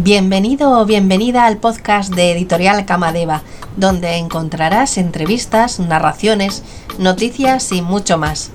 Bienvenido 0.00 0.78
o 0.78 0.86
bienvenida 0.86 1.44
al 1.44 1.56
podcast 1.56 2.14
de 2.14 2.30
Editorial 2.30 2.86
Camadeva, 2.86 3.42
donde 3.76 4.14
encontrarás 4.14 4.96
entrevistas, 4.96 5.80
narraciones, 5.80 6.62
noticias 7.00 7.72
y 7.72 7.82
mucho 7.82 8.16
más. 8.16 8.52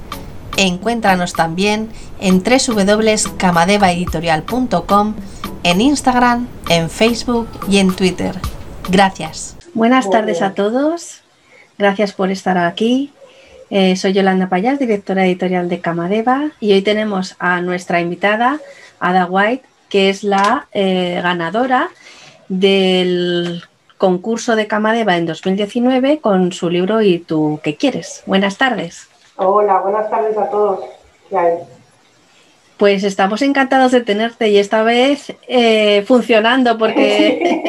Encuéntranos 0.55 1.33
también 1.33 1.89
en 2.21 2.41
www.camadevaeditorial.com, 2.41 5.15
en 5.63 5.81
Instagram, 5.81 6.47
en 6.69 6.89
Facebook 6.89 7.49
y 7.67 7.79
en 7.79 7.93
Twitter. 7.93 8.39
Gracias. 8.89 9.57
Buenas 9.73 10.09
tardes 10.09 10.41
a 10.41 10.53
todos. 10.53 11.23
Gracias 11.77 12.13
por 12.13 12.31
estar 12.31 12.57
aquí. 12.57 13.11
Eh, 13.69 13.97
soy 13.97 14.13
Yolanda 14.13 14.47
Payas, 14.47 14.79
directora 14.79 15.25
editorial 15.25 15.67
de 15.67 15.81
Camadeva, 15.81 16.51
y 16.61 16.71
hoy 16.71 16.83
tenemos 16.83 17.35
a 17.39 17.59
nuestra 17.59 17.99
invitada, 17.99 18.61
Ada 19.01 19.25
White, 19.25 19.72
que 19.93 20.09
es 20.09 20.23
la 20.23 20.65
eh, 20.71 21.19
ganadora 21.21 21.91
del 22.49 23.61
concurso 23.99 24.55
de 24.55 24.65
Camadeva 24.65 25.17
en 25.17 25.27
2019 25.27 26.17
con 26.17 26.51
su 26.51 26.71
libro 26.71 27.03
¿Y 27.03 27.19
tú 27.19 27.59
qué 27.61 27.75
quieres? 27.75 28.23
Buenas 28.25 28.57
tardes. 28.57 29.07
Hola, 29.35 29.81
buenas 29.81 30.09
tardes 30.09 30.35
a 30.35 30.49
todos. 30.49 30.79
Pues 32.77 33.03
estamos 33.03 33.43
encantados 33.43 33.91
de 33.91 34.01
tenerte 34.01 34.49
y 34.49 34.57
esta 34.57 34.81
vez 34.81 35.31
eh, 35.47 36.03
funcionando 36.07 36.79
porque 36.79 37.61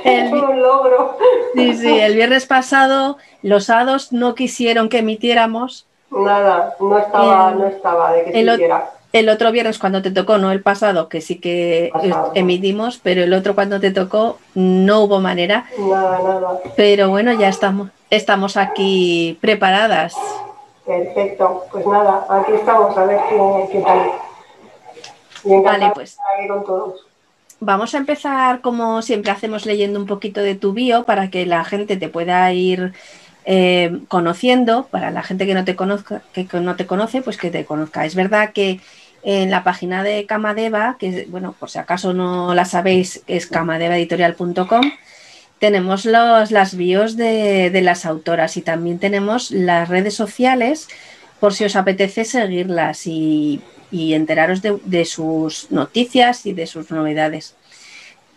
es 0.04 0.32
un 0.32 0.62
logro. 0.62 1.18
Sí, 1.54 1.74
sí, 1.74 2.00
el 2.00 2.14
viernes 2.14 2.46
pasado 2.46 3.18
los 3.42 3.68
hados 3.68 4.10
no 4.10 4.34
quisieron 4.34 4.88
que 4.88 5.00
emitiéramos. 5.00 5.86
Nada, 6.10 6.74
no 6.80 6.96
estaba, 6.96 7.50
no 7.50 7.66
estaba 7.66 8.12
de 8.14 8.24
que 8.24 8.32
se 8.32 8.40
hiciera 8.40 8.95
el 9.18 9.28
otro 9.28 9.50
viernes 9.50 9.78
cuando 9.78 10.02
te 10.02 10.10
tocó, 10.10 10.38
no 10.38 10.52
el 10.52 10.62
pasado, 10.62 11.08
que 11.08 11.20
sí 11.20 11.36
que 11.36 11.90
emitimos, 12.34 12.98
pero 13.02 13.22
el 13.22 13.32
otro 13.32 13.54
cuando 13.54 13.80
te 13.80 13.90
tocó 13.90 14.38
no 14.54 15.00
hubo 15.00 15.20
manera. 15.20 15.66
Nada, 15.78 16.18
nada. 16.22 16.60
Pero 16.76 17.08
bueno, 17.08 17.32
ya 17.32 17.48
estamos, 17.48 17.90
estamos 18.10 18.56
aquí 18.56 19.38
preparadas. 19.40 20.14
Perfecto, 20.84 21.64
pues 21.72 21.86
nada, 21.86 22.26
aquí 22.28 22.52
estamos 22.52 22.96
a 22.96 23.04
ver 23.04 23.18
qué, 23.72 23.80
tal. 23.80 24.12
vale, 25.64 25.90
pues. 25.94 26.18
Con 26.46 26.64
todos. 26.64 27.06
Vamos 27.58 27.94
a 27.94 27.98
empezar 27.98 28.60
como 28.60 29.00
siempre 29.00 29.32
hacemos 29.32 29.64
leyendo 29.64 29.98
un 29.98 30.06
poquito 30.06 30.42
de 30.42 30.54
tu 30.54 30.74
bio 30.74 31.04
para 31.04 31.30
que 31.30 31.46
la 31.46 31.64
gente 31.64 31.96
te 31.96 32.10
pueda 32.10 32.52
ir 32.52 32.92
eh, 33.46 34.00
conociendo, 34.08 34.88
para 34.90 35.12
la 35.12 35.22
gente 35.22 35.46
que 35.46 35.54
no 35.54 35.64
te 35.64 35.76
conozca, 35.76 36.20
que 36.34 36.48
no 36.52 36.74
te 36.76 36.86
conoce, 36.86 37.22
pues 37.22 37.36
que 37.38 37.50
te 37.50 37.64
conozca. 37.64 38.04
Es 38.04 38.14
verdad 38.14 38.52
que 38.52 38.80
en 39.22 39.50
la 39.50 39.64
página 39.64 40.02
de 40.02 40.26
Camadeva, 40.26 40.96
que 40.98 41.26
bueno, 41.28 41.54
por 41.58 41.70
si 41.70 41.78
acaso 41.78 42.14
no 42.14 42.54
la 42.54 42.64
sabéis, 42.64 43.22
es 43.26 43.46
camadevaeditorial.com, 43.46 44.92
tenemos 45.58 46.04
los, 46.04 46.50
las 46.50 46.76
bios 46.76 47.16
de, 47.16 47.70
las 47.82 48.04
autoras 48.04 48.56
y 48.56 48.62
también 48.62 48.98
tenemos 48.98 49.50
las 49.50 49.88
redes 49.88 50.14
sociales 50.14 50.88
por 51.40 51.54
si 51.54 51.64
os 51.64 51.76
apetece 51.76 52.24
seguirlas 52.24 53.06
y, 53.06 53.62
enteraros 53.90 54.60
de, 54.62 55.04
sus 55.06 55.70
noticias 55.70 56.44
y 56.44 56.52
de 56.52 56.66
sus 56.66 56.90
novedades. 56.90 57.54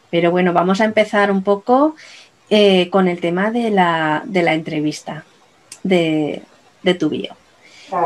Pero 0.10 0.32
bueno, 0.32 0.54
vamos 0.54 0.80
a 0.82 0.86
empezar 0.86 1.32
un 1.32 1.44
poco 1.44 1.96
eh, 2.50 2.90
con 2.90 3.08
el 3.08 3.20
tema 3.20 3.52
de 3.52 3.70
la, 3.70 4.24
entrevista 4.34 5.26
de, 5.84 6.42
de 6.84 6.94
tu 6.94 7.10
bio. 7.10 7.39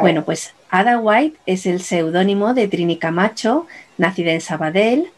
Bueno, 0.02 0.23
pues 0.23 0.53
Ada 0.70 1.00
White 1.00 1.38
es 1.45 1.66
el 1.66 1.81
seudónimo 1.81 2.53
de 2.53 2.67
Trini 2.67 2.98
Camacho, 2.98 3.67
nacida 3.98 4.31
en 4.31 4.42
Sabadell 4.42 5.12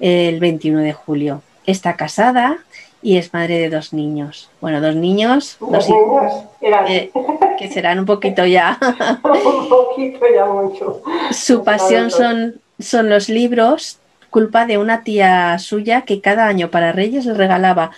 el 0.00 0.40
21 0.40 0.80
de 0.80 0.92
julio. 0.92 1.42
Está 1.66 1.96
casada 1.96 2.58
y 3.02 3.16
es 3.16 3.32
madre 3.32 3.58
de 3.58 3.70
dos 3.70 3.92
niños. 3.92 4.50
Bueno, 4.60 4.80
dos 4.80 4.94
niños, 4.94 5.56
dos 5.60 5.88
niños 5.88 6.44
eh, 6.88 7.10
que 7.58 7.68
serán 7.68 7.98
un 7.98 8.06
poquito 8.06 8.44
ya. 8.46 8.78
un 9.22 9.68
poquito 9.68 10.24
ya 10.32 10.46
mucho. 10.46 11.02
Su 11.32 11.64
pasión 11.64 12.10
son, 12.10 12.60
son 12.78 13.08
los 13.08 13.28
libros, 13.28 13.98
culpa 14.30 14.66
de 14.66 14.78
una 14.78 15.02
tía 15.02 15.58
suya 15.58 16.02
que 16.02 16.20
cada 16.20 16.46
año 16.46 16.70
para 16.70 16.92
Reyes 16.92 17.26
le 17.26 17.34
regalaba 17.34 17.90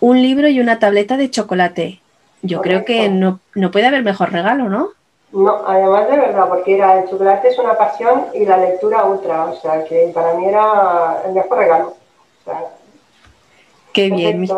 un 0.00 0.22
libro 0.22 0.48
y 0.48 0.60
una 0.60 0.78
tableta 0.78 1.16
de 1.16 1.30
chocolate. 1.30 2.00
Yo 2.42 2.60
creo 2.60 2.84
que 2.84 3.08
no, 3.08 3.40
no 3.54 3.70
puede 3.70 3.86
haber 3.86 4.02
mejor 4.02 4.30
regalo, 4.30 4.68
¿no? 4.68 4.90
No, 5.34 5.62
además 5.66 6.08
de 6.08 6.16
verdad, 6.16 6.48
porque 6.48 6.76
era 6.76 7.00
el 7.00 7.10
chocolate 7.10 7.48
es 7.48 7.58
una 7.58 7.76
pasión 7.76 8.26
y 8.34 8.44
la 8.44 8.56
lectura 8.56 9.04
otra, 9.04 9.46
o 9.46 9.56
sea 9.60 9.84
que 9.84 10.12
para 10.14 10.34
mí 10.34 10.46
era 10.46 11.22
el 11.26 11.32
mejor 11.32 11.58
regalo. 11.58 11.96
Qué 13.92 14.10
bien. 14.10 14.48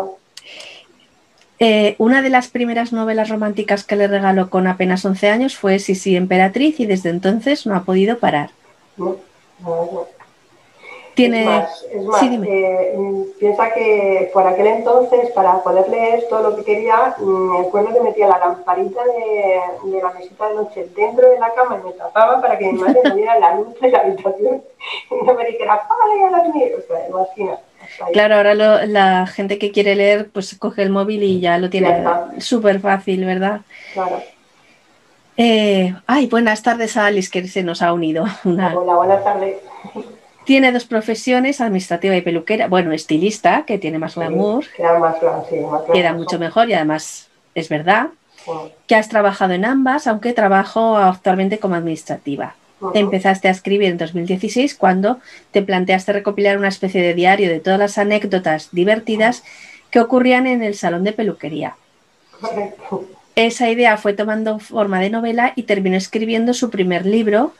Eh, 1.59 1.95
una 1.97 2.21
de 2.21 2.29
las 2.29 2.49
primeras 2.49 2.93
novelas 2.93 3.29
románticas 3.29 3.83
que 3.83 3.95
le 3.95 4.07
regaló 4.07 4.51
con 4.51 4.67
apenas 4.67 5.03
11 5.03 5.29
años 5.29 5.57
fue 5.57 5.79
Sisi 5.79 6.15
Emperatriz 6.15 6.79
y 6.79 6.85
desde 6.85 7.09
entonces 7.09 7.65
no 7.65 7.75
ha 7.75 7.81
podido 7.83 8.19
parar. 8.19 8.51
no, 8.97 9.17
no. 9.61 10.16
Es 11.17 12.03
más, 12.03 12.21
eh, 12.21 13.25
piensa 13.39 13.73
que 13.73 14.29
por 14.31 14.45
aquel 14.45 14.67
entonces, 14.67 15.31
para 15.31 15.63
poder 15.63 15.89
leer 15.89 16.25
todo 16.29 16.49
lo 16.49 16.55
que 16.55 16.63
quería, 16.63 17.15
me 17.19 17.59
acuerdo 17.59 17.93
que 17.93 18.01
metía 18.01 18.27
la 18.27 18.37
lamparita 18.37 19.01
de, 19.03 19.99
la 19.99 20.11
mesita 20.11 20.49
de 20.49 20.55
noche 20.55 20.87
dentro 20.95 21.27
de 21.27 21.39
la 21.39 21.51
cama 21.53 21.79
y 21.81 21.87
me 21.87 21.93
tapaba 21.93 22.39
para 22.39 22.57
que 22.59 22.71
mi 22.71 22.79
madre 22.79 22.99
no 23.03 23.15
viera 23.15 23.39
la 23.39 23.55
luz 23.55 23.79
de 23.79 23.89
la 23.89 23.99
habitación 23.99 24.61
y 25.11 25.25
no 25.25 25.33
me 25.33 25.45
dijera, 25.45 25.87
¡vale, 25.89 26.23
a 26.23 26.43
dormir! 26.43 26.75
O 26.77 26.87
sea, 26.87 27.07
imagina. 27.07 27.59
Claro, 28.13 28.35
ahora 28.35 28.53
la 28.85 29.25
gente 29.27 29.57
que 29.57 29.71
quiere 29.71 29.95
leer, 29.95 30.29
pues 30.31 30.55
coge 30.59 30.83
el 30.83 30.89
móvil 30.89 31.23
y 31.23 31.39
ya 31.39 31.57
lo 31.57 31.69
tiene 31.69 32.03
súper 32.37 32.79
fácil, 32.79 33.25
¿verdad? 33.25 33.61
Claro. 33.93 34.21
Eh, 35.37 35.93
ay, 36.07 36.27
buenas 36.27 36.63
tardes 36.63 36.97
a 36.97 37.05
Alice 37.05 37.29
que 37.31 37.47
se 37.47 37.63
nos 37.63 37.81
ha 37.81 37.93
unido. 37.93 38.25
Hola, 38.43 38.95
buenas 38.95 39.23
tardes. 39.23 39.57
Tiene 40.47 40.71
dos 40.71 40.85
profesiones, 40.85 41.59
administrativa 41.59 42.15
y 42.15 42.21
peluquera. 42.21 42.69
Bueno, 42.69 42.93
estilista, 42.93 43.65
que 43.67 43.77
tiene 43.77 43.99
más 43.99 44.15
glamour. 44.15 44.63
queda 44.77 44.97
más, 44.97 45.17
Queda 45.91 46.13
mucho 46.13 46.39
mejor 46.39 46.69
y 46.69 46.73
además 46.73 47.27
es 47.53 47.67
verdad 47.67 48.11
que 48.87 48.95
has 48.95 49.09
trabajado 49.09 49.51
en 49.51 49.65
ambas, 49.65 50.07
aunque 50.07 50.31
trabajo 50.31 50.95
actualmente 50.95 51.59
como 51.59 51.75
administrativa. 51.75 52.55
Empezaste 52.93 53.49
a 53.49 53.51
escribir 53.51 53.89
en 53.89 53.97
2016 53.97 54.75
cuando 54.75 55.19
te 55.51 55.61
planteaste 55.63 56.13
recopilar 56.13 56.57
una 56.57 56.69
especie 56.69 57.01
de 57.01 57.13
diario 57.13 57.49
de 57.49 57.59
todas 57.59 57.77
las 57.77 57.97
anécdotas 57.97 58.69
divertidas 58.71 59.43
que 59.91 59.99
ocurrían 59.99 60.47
en 60.47 60.63
el 60.63 60.75
salón 60.75 61.03
de 61.03 61.11
peluquería. 61.11 61.75
Esa 63.35 63.69
idea 63.69 63.97
fue 63.97 64.13
tomando 64.13 64.59
forma 64.59 65.01
de 65.01 65.09
novela 65.09 65.51
y 65.57 65.63
terminó 65.63 65.97
escribiendo 65.97 66.53
su 66.53 66.69
primer 66.69 67.05
libro, 67.05 67.53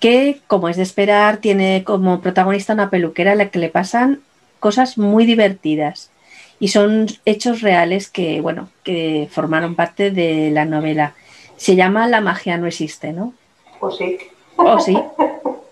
que, 0.00 0.40
como 0.46 0.68
es 0.68 0.76
de 0.76 0.82
esperar, 0.82 1.36
tiene 1.36 1.84
como 1.84 2.20
protagonista 2.20 2.72
una 2.72 2.90
peluquera 2.90 3.32
a 3.32 3.36
la 3.36 3.50
que 3.50 3.58
le 3.58 3.68
pasan 3.68 4.20
cosas 4.58 4.98
muy 4.98 5.26
divertidas. 5.26 6.10
Y 6.58 6.68
son 6.68 7.06
hechos 7.24 7.60
reales 7.62 8.10
que, 8.10 8.40
bueno, 8.40 8.68
que 8.82 9.28
formaron 9.30 9.74
parte 9.74 10.10
de 10.10 10.50
la 10.50 10.64
novela. 10.64 11.14
Se 11.56 11.76
llama 11.76 12.06
La 12.06 12.20
magia 12.20 12.58
no 12.58 12.66
existe, 12.66 13.12
¿no? 13.12 13.34
O 13.80 13.90
sí. 13.90 14.18
O 14.56 14.78
sí. 14.78 14.98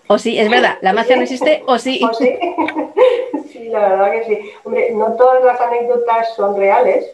O 0.07 0.17
sí, 0.17 0.39
es 0.39 0.49
verdad, 0.49 0.77
la 0.81 0.93
magia 0.93 1.15
no 1.15 1.23
existe 1.23 1.63
o 1.67 1.77
sí. 1.77 2.01
O 2.03 2.13
sí. 2.13 2.33
Sí, 3.51 3.69
la 3.69 3.89
verdad 3.89 4.11
que 4.11 4.25
sí. 4.25 4.51
Hombre, 4.63 4.91
no 4.93 5.13
todas 5.13 5.43
las 5.43 5.59
anécdotas 5.61 6.35
son 6.35 6.55
reales, 6.55 7.05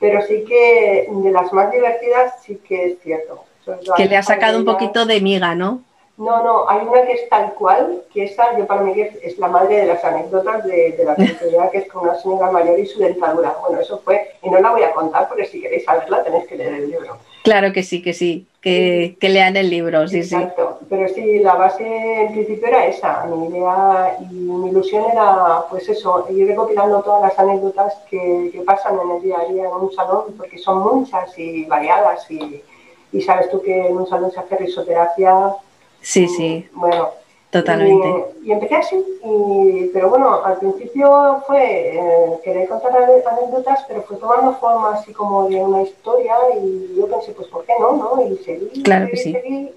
pero 0.00 0.22
sí 0.22 0.44
que 0.46 1.08
de 1.10 1.30
las 1.30 1.52
más 1.52 1.70
divertidas 1.72 2.34
sí 2.42 2.58
que 2.66 2.92
es 2.92 2.98
cierto. 3.02 3.44
Que 3.96 4.06
le 4.06 4.16
ha 4.16 4.22
sacado 4.22 4.58
un 4.58 4.64
poquito 4.64 5.04
de 5.04 5.20
miga, 5.20 5.54
¿no? 5.54 5.82
No, 6.18 6.42
no, 6.42 6.68
hay 6.68 6.84
una 6.84 7.02
que 7.02 7.12
es 7.12 7.28
tal 7.28 7.54
cual, 7.54 8.02
que 8.12 8.24
esa 8.24 8.58
yo 8.58 8.66
para 8.66 8.82
mí 8.82 8.92
es, 9.00 9.38
la 9.38 9.46
madre 9.46 9.76
de 9.76 9.86
las 9.86 10.04
anécdotas 10.04 10.64
de, 10.64 10.96
la 11.04 11.14
peluquería, 11.14 11.70
que 11.70 11.78
es 11.78 11.88
con 11.88 12.02
una 12.02 12.16
señora 12.16 12.50
mayor 12.50 12.76
y 12.76 12.86
su 12.86 12.98
dentadura. 12.98 13.56
Bueno, 13.60 13.80
eso 13.80 14.00
fue, 14.04 14.32
y 14.42 14.50
no 14.50 14.58
la 14.58 14.72
voy 14.72 14.82
a 14.82 14.90
contar 14.90 15.28
porque 15.28 15.46
si 15.46 15.62
queréis 15.62 15.84
saberla 15.84 16.24
tenéis 16.24 16.48
que 16.48 16.56
leer 16.56 16.74
el 16.74 16.90
libro. 16.90 17.18
Claro 17.44 17.72
que 17.72 17.84
sí, 17.84 18.02
que 18.02 18.14
sí, 18.14 18.48
que, 18.60 19.16
lean 19.22 19.56
el 19.56 19.70
libro, 19.70 20.08
sí, 20.08 20.18
Exacto. 20.18 20.80
pero 20.90 21.06
sí, 21.08 21.38
la 21.38 21.54
base 21.54 22.22
en 22.22 22.32
principio 22.32 22.66
era 22.66 22.86
esa, 22.86 23.24
mi 23.26 23.46
idea 23.46 24.16
y 24.20 24.34
mi 24.34 24.70
ilusión 24.70 25.04
era, 25.12 25.62
pues 25.70 25.88
eso, 25.88 26.26
ir 26.30 26.48
recopilando 26.48 27.00
todas 27.00 27.22
las 27.22 27.38
anécdotas 27.38 27.94
que, 28.10 28.50
que 28.52 28.60
pasan 28.62 28.98
en 28.98 29.10
el 29.12 29.22
día 29.22 29.38
a 29.38 29.44
día 29.44 29.66
en 29.66 29.72
un 29.72 29.92
salón, 29.92 30.34
porque 30.36 30.58
son 30.58 30.80
muchas 30.80 31.38
y 31.38 31.64
variadas 31.66 32.28
y, 32.28 32.60
y 33.12 33.20
sabes 33.22 33.48
tú 33.50 33.62
que 33.62 33.86
en 33.86 33.96
un 33.96 34.08
salón 34.08 34.32
se 34.32 34.40
hace 34.40 34.56
risoterapia 34.56 35.54
Sí, 36.08 36.26
sí. 36.26 36.66
Bueno. 36.72 37.10
Totalmente. 37.50 38.24
Y, 38.42 38.52
empecé 38.52 38.76
así, 38.76 38.96
pero 39.92 40.10
bueno, 40.10 40.42
al 40.44 40.58
principio 40.58 41.42
fue 41.46 41.96
eh, 41.96 42.38
querer 42.44 42.68
contar 42.68 42.92
anécdotas, 42.94 43.84
pero 43.88 44.02
fue 44.02 44.18
tomando 44.18 44.54
forma 44.56 44.94
así 44.94 45.14
como 45.14 45.48
de 45.48 45.56
una 45.56 45.82
historia 45.82 46.34
y 46.62 46.94
yo 46.94 47.06
pensé, 47.08 47.32
pues 47.32 47.48
¿por 47.48 47.64
qué 47.64 47.72
no? 47.80 47.92
no? 47.92 48.22
Y 48.22 48.36
seguí, 48.44 48.82
claro 48.82 49.08
que 49.10 49.16
sí. 49.16 49.32
seguí 49.32 49.70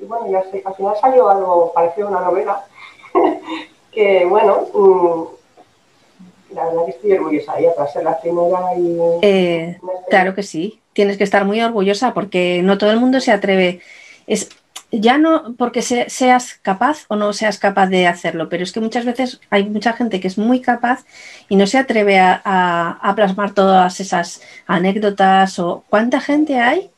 y, 0.00 0.04
bueno, 0.04 0.30
ya 0.30 0.42
sé, 0.50 0.62
al 0.64 0.74
final 0.76 0.94
salió 1.00 1.28
algo 1.28 1.72
parecido 1.72 2.06
a 2.06 2.10
una 2.10 2.20
novela, 2.20 2.64
que 3.90 4.24
bueno, 4.26 4.66
mm, 4.72 6.54
la 6.54 6.66
verdad 6.66 6.84
que 6.84 6.90
estoy 6.92 7.12
orgullosa 7.12 7.56
de 7.56 7.70
para 7.70 7.88
ser 7.90 8.04
la 8.04 8.20
primera 8.20 8.74
y... 8.76 8.98
Eh, 9.22 9.78
claro 10.08 10.34
que 10.36 10.44
sí, 10.44 10.80
tienes 10.92 11.16
que 11.16 11.24
estar 11.24 11.44
muy 11.44 11.60
orgullosa 11.60 12.14
porque 12.14 12.60
no 12.62 12.78
todo 12.78 12.92
el 12.92 13.00
mundo 13.00 13.20
se 13.20 13.32
atreve. 13.32 13.80
Es, 14.28 14.48
ya 14.92 15.18
no 15.18 15.54
porque 15.58 15.82
seas 15.82 16.54
capaz 16.62 17.06
o 17.08 17.16
no 17.16 17.32
seas 17.32 17.58
capaz 17.58 17.86
de 17.88 18.06
hacerlo, 18.06 18.48
pero 18.48 18.62
es 18.62 18.72
que 18.72 18.80
muchas 18.80 19.04
veces 19.04 19.40
hay 19.50 19.68
mucha 19.68 19.92
gente 19.92 20.20
que 20.20 20.28
es 20.28 20.38
muy 20.38 20.60
capaz 20.60 21.04
y 21.48 21.56
no 21.56 21.66
se 21.66 21.78
atreve 21.78 22.18
a, 22.18 23.12
plasmar 23.16 23.52
todas 23.52 24.00
esas 24.00 24.42
anécdotas 24.66 25.58
o 25.58 25.84
cuánta 25.88 26.20
gente 26.20 26.58
hay 26.58 26.90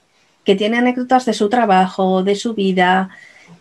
que 0.45 0.55
tiene 0.55 0.79
anécdotas 0.79 1.25
de 1.25 1.35
su 1.35 1.49
trabajo, 1.49 2.23
de 2.23 2.35
su 2.35 2.55
vida, 2.55 3.11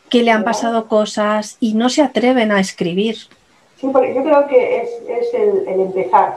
que 0.09 0.23
le 0.23 0.31
han 0.31 0.43
pasado 0.43 0.87
cosas 0.87 1.57
y 1.59 1.73
no 1.73 1.89
se 1.89 2.01
atreven 2.01 2.51
a 2.51 2.59
escribir. 2.61 3.17
Sí, 3.79 3.87
porque 3.91 4.15
yo 4.15 4.23
creo 4.23 4.47
que 4.47 4.81
es, 4.81 4.89
el, 5.33 5.67
empezar. 5.67 6.35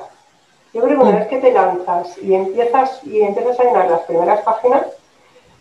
Yo 0.75 0.83
creo 0.83 0.99
que 0.99 1.05
una 1.05 1.13
mm. 1.13 1.19
vez 1.21 1.29
que 1.29 1.39
te 1.39 1.53
lanzas 1.53 2.19
y 2.19 2.35
empiezas 2.35 3.01
y 3.05 3.21
empiezas 3.21 3.61
a 3.61 3.65
llenar 3.65 3.91
las 3.91 4.01
primeras 4.03 4.41
páginas, 4.43 4.87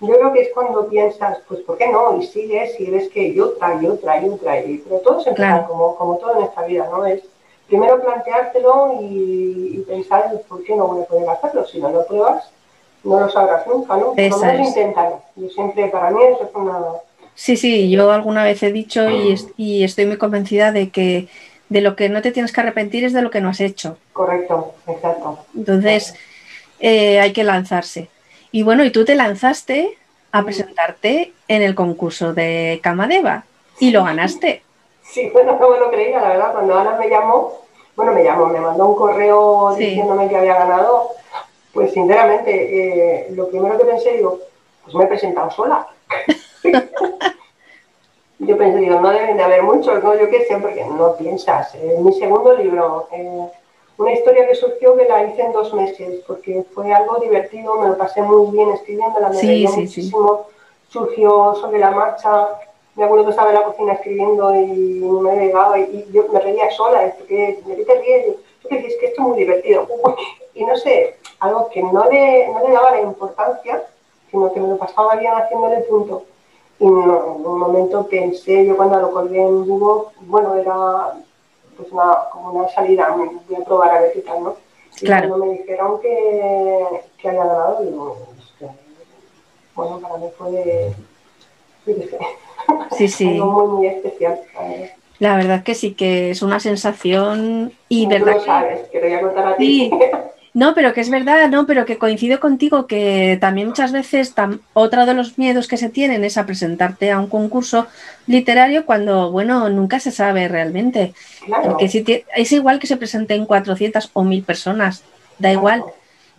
yo 0.02 0.08
creo 0.08 0.34
que 0.34 0.42
es 0.42 0.50
cuando 0.54 0.88
piensas, 0.88 1.40
pues 1.48 1.62
¿por 1.62 1.78
qué 1.78 1.88
no? 1.90 2.18
Y 2.18 2.26
sigues 2.26 2.80
y 2.80 2.90
ves 2.90 3.10
que 3.10 3.22
hay 3.22 3.40
otra 3.40 3.80
y 3.82 3.86
otra 3.86 4.22
y 4.22 4.30
otra. 4.30 4.62
Y, 4.62 4.78
pero 4.78 5.00
todo 5.00 5.22
se 5.22 5.30
empieza 5.30 5.66
como, 5.68 5.96
como 5.96 6.18
todo 6.18 6.38
en 6.38 6.46
esta 6.46 6.64
vida, 6.66 6.88
¿no? 6.92 7.06
Es 7.06 7.22
primero 7.68 8.02
planteártelo 8.02 9.00
y, 9.02 9.86
pensar 9.88 10.32
por 10.48 10.64
qué 10.64 10.76
no 10.76 10.88
voy 10.88 11.02
a 11.02 11.06
poder 11.06 11.30
hacerlo. 11.30 11.66
Si 11.66 11.80
no 11.80 11.90
lo 11.90 12.06
pruebas, 12.06 12.50
no 13.04 13.20
lo 13.20 13.30
sabrás 13.30 13.66
nunca, 13.68 13.98
¿no? 13.98 14.14
Eso 14.16 14.46
es 14.46 14.68
intentarlo. 14.68 15.22
Yo 15.36 15.50
siempre, 15.50 15.88
para 15.88 16.12
mí, 16.12 16.22
eso 16.24 16.44
es 16.44 16.56
una... 16.56 16.80
Sí, 17.34 17.56
sí, 17.56 17.90
yo 17.90 18.12
alguna 18.12 18.44
vez 18.44 18.62
he 18.64 18.72
dicho 18.72 19.10
y, 19.10 19.36
y 19.56 19.84
estoy 19.84 20.06
muy 20.06 20.18
convencida 20.18 20.72
de 20.72 20.90
que 20.90 21.30
de 21.70 21.82
lo 21.82 21.96
que 21.96 22.10
no 22.10 22.22
te 22.22 22.32
tienes 22.32 22.52
que 22.52 22.62
arrepentir 22.62 23.06
es 23.06 23.14
de 23.14 23.22
lo 23.22 23.30
que 23.30 23.42
no 23.42 23.50
has 23.50 23.62
hecho. 23.62 23.98
Correcto, 24.12 24.74
exacto. 24.88 25.40
Entonces, 25.56 26.16
eh, 26.80 27.20
hay 27.20 27.32
que 27.32 27.44
lanzarse. 27.44 28.10
Y 28.52 28.64
bueno, 28.64 28.84
y 28.84 28.92
tú 28.92 29.06
te 29.06 29.16
lanzaste 29.16 29.98
a 30.32 30.44
presentarte 30.44 31.34
en 31.48 31.62
el 31.62 31.76
concurso 31.76 32.34
de 32.34 32.80
Camadeva 32.84 33.44
y 33.80 33.92
lo 33.92 34.04
ganaste. 34.04 34.64
Sí, 35.04 35.30
bueno, 35.34 35.58
no 35.60 35.70
me 35.70 35.80
lo 35.80 35.92
creía, 35.92 36.20
la 36.22 36.30
verdad. 36.30 36.54
Cuando 36.54 36.78
Ana 36.78 36.98
me 37.00 37.10
llamó, 37.10 37.60
bueno, 37.96 38.14
me 38.14 38.24
llamó, 38.24 38.48
me 38.48 38.60
mandó 38.60 38.88
un 38.88 38.96
correo 38.96 39.76
diciéndome 39.76 40.30
que 40.30 40.38
había 40.38 40.56
ganado, 40.56 41.10
pues 41.74 41.94
sinceramente, 41.94 43.22
eh, 43.22 43.28
lo 43.32 43.50
primero 43.50 43.78
que 43.78 43.86
pensé, 43.86 44.14
digo, 44.14 44.40
pues 44.84 44.96
me 44.96 45.04
he 45.04 45.08
presentado 45.08 45.52
sola. 45.52 45.88
Yo 48.40 48.58
pensé, 48.58 48.80
digo, 48.80 49.02
no 49.02 49.10
deben 49.10 49.36
de 49.36 49.44
haber 49.44 49.64
muchos, 49.64 50.02
¿no? 50.02 50.18
Yo 50.18 50.30
qué 50.30 50.46
sé, 50.46 50.58
porque 50.58 50.86
no 50.86 51.16
piensas. 51.18 51.76
En 51.76 52.04
mi 52.06 52.14
segundo 52.14 52.56
libro, 52.56 53.10
eh, 53.12 53.48
una 54.00 54.14
historia 54.14 54.48
que 54.48 54.56
surgió 54.56 54.96
que 54.96 55.06
la 55.06 55.26
hice 55.26 55.42
en 55.42 55.52
dos 55.52 55.74
meses, 55.74 56.22
porque 56.26 56.64
fue 56.74 56.92
algo 56.94 57.18
divertido, 57.18 57.76
me 57.76 57.90
lo 57.90 57.98
pasé 57.98 58.22
muy 58.22 58.50
bien 58.52 58.70
escribiendo, 58.70 59.20
la 59.20 59.30
me 59.30 59.36
sí, 59.36 59.68
muchísimo, 59.68 60.48
surgió 60.88 61.54
sobre 61.56 61.80
la 61.80 61.92
marcha, 61.92 62.48
me 62.96 63.04
acuerdo 63.04 63.26
que 63.26 63.32
estaba 63.32 63.50
en 63.50 63.56
la 63.56 63.64
cocina 63.64 63.94
escribiendo 63.94 64.56
y 64.56 64.66
me 64.66 65.36
llegaba 65.36 65.78
y, 65.78 65.84
y 65.84 66.14
yo 66.14 66.26
me 66.32 66.40
reía 66.40 66.72
sola, 66.72 67.14
porque 67.18 67.62
me 67.66 67.76
te 67.76 68.00
ríes, 68.00 68.26
yo 68.28 68.70
que 68.70 68.88
es 68.88 68.96
que 68.98 69.08
esto 69.08 69.22
es 69.22 69.28
muy 69.28 69.38
divertido. 69.38 69.88
Y 70.56 70.66
no 70.66 70.76
sé, 70.76 71.16
algo 71.40 71.70
que 71.70 71.82
no 71.82 72.04
le, 72.10 72.50
no 72.50 72.68
le 72.68 72.74
daba 72.74 72.92
la 72.92 73.02
importancia, 73.02 73.82
sino 74.30 74.52
que 74.52 74.60
me 74.60 74.68
lo 74.68 74.78
pasaba 74.78 75.16
bien 75.16 75.32
haciéndole 75.32 75.78
punto. 75.82 76.24
Y 76.80 76.86
en 76.86 76.92
un 76.92 77.60
momento 77.60 78.06
pensé, 78.08 78.66
yo 78.66 78.76
cuando 78.76 79.00
lo 79.00 79.12
colgué 79.12 79.42
en 79.42 79.66
Google, 79.66 80.10
bueno, 80.22 80.56
era 80.56 81.14
pues 81.80 81.92
una, 81.94 82.18
como 82.32 82.52
una 82.52 82.68
salida, 82.70 83.16
voy 83.16 83.56
a 83.56 83.66
probar 83.66 83.92
a 83.92 84.02
ver 84.02 84.12
qué 84.14 84.20
tal, 84.20 84.44
¿no? 84.44 84.56
Y 85.02 85.06
cuando 85.06 85.38
me 85.38 85.54
dijeron 85.54 86.02
que, 86.02 86.86
que 87.18 87.30
había 87.30 87.46
ganado, 87.46 87.84
digo, 87.84 88.18
bueno, 89.76 90.00
para 90.00 90.18
mí 90.18 90.28
fue, 90.38 90.94
sí, 92.92 93.08
sí. 93.08 93.28
algo 93.40 93.68
muy, 93.68 93.78
muy 93.78 93.88
especial. 93.88 94.42
La 95.20 95.38
verdad 95.38 95.64
que 95.64 95.74
sí, 95.74 95.94
que 95.94 96.32
es 96.32 96.42
una 96.42 96.60
sensación 96.60 97.72
y 97.88 98.08
verdad. 98.08 98.34
Tú 98.34 98.40
lo 98.40 98.46
sabes, 98.46 98.90
que... 98.90 99.00
voy 99.00 99.14
a 99.14 99.22
contar 99.22 99.48
a 99.48 99.56
ti. 99.56 99.90
No, 100.54 100.74
pero 100.74 100.94
que 100.94 101.02
es 101.02 101.10
verdad, 101.10 101.48
no, 101.50 101.66
pero 101.68 101.86
que 101.86 101.98
coincido 101.98 102.40
contigo 102.40 102.88
que 102.88 103.38
también 103.40 103.68
muchas 103.68 103.92
veces 103.92 104.34
otro 104.74 105.06
de 105.06 105.14
los 105.14 105.38
miedos 105.38 105.68
que 105.68 105.78
se 105.78 105.90
tienen 105.90 106.24
es 106.24 106.38
a 106.38 106.46
presentarte 106.46 107.12
a 107.12 107.20
un 107.20 107.28
concurso 107.28 107.88
literario 108.26 108.86
cuando, 108.86 109.32
bueno, 109.32 109.70
nunca 109.70 110.00
se 110.00 110.12
sabe 110.12 110.48
realmente. 110.48 111.14
Porque 111.64 111.88
si 111.88 112.04
es 112.36 112.52
igual 112.52 112.80
que 112.80 112.88
se 112.88 112.98
presenten 112.98 113.46
400 113.46 114.10
o 114.14 114.24
1000 114.24 114.44
personas, 114.44 115.04
da 115.38 115.52
igual. 115.52 115.84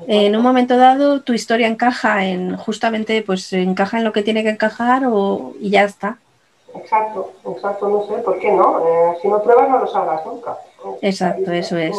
En 0.06 0.34
un 0.34 0.42
momento 0.42 0.76
dado 0.76 1.20
tu 1.20 1.34
historia 1.34 1.68
encaja 1.68 2.24
en 2.24 2.56
justamente, 2.56 3.22
pues 3.22 3.52
encaja 3.52 3.98
en 3.98 4.04
lo 4.04 4.12
que 4.12 4.22
tiene 4.22 4.42
que 4.42 4.50
encajar 4.50 5.04
o, 5.06 5.54
y 5.60 5.70
ya 5.70 5.84
está. 5.84 6.16
Exacto, 6.74 7.32
exacto, 7.46 7.88
no 7.88 8.06
sé, 8.06 8.22
¿por 8.22 8.38
qué 8.38 8.50
no? 8.50 8.80
Eh, 8.80 9.18
si 9.20 9.28
no 9.28 9.42
pruebas 9.42 9.68
no 9.68 9.80
lo 9.80 9.86
sabrás 9.86 10.24
nunca. 10.24 10.56
Exacto, 11.02 11.52
eso 11.52 11.76
es. 11.76 11.96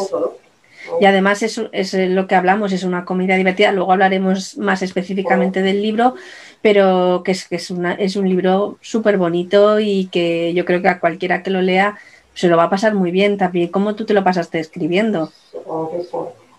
Y 1.00 1.04
además 1.04 1.42
es, 1.42 1.60
es, 1.72 1.94
lo 1.94 2.26
que 2.26 2.34
hablamos, 2.34 2.72
es 2.72 2.84
una 2.84 3.04
comida 3.04 3.36
divertida. 3.36 3.72
Luego 3.72 3.92
hablaremos 3.92 4.56
más 4.58 4.82
específicamente 4.82 5.62
del 5.62 5.82
libro, 5.82 6.14
pero 6.60 7.22
que 7.24 7.32
es, 7.32 7.48
que 7.48 7.56
es, 7.56 7.70
una, 7.70 7.94
es 7.94 8.16
un 8.16 8.28
libro 8.28 8.78
súper 8.80 9.18
bonito 9.18 9.80
y 9.80 10.06
que 10.06 10.52
yo 10.54 10.64
creo 10.64 10.82
que 10.82 10.88
a 10.88 11.00
cualquiera 11.00 11.42
que 11.42 11.50
lo 11.50 11.62
lea 11.62 11.98
se 12.34 12.48
lo 12.48 12.56
va 12.56 12.64
a 12.64 12.70
pasar 12.70 12.94
muy 12.94 13.10
bien 13.10 13.36
también. 13.36 13.68
¿Cómo 13.68 13.94
tú 13.94 14.04
te 14.04 14.14
lo 14.14 14.24
pasaste 14.24 14.58
escribiendo? 14.58 15.30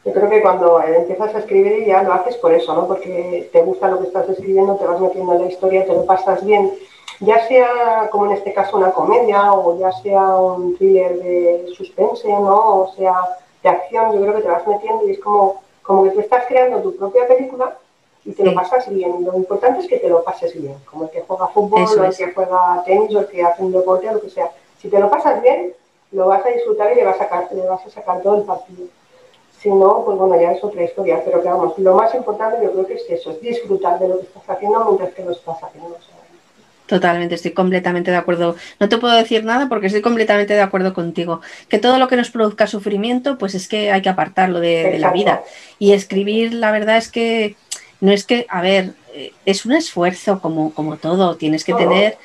Yo 0.05 0.11
creo 0.11 0.29
que 0.29 0.41
cuando 0.41 0.81
empiezas 0.81 1.33
a 1.33 1.39
escribir 1.39 1.85
ya 1.85 2.03
lo 2.03 2.13
haces 2.13 2.35
por 2.37 2.53
eso, 2.53 2.75
¿no? 2.75 2.87
Porque 2.87 3.49
te 3.53 3.61
gusta 3.61 3.87
lo 3.87 3.99
que 3.99 4.07
estás 4.07 4.27
escribiendo, 4.29 4.75
te 4.75 4.85
vas 4.85 4.99
metiendo 4.99 5.33
en 5.33 5.41
la 5.41 5.47
historia, 5.47 5.85
te 5.85 5.93
lo 5.93 6.05
pasas 6.05 6.45
bien. 6.45 6.73
Ya 7.21 7.47
sea, 7.47 8.09
como 8.11 8.25
en 8.25 8.33
este 8.33 8.53
caso, 8.53 8.77
una 8.77 8.91
comedia 8.91 9.53
o 9.53 9.79
ya 9.79 9.91
sea 9.93 10.35
un 10.35 10.75
thriller 10.75 11.19
de 11.19 11.73
suspense, 11.75 12.27
¿no? 12.27 12.81
O 12.81 12.93
sea, 12.97 13.13
de 13.63 13.69
acción, 13.69 14.13
yo 14.13 14.21
creo 14.21 14.35
que 14.35 14.41
te 14.41 14.47
vas 14.49 14.67
metiendo 14.67 15.07
y 15.07 15.11
es 15.11 15.19
como, 15.19 15.61
como 15.81 16.03
que 16.03 16.11
tú 16.11 16.19
estás 16.19 16.45
creando 16.47 16.81
tu 16.81 16.95
propia 16.95 17.27
película 17.27 17.77
y 18.25 18.31
te 18.33 18.43
lo 18.43 18.53
pasas 18.53 18.87
bien. 18.89 19.23
Lo 19.23 19.35
importante 19.35 19.79
es 19.79 19.87
que 19.87 19.97
te 19.97 20.09
lo 20.09 20.23
pases 20.23 20.53
bien, 20.59 20.75
como 20.89 21.05
el 21.05 21.09
que 21.09 21.21
juega 21.21 21.47
fútbol, 21.47 21.81
o 21.81 22.03
el 22.03 22.15
que 22.15 22.33
juega 22.33 22.83
tenis, 22.85 23.15
o 23.15 23.19
el 23.19 23.27
que 23.27 23.43
hace 23.43 23.63
un 23.63 23.71
deporte, 23.71 24.09
o 24.09 24.13
lo 24.13 24.21
que 24.21 24.29
sea. 24.29 24.51
Si 24.79 24.89
te 24.89 24.99
lo 24.99 25.09
pasas 25.09 25.41
bien, 25.41 25.73
lo 26.11 26.27
vas 26.27 26.45
a 26.45 26.49
disfrutar 26.49 26.91
y 26.91 26.95
le 26.95 27.05
vas 27.05 27.15
a 27.15 27.19
sacar, 27.19 27.47
le 27.51 27.65
vas 27.67 27.85
a 27.85 27.89
sacar 27.89 28.21
todo 28.21 28.37
el 28.37 28.43
partido. 28.43 28.87
Si 29.59 29.69
no, 29.69 30.03
pues 30.03 30.17
bueno, 30.17 30.39
ya 30.39 30.51
es 30.51 30.63
otra 30.63 30.83
historia. 30.83 31.21
Pero 31.23 31.41
que 31.41 31.47
vamos, 31.47 31.77
lo 31.77 31.95
más 31.95 32.13
importante 32.13 32.63
yo 32.63 32.71
creo 32.71 32.85
que 32.85 32.95
es 32.95 33.09
eso, 33.09 33.31
es 33.31 33.41
disfrutar 33.41 33.97
de 33.99 34.09
lo 34.09 34.19
que 34.19 34.25
estás 34.25 34.49
haciendo 34.49 34.83
mientras 34.85 35.13
que 35.13 35.23
lo 35.23 35.31
estás 35.31 35.63
haciendo. 35.63 35.97
Totalmente, 36.87 37.35
estoy 37.35 37.51
completamente 37.51 38.11
de 38.11 38.17
acuerdo. 38.17 38.57
No 38.79 38.89
te 38.89 38.97
puedo 38.97 39.15
decir 39.15 39.45
nada 39.45 39.69
porque 39.69 39.87
estoy 39.87 40.01
completamente 40.01 40.53
de 40.53 40.61
acuerdo 40.61 40.93
contigo. 40.93 41.41
Que 41.69 41.79
todo 41.79 41.97
lo 41.97 42.07
que 42.07 42.17
nos 42.17 42.29
produzca 42.29 42.67
sufrimiento, 42.67 43.37
pues 43.37 43.55
es 43.55 43.67
que 43.67 43.91
hay 43.91 44.01
que 44.01 44.09
apartarlo 44.09 44.59
de, 44.59 44.99
la 44.99 45.11
vida. 45.11 45.43
Y 45.79 45.93
escribir, 45.93 46.53
la 46.53 46.71
verdad 46.71 46.97
es 46.97 47.09
que 47.09 47.55
no 48.01 48.11
es 48.11 48.25
que, 48.25 48.45
a 48.49 48.61
ver, 48.61 48.95
eh, 49.13 49.31
es 49.45 49.65
un 49.65 49.71
esfuerzo 49.71 50.41
como, 50.41 50.73
como 50.73 50.97
todo. 50.97 51.37
Tienes 51.37 51.63
que 51.63 51.73
tener, 51.73 52.17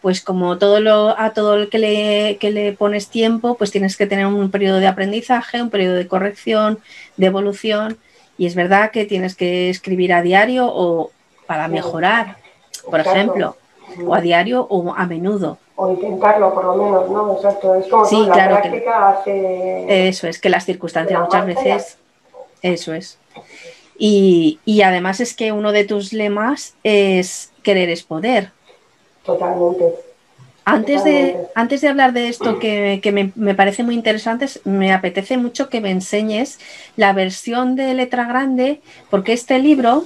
pues 0.00 0.20
como 0.20 0.58
todo 0.58 0.78
lo, 0.78 1.18
a 1.18 1.30
todo 1.30 1.56
el 1.56 1.68
que 1.68 1.78
le, 1.80 2.36
que 2.38 2.52
le 2.52 2.72
pones 2.72 3.08
tiempo, 3.08 3.56
pues 3.56 3.72
tienes 3.72 3.96
que 3.96 4.06
tener 4.06 4.26
un 4.26 4.50
periodo 4.52 4.78
de 4.78 4.86
aprendizaje, 4.86 5.60
un 5.60 5.70
periodo 5.70 5.96
de 5.96 6.06
corrección, 6.06 6.78
de 7.16 7.26
evolución. 7.26 7.98
Y 8.38 8.46
es 8.46 8.54
verdad 8.54 8.92
que 8.92 9.06
tienes 9.06 9.34
que 9.34 9.70
escribir 9.70 10.12
a 10.12 10.22
diario 10.22 10.66
o 10.68 11.10
para 11.46 11.66
mejorar. 11.66 12.36
Por 12.88 13.00
ejemplo, 13.00 13.56
o 14.04 14.14
a 14.14 14.20
diario 14.20 14.66
o 14.68 14.94
a 14.94 15.06
menudo. 15.06 15.58
O 15.76 15.90
intentarlo 15.90 16.54
por 16.54 16.64
lo 16.64 16.76
menos, 16.76 17.10
¿no? 17.10 17.34
Exacto. 17.34 17.74
Es 17.74 17.86
como 17.88 18.04
sí, 18.04 18.24
la 18.26 18.32
claro 18.32 18.60
práctica 18.60 19.08
hace... 19.10 20.08
Eso 20.08 20.28
es, 20.28 20.38
que 20.38 20.48
las 20.48 20.64
circunstancias 20.64 21.20
muchas 21.20 21.46
veces... 21.46 21.98
Eso 22.62 22.94
es. 22.94 23.18
Y, 23.98 24.82
además 24.82 25.20
es 25.20 25.34
que 25.34 25.52
uno 25.52 25.72
de 25.72 25.84
tus 25.84 26.12
lemas 26.12 26.74
es 26.82 27.52
querer 27.62 27.88
es 27.90 28.02
poder. 28.02 28.50
Totalmente. 29.24 29.84
Antes 30.66 31.04
de, 31.04 31.36
antes 31.54 31.82
de 31.82 31.88
hablar 31.88 32.14
de 32.14 32.28
esto 32.28 32.58
que, 32.58 33.00
me, 33.12 33.32
me, 33.34 33.54
parece 33.54 33.82
muy 33.82 33.94
interesante, 33.94 34.46
me 34.64 34.92
apetece 34.94 35.36
mucho 35.36 35.68
que 35.68 35.82
me 35.82 35.90
enseñes 35.90 36.58
la 36.96 37.12
versión 37.12 37.76
de 37.76 37.92
letra 37.92 38.24
grande, 38.24 38.80
porque 39.10 39.34
este 39.34 39.58
libro, 39.58 40.04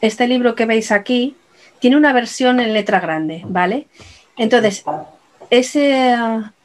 este 0.00 0.26
libro 0.26 0.56
que 0.56 0.66
veis 0.66 0.90
aquí, 0.90 1.36
tiene 1.80 1.96
una 1.96 2.12
versión 2.12 2.60
en 2.60 2.72
letra 2.72 3.00
grande, 3.00 3.42
¿vale? 3.46 3.86
Entonces, 4.36 4.84
ese, 5.50 6.16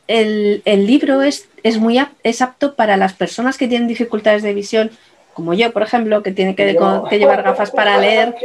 el, 0.07 0.61
libro 0.65 1.21
es, 1.21 1.47
es, 1.63 1.77
muy 1.77 1.99
es 2.23 2.41
apto 2.41 2.75
para 2.75 2.97
las 2.97 3.13
personas 3.13 3.57
que 3.57 3.67
tienen 3.67 3.87
dificultades 3.87 4.43
de 4.43 4.53
visión, 4.53 4.91
como 5.33 5.53
yo, 5.53 5.71
por 5.71 5.83
ejemplo, 5.83 6.23
que 6.23 6.31
tiene 6.31 6.55
que, 6.55 6.73
llevar 6.73 7.43
gafas 7.43 7.71
para 7.71 7.97
leer. 7.97 8.35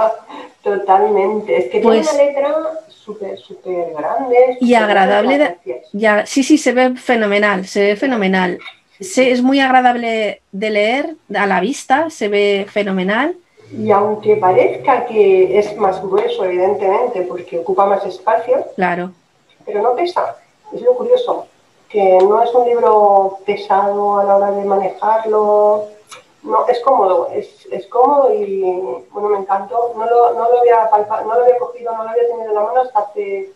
Totalmente, 0.62 1.56
es 1.58 1.64
que 1.64 1.80
tiene 1.80 1.82
pues 1.82 2.12
una 2.12 2.22
letra 2.22 2.54
súper, 2.88 3.38
súper 3.38 3.92
grande. 3.92 4.56
y 4.60 4.74
agradable. 4.74 5.58
ya, 5.92 6.24
sí, 6.24 6.42
sí, 6.42 6.56
se 6.56 6.72
ve 6.72 6.96
fenomenal, 6.96 7.66
se 7.66 7.82
ve 7.82 7.96
fenomenal. 7.96 8.58
Sí, 8.98 9.28
es 9.28 9.42
muy 9.42 9.60
agradable 9.60 10.40
de 10.52 10.70
leer 10.70 11.16
a 11.34 11.46
la 11.46 11.60
vista, 11.60 12.08
se 12.10 12.28
ve 12.28 12.66
fenomenal. 12.70 13.36
Y 13.72 13.90
aunque 13.90 14.36
parezca 14.36 15.06
que 15.06 15.58
es 15.58 15.76
más 15.76 16.00
grueso, 16.02 16.44
evidentemente, 16.44 17.22
porque 17.22 17.58
ocupa 17.58 17.86
más 17.86 18.04
espacio, 18.04 18.66
claro. 18.76 19.10
pero 19.64 19.82
no 19.82 19.94
pesa. 19.94 20.36
Es 20.72 20.82
lo 20.82 20.94
curioso, 20.94 21.46
que 21.88 22.18
no 22.18 22.42
es 22.42 22.54
un 22.54 22.66
libro 22.66 23.38
pesado 23.46 24.18
a 24.18 24.24
la 24.24 24.36
hora 24.36 24.50
de 24.52 24.64
manejarlo. 24.64 25.84
No, 26.42 26.68
es 26.68 26.78
cómodo, 26.80 27.30
es, 27.32 27.66
es 27.70 27.86
cómodo 27.86 28.32
y 28.34 28.60
bueno, 29.10 29.30
me 29.30 29.38
encantó. 29.38 29.92
No 29.96 30.04
lo, 30.04 30.34
no 30.34 30.50
lo 30.50 30.60
había 30.60 30.90
no 31.24 31.34
lo 31.34 31.42
había 31.42 31.58
cogido, 31.58 31.92
no 31.96 32.04
lo 32.04 32.10
había 32.10 32.28
tenido 32.28 32.48
en 32.48 32.54
la 32.54 32.62
mano 32.62 32.80
hasta 32.82 32.98
hace 32.98 33.50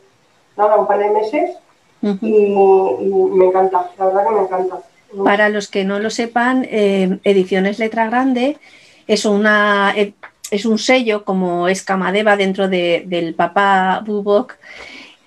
nada, 0.57 0.77
un 0.77 0.87
par 0.87 0.99
de 0.99 1.11
meses 1.11 1.57
y, 2.03 2.55
me 2.55 3.47
encanta, 3.47 3.91
la 3.99 4.07
verdad 4.07 4.27
que 4.27 4.35
me 4.35 4.43
encanta. 4.43 4.79
Para 5.25 5.49
los 5.49 5.69
que 5.69 5.85
no 5.85 5.99
lo 5.99 6.11
sepan, 6.11 6.67
eh, 6.71 7.19
Ediciones 7.25 7.79
Letra 7.79 8.07
Grande 8.07 8.59
es, 9.09 9.25
una, 9.25 9.93
eh, 9.97 10.13
es 10.51 10.65
un 10.65 10.79
sello 10.79 11.25
como 11.25 11.67
Escamadeva 11.69 12.37
dentro 12.37 12.69
del 12.69 13.35
papá 13.35 14.03
Bubok 14.07 14.55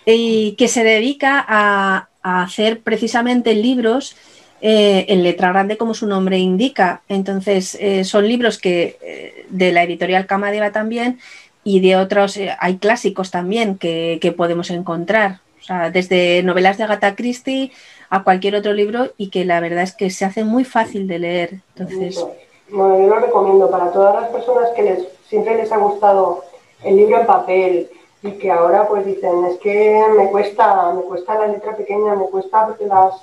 y 0.05 0.53
que 0.53 0.67
se 0.67 0.83
dedica 0.83 1.43
a, 1.47 2.07
hacer 2.23 2.81
precisamente 2.81 3.55
libros 3.55 4.15
eh, 4.61 5.07
en 5.09 5.23
letra 5.23 5.49
grande 5.49 5.75
como 5.75 5.95
su 5.95 6.05
nombre 6.05 6.37
indica. 6.37 7.01
Entonces, 7.09 7.77
son 8.03 8.27
libros 8.27 8.59
que 8.59 9.47
de 9.49 9.71
la 9.71 9.81
editorial 9.81 10.27
Camadeva 10.27 10.71
también 10.71 11.19
y 11.63 11.79
de 11.79 11.95
otros, 11.95 12.39
hay 12.59 12.77
clásicos 12.77 13.31
también 13.31 13.75
que, 13.77 14.19
que 14.21 14.31
podemos 14.31 14.69
encontrar. 14.69 15.39
O 15.61 15.63
sea, 15.63 15.89
desde 15.89 16.43
novelas 16.43 16.77
de 16.77 16.83
Agatha 16.83 17.15
Christie 17.15 17.71
a 18.11 18.23
cualquier 18.23 18.55
otro 18.55 18.73
libro 18.73 19.13
y 19.17 19.29
que 19.29 19.45
la 19.45 19.59
verdad 19.59 19.83
es 19.83 19.93
que 19.93 20.09
se 20.09 20.25
hace 20.25 20.43
muy 20.43 20.63
fácil 20.63 21.07
de 21.07 21.19
leer. 21.19 21.59
Entonces... 21.75 22.23
Bueno, 22.71 22.99
yo 22.99 23.07
lo 23.07 23.19
recomiendo 23.19 23.69
para 23.69 23.91
todas 23.91 24.21
las 24.21 24.29
personas 24.31 24.69
que 24.75 24.83
les, 24.83 25.07
siempre 25.27 25.55
les 25.55 25.71
ha 25.71 25.77
gustado 25.77 26.43
el 26.83 26.95
libro 26.95 27.19
en 27.19 27.25
papel 27.25 27.89
y 28.23 28.31
que 28.33 28.51
ahora 28.51 28.87
pues 28.87 29.05
dicen, 29.05 29.45
es 29.45 29.57
que 29.59 30.03
me 30.17 30.27
cuesta, 30.29 30.93
me 30.93 31.01
cuesta 31.01 31.37
la 31.37 31.47
letra 31.47 31.75
pequeña, 31.75 32.15
me 32.15 32.25
cuesta 32.25 32.67
porque 32.67 32.85
las, 32.85 33.13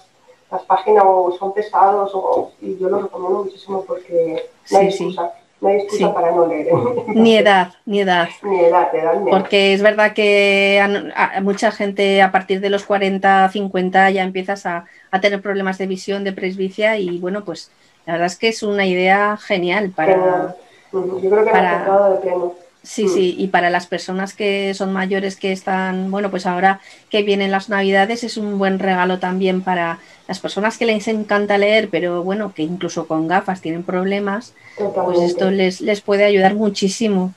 las 0.50 0.62
páginas 0.62 1.04
son 1.38 1.52
pesados 1.52 2.10
o, 2.14 2.52
y 2.60 2.76
yo 2.78 2.88
lo 2.88 3.02
recomiendo 3.02 3.44
muchísimo 3.44 3.84
porque 3.86 4.48
no 4.70 4.78
hay 4.78 4.86
excusa. 4.86 5.32
No 5.60 5.68
hay 5.70 5.78
excusa 5.78 6.14
para 6.14 6.30
no 6.30 6.46
leer. 6.46 6.68
Ni 7.08 7.36
edad, 7.36 7.72
ni 7.84 8.00
edad. 8.00 8.28
Ni 8.42 8.60
edad, 8.60 8.92
Porque 9.28 9.74
es 9.74 9.82
verdad 9.82 10.12
que 10.12 10.80
a, 10.80 11.40
mucha 11.40 11.72
gente 11.72 12.22
a 12.22 12.30
partir 12.30 12.60
de 12.60 12.70
los 12.70 12.84
40, 12.84 13.48
50 13.48 14.10
ya 14.10 14.22
empiezas 14.22 14.66
a, 14.66 14.84
tener 15.20 15.42
problemas 15.42 15.76
de 15.78 15.86
visión, 15.86 16.22
de 16.22 16.32
presbicia 16.32 16.96
y 16.98 17.18
bueno, 17.18 17.44
pues 17.44 17.72
la 18.08 18.14
verdad 18.14 18.28
es 18.28 18.36
que 18.36 18.48
es 18.48 18.62
una 18.62 18.86
idea 18.86 19.36
genial 19.36 19.90
para... 19.90 20.56
Yo 20.94 21.18
creo 21.20 21.44
que 21.44 21.50
para, 21.50 22.08
de 22.08 22.16
pleno. 22.20 22.54
Sí, 22.82 23.04
mm. 23.04 23.08
sí, 23.10 23.34
y 23.36 23.48
para 23.48 23.68
las 23.68 23.86
personas 23.86 24.32
que 24.32 24.72
son 24.72 24.94
mayores 24.94 25.36
que 25.36 25.52
están, 25.52 26.10
bueno, 26.10 26.30
pues 26.30 26.46
ahora 26.46 26.80
que 27.10 27.22
vienen 27.22 27.50
las 27.50 27.68
navidades 27.68 28.24
es 28.24 28.38
un 28.38 28.56
buen 28.56 28.78
regalo 28.78 29.18
también 29.18 29.60
para 29.60 29.98
las 30.26 30.40
personas 30.40 30.78
que 30.78 30.86
les 30.86 31.06
encanta 31.06 31.58
leer, 31.58 31.90
pero 31.90 32.22
bueno, 32.22 32.54
que 32.54 32.62
incluso 32.62 33.06
con 33.06 33.28
gafas 33.28 33.60
tienen 33.60 33.82
problemas, 33.82 34.54
pues 34.78 35.20
esto 35.20 35.50
les, 35.50 35.82
les 35.82 36.00
puede 36.00 36.24
ayudar 36.24 36.54
muchísimo. 36.54 37.34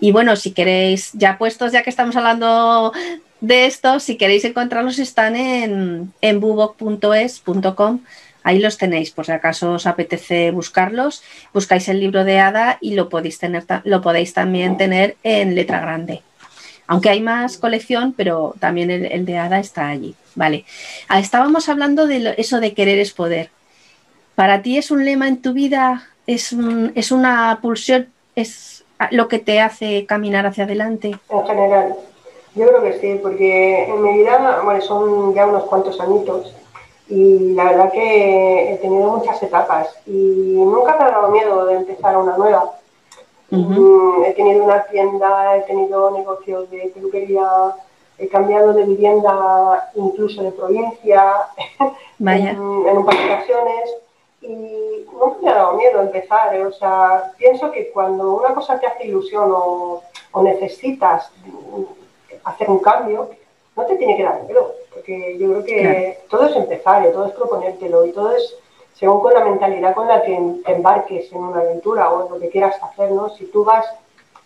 Y 0.00 0.12
bueno, 0.12 0.36
si 0.36 0.52
queréis, 0.52 1.10
ya 1.12 1.36
puestos, 1.36 1.70
ya 1.70 1.82
que 1.82 1.90
estamos 1.90 2.16
hablando 2.16 2.94
de 3.42 3.66
esto, 3.66 4.00
si 4.00 4.16
queréis 4.16 4.46
encontrarlos 4.46 4.98
están 4.98 5.36
en, 5.36 6.14
en 6.22 6.40
bubok.es.com 6.40 8.00
Ahí 8.44 8.58
los 8.58 8.76
tenéis, 8.76 9.10
por 9.10 9.24
si 9.24 9.32
acaso 9.32 9.72
os 9.72 9.86
apetece 9.86 10.50
buscarlos, 10.50 11.22
buscáis 11.54 11.88
el 11.88 11.98
libro 11.98 12.24
de 12.24 12.38
Ada 12.38 12.76
y 12.80 12.94
lo 12.94 13.08
podéis, 13.08 13.38
tener, 13.38 13.64
lo 13.84 14.02
podéis 14.02 14.34
también 14.34 14.76
tener 14.76 15.16
en 15.22 15.54
letra 15.54 15.80
grande. 15.80 16.22
Aunque 16.86 17.08
hay 17.08 17.22
más 17.22 17.56
colección, 17.56 18.12
pero 18.14 18.54
también 18.60 18.90
el, 18.90 19.24
de 19.24 19.38
Ada 19.38 19.58
está 19.58 19.88
allí. 19.88 20.14
Vale. 20.34 20.66
Ah, 21.08 21.20
estábamos 21.20 21.70
hablando 21.70 22.06
de 22.06 22.34
eso 22.36 22.60
de 22.60 22.74
querer 22.74 22.98
es 22.98 23.12
poder. 23.12 23.48
¿Para 24.34 24.60
ti 24.60 24.76
es 24.76 24.90
un 24.90 25.06
lema 25.06 25.26
en 25.26 25.40
tu 25.40 25.54
vida? 25.54 26.06
¿Es, 26.26 26.54
es 26.94 27.12
una 27.12 27.58
pulsión? 27.62 28.08
¿Es 28.36 28.84
lo 29.10 29.28
que 29.28 29.38
te 29.38 29.62
hace 29.62 30.04
caminar 30.04 30.44
hacia 30.44 30.64
adelante? 30.64 31.16
En 31.30 31.46
general, 31.46 31.94
yo 32.54 32.68
creo 32.68 32.82
que 32.82 33.00
sí, 33.00 33.18
porque 33.22 33.84
en 33.84 34.02
mi 34.02 34.18
vida, 34.18 34.60
bueno, 34.62 34.82
son 34.82 35.34
ya 35.34 35.46
unos 35.46 35.64
cuantos 35.64 35.98
añitos 35.98 36.53
y 37.08 37.52
la 37.54 37.64
verdad 37.64 37.92
que 37.92 38.72
he 38.72 38.76
tenido 38.78 39.10
muchas 39.10 39.42
etapas 39.42 39.88
y 40.06 40.10
nunca 40.56 40.96
me 40.96 41.04
ha 41.04 41.10
dado 41.10 41.28
miedo 41.28 41.66
de 41.66 41.74
empezar 41.74 42.16
una 42.16 42.36
nueva. 42.36 42.72
Mm, 43.50 44.24
he 44.24 44.32
tenido 44.32 44.64
una 44.64 44.84
tienda, 44.84 45.56
he 45.56 45.62
tenido 45.62 46.10
negocios 46.12 46.70
de 46.70 46.90
peluquería, 46.94 47.46
he 48.18 48.28
cambiado 48.28 48.72
de 48.72 48.84
vivienda 48.84 49.90
incluso 49.94 50.42
de 50.42 50.52
provincia 50.52 51.46
en, 52.18 52.58
un 52.58 53.04
par 53.04 53.16
de 53.16 53.34
ocasiones 53.34 53.96
y 54.40 55.06
nunca 55.12 55.36
me 55.42 55.50
ha 55.50 55.54
dado 55.54 55.74
miedo 55.74 56.00
empezar. 56.00 56.54
¿eh? 56.54 56.64
O 56.64 56.72
sea, 56.72 57.32
pienso 57.36 57.70
que 57.70 57.90
cuando 57.90 58.34
una 58.34 58.54
cosa 58.54 58.80
te 58.80 58.86
hace 58.86 59.06
ilusión 59.06 59.52
o, 59.54 60.02
o 60.32 60.42
necesitas 60.42 61.30
hacer 62.44 62.70
un 62.70 62.78
cambio, 62.78 63.28
no 63.76 63.84
te 63.84 63.96
tiene 63.96 64.16
que 64.16 64.24
dar 64.24 64.42
miedo 64.44 64.74
porque 64.94 65.36
yo 65.38 65.48
creo 65.48 65.64
que 65.64 66.18
todo 66.30 66.46
es 66.46 66.56
empezar, 66.56 67.06
y 67.06 67.12
todo 67.12 67.26
es 67.26 67.32
proponértelo 67.32 68.06
y 68.06 68.12
todo 68.12 68.32
es 68.34 68.56
según 68.94 69.20
con 69.20 69.34
la 69.34 69.44
mentalidad 69.44 69.94
con 69.94 70.06
la 70.06 70.22
que 70.22 70.34
embarques 70.66 71.30
en 71.32 71.38
una 71.38 71.60
aventura 71.60 72.10
o 72.10 72.26
en 72.26 72.32
lo 72.32 72.40
que 72.40 72.48
quieras 72.48 72.80
hacer, 72.80 73.10
¿no? 73.10 73.28
Si 73.30 73.46
tú 73.46 73.64
vas 73.64 73.84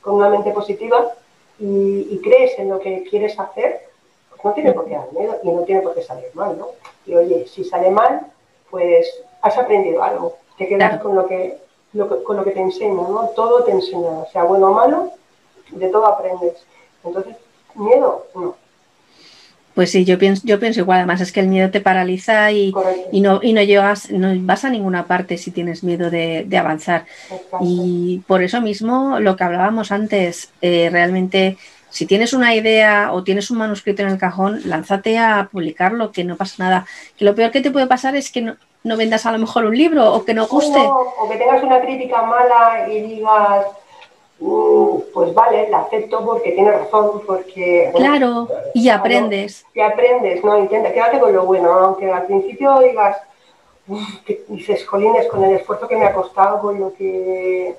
con 0.01 0.15
una 0.15 0.31
mente 0.31 0.51
positiva 0.53 1.13
y, 1.59 2.19
crees 2.23 2.59
en 2.59 2.71
lo 2.71 2.81
que 2.81 3.05
quieres 3.05 3.39
hacer, 3.39 3.89
pues 4.31 4.45
no 4.45 4.53
tiene 4.53 4.73
por 4.73 4.87
qué 4.87 4.95
dar 4.95 5.13
miedo 5.13 5.39
y 5.43 5.51
no 5.51 5.63
tiene 5.63 5.83
por 5.83 5.95
qué 5.95 6.03
salir 6.03 6.31
mal, 6.35 6.57
¿no? 6.59 6.69
Y 7.05 7.15
oye, 7.15 7.47
si 7.47 7.63
sale 7.63 7.91
mal, 7.91 8.27
pues 8.71 9.23
has 9.43 9.57
aprendido 9.59 10.03
algo, 10.03 10.37
te 10.57 10.67
quedas 10.67 11.01
con, 11.01 11.15
lo 11.15 11.27
que, 11.27 11.59
con 12.25 12.37
lo 12.37 12.45
que 12.45 12.53
te 12.53 12.61
enseña, 12.61 13.03
¿no? 13.03 13.31
Todo 13.37 13.65
te 13.65 13.73
enseña, 13.73 14.25
sea 14.33 14.45
bueno 14.45 14.69
o 14.69 14.73
malo, 14.73 15.11
de 15.71 15.89
todo 15.89 16.07
aprendes. 16.07 16.65
Entonces, 17.05 17.37
miedo, 17.75 18.27
no 18.35 18.55
pues 19.79 19.93
sí, 19.93 20.05
yo 20.05 20.19
pienso, 20.19 20.43
yo 20.45 20.59
pienso 20.59 20.81
igual, 20.81 20.99
además 20.99 21.21
es 21.21 21.31
que 21.31 21.39
el 21.39 21.47
miedo 21.47 21.71
te 21.71 21.81
paraliza 21.81 22.51
y, 22.51 22.75
no, 23.13 23.39
y 23.41 23.53
no 23.53 23.63
llegas, 23.63 24.11
no 24.11 24.35
vas 24.41 24.65
a 24.65 24.71
ninguna 24.71 25.07
parte 25.07 25.39
si 25.39 25.53
tienes 25.53 25.85
miedo 25.85 26.11
de, 26.11 26.49
avanzar. 26.59 27.05
Y 27.61 28.21
por 28.27 28.43
eso 28.43 28.61
mismo, 28.61 29.21
lo 29.21 29.37
que 29.37 29.45
hablábamos 29.45 29.93
antes, 29.93 30.51
eh, 30.63 30.89
realmente, 30.91 31.59
si 31.91 32.07
tienes 32.07 32.33
una 32.33 32.57
idea 32.57 33.13
o 33.13 33.23
tienes 33.23 33.53
un 33.53 33.59
manuscrito 33.59 34.03
en 34.03 34.09
el 34.09 34.19
cajón, 34.19 34.63
lánzate 34.65 35.17
a 35.17 35.49
publicarlo, 35.53 36.11
que 36.11 36.25
no 36.25 36.35
pasa 36.35 36.65
nada. 36.65 36.87
Que 37.17 37.25
lo 37.25 37.37
peor 37.37 37.53
que 37.53 37.61
te 37.61 37.71
puede 37.71 37.87
pasar 37.87 38.17
es 38.17 38.33
que 38.33 38.43
no, 38.83 38.97
vendas 38.97 39.27
a 39.27 39.31
lo 39.31 39.39
mejor 39.39 39.65
un 39.65 39.79
libro 39.79 40.13
o 40.13 40.25
que 40.25 40.35
no 40.35 40.49
guste. 40.49 40.81
o 40.81 41.29
que 41.31 41.37
tengas 41.37 41.63
una 41.63 41.81
crítica 41.81 42.21
mala 42.23 42.89
y 42.91 43.01
digas 43.01 43.67
pues 44.39 45.35
vale, 45.35 45.69
la 45.69 45.81
acepto 45.81 46.25
porque 46.25 46.53
tiene 46.53 46.71
razón, 46.71 47.23
porque... 47.27 47.91
claro, 47.95 48.49
y 48.73 48.89
aprendes. 48.89 49.65
Y 49.75 49.81
aprendes, 49.81 50.45
¿no? 50.45 50.59
Intenta, 50.59 50.93
quédate 50.93 51.19
con 51.19 51.33
lo 51.33 51.45
bueno, 51.45 51.73
aunque 51.73 52.11
al 52.11 52.27
principio 52.27 52.79
digas, 52.79 53.17
que 54.25 54.45
dices, 54.49 54.87
jolines, 54.87 55.27
con 55.27 55.43
el 55.43 55.57
esfuerzo 55.57 55.89
que 55.89 55.97
me 55.97 56.05
ha 56.05 56.13
costado, 56.13 56.61
con 56.61 56.79
lo 56.79 56.95
que... 56.95 57.75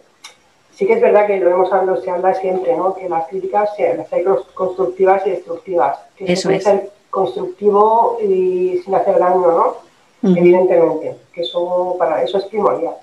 Sí 0.73 0.87
que 0.87 0.93
es 0.93 1.01
verdad 1.01 1.27
que 1.27 1.39
lo 1.39 1.49
hemos 1.49 1.71
hablado, 1.73 2.01
se 2.01 2.09
habla 2.09 2.33
siempre, 2.35 2.75
¿no? 2.75 2.95
Que 2.95 3.09
las 3.09 3.27
críticas 3.27 3.69
las 3.77 4.13
hay 4.13 4.23
constructivas 4.53 5.27
y 5.27 5.31
destructivas. 5.31 5.99
Que 6.15 6.31
eso 6.31 6.49
es. 6.49 6.63
ser 6.63 6.89
constructivo 7.09 8.17
y 8.21 8.81
sin 8.83 8.95
hacer 8.95 9.19
daño, 9.19 9.51
¿no? 9.51 9.75
Evidentemente, 10.23 11.17
que 11.33 11.41
eso, 11.41 11.95
para 11.97 12.23
eso 12.23 12.37
es 12.37 12.45
primordial. 12.45 12.95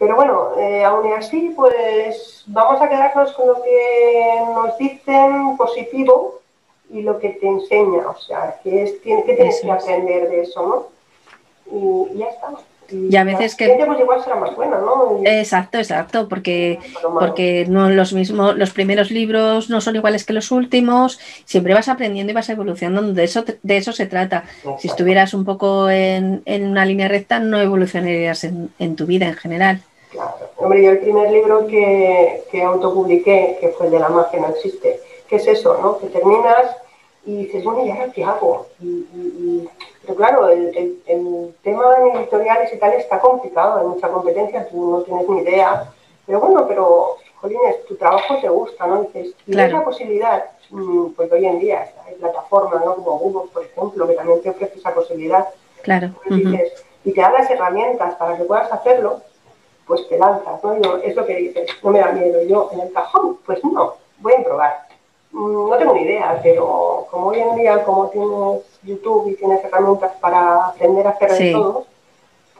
Pero 0.00 0.16
bueno, 0.16 0.52
eh, 0.58 0.82
aún 0.82 1.12
así, 1.12 1.52
pues 1.54 2.44
vamos 2.46 2.80
a 2.80 2.88
quedarnos 2.88 3.32
con 3.32 3.48
lo 3.48 3.62
que 3.62 4.40
nos 4.54 4.78
dicen 4.78 5.58
positivo 5.58 6.40
y 6.90 7.02
lo 7.02 7.18
que 7.18 7.28
te 7.28 7.46
enseña, 7.46 8.08
o 8.08 8.16
sea, 8.18 8.58
que, 8.64 8.82
es, 8.82 8.92
que 9.04 9.22
tienes 9.36 9.60
que 9.60 9.70
aprender 9.70 10.30
de 10.30 10.40
eso, 10.40 10.66
¿no? 10.66 10.86
Y, 11.70 12.18
ya 12.18 12.28
está. 12.28 12.48
Y, 12.90 13.14
a 13.14 13.24
veces 13.24 13.54
que 13.54 13.68
pues 13.86 14.00
igual 14.00 14.24
será 14.24 14.36
más 14.36 14.56
buena, 14.56 14.78
¿no? 14.78 15.20
Exacto, 15.24 15.76
exacto, 15.76 16.28
porque 16.28 16.78
porque 17.02 17.66
no 17.68 17.90
los 17.90 18.14
mismos 18.14 18.56
los 18.56 18.70
primeros 18.70 19.10
libros 19.10 19.68
no 19.68 19.80
son 19.80 19.96
iguales 19.96 20.24
que 20.24 20.32
los 20.32 20.50
últimos, 20.50 21.20
siempre 21.44 21.74
vas 21.74 21.88
aprendiendo 21.88 22.32
y 22.32 22.34
vas 22.34 22.48
evolucionando, 22.48 23.12
de 23.12 23.22
eso 23.22 23.44
de 23.62 23.76
eso 23.76 23.92
se 23.92 24.06
trata. 24.06 24.44
Si 24.78 24.88
estuvieras 24.88 25.34
un 25.34 25.44
poco 25.44 25.90
en, 25.90 26.42
una 26.46 26.86
línea 26.86 27.06
recta 27.06 27.38
no 27.38 27.60
evolucionarías 27.60 28.42
en 28.44 28.96
tu 28.96 29.04
vida 29.04 29.28
en 29.28 29.34
general. 29.34 29.82
Claro. 30.10 30.50
Hombre, 30.56 30.82
yo 30.82 30.90
el 30.90 30.98
primer 30.98 31.30
libro 31.30 31.66
que, 31.66 32.44
que 32.50 32.62
autopubliqué, 32.62 33.58
que 33.60 33.68
fue 33.68 33.86
el 33.86 33.92
de 33.92 34.00
la 34.00 34.08
magia 34.08 34.40
no 34.40 34.48
existe, 34.48 35.00
¿qué 35.28 35.36
es 35.36 35.46
eso, 35.46 35.78
no? 35.80 35.98
Que 35.98 36.08
terminas 36.08 36.76
y 37.24 37.44
dices, 37.44 37.62
bueno, 37.62 37.84
¿y 37.84 37.90
ahora 37.90 38.10
qué 38.12 38.24
hago? 38.24 38.66
Y, 38.80 39.68
Pero 40.02 40.14
claro, 40.16 40.48
el, 40.48 41.00
el, 41.06 41.54
tema 41.62 41.96
de 41.96 42.10
editoriales 42.12 42.72
y 42.72 42.78
tal 42.78 42.92
está 42.94 43.20
complicado, 43.20 43.78
hay 43.78 43.86
mucha 43.86 44.08
competencia, 44.08 44.68
tú 44.68 44.90
no 44.90 45.02
tienes 45.02 45.28
ni 45.28 45.40
idea. 45.42 45.92
Pero 46.26 46.40
bueno, 46.40 46.66
pero, 46.66 47.16
Jolines, 47.36 47.84
tu 47.86 47.94
trabajo 47.96 48.36
te 48.40 48.48
gusta, 48.48 48.86
¿no? 48.86 49.02
Dices, 49.02 49.34
y 49.46 49.52
claro. 49.52 49.78
la 49.78 49.84
posibilidad, 49.84 50.44
mm, 50.70 51.10
pues 51.10 51.30
hoy 51.30 51.46
en 51.46 51.60
día 51.60 51.92
hay 52.06 52.14
plataformas, 52.14 52.84
¿no? 52.84 52.96
Como 52.96 53.18
Google, 53.18 53.50
por 53.52 53.64
ejemplo, 53.64 54.08
que 54.08 54.14
también 54.14 54.42
te 54.42 54.50
ofrece 54.50 54.78
esa 54.78 54.94
posibilidad. 54.94 55.48
Claro. 55.82 56.10
y 57.02 57.12
te 57.12 57.20
da 57.20 57.30
las 57.30 57.50
herramientas 57.50 58.14
para 58.16 58.36
que 58.36 58.44
puedas 58.44 58.70
hacerlo, 58.70 59.22
pues 59.90 60.08
te 60.08 60.16
lanzas, 60.16 60.62
¿no? 60.62 60.98
es 60.98 61.16
lo 61.16 61.26
que 61.26 61.34
dices, 61.34 61.68
no 61.82 61.90
me 61.90 61.98
da 61.98 62.12
miedo. 62.12 62.40
Yo, 62.44 62.70
en 62.72 62.78
el 62.78 62.92
cajón, 62.92 63.38
pues 63.44 63.58
no, 63.64 63.94
voy 64.20 64.34
a 64.34 64.44
probar. 64.44 64.86
Mm, 65.32 65.68
no 65.68 65.76
tengo 65.78 65.94
ni 65.94 66.02
idea, 66.02 66.38
pero 66.40 67.08
como 67.10 67.26
hoy 67.26 67.40
en 67.40 67.56
día, 67.56 67.82
como 67.82 68.08
tienes 68.08 68.62
YouTube 68.84 69.32
y 69.32 69.34
tienes 69.34 69.64
herramientas 69.64 70.12
para 70.20 70.66
aprender 70.66 71.08
a 71.08 71.10
hacer 71.10 71.32
de 71.32 71.50
todo, 71.50 71.86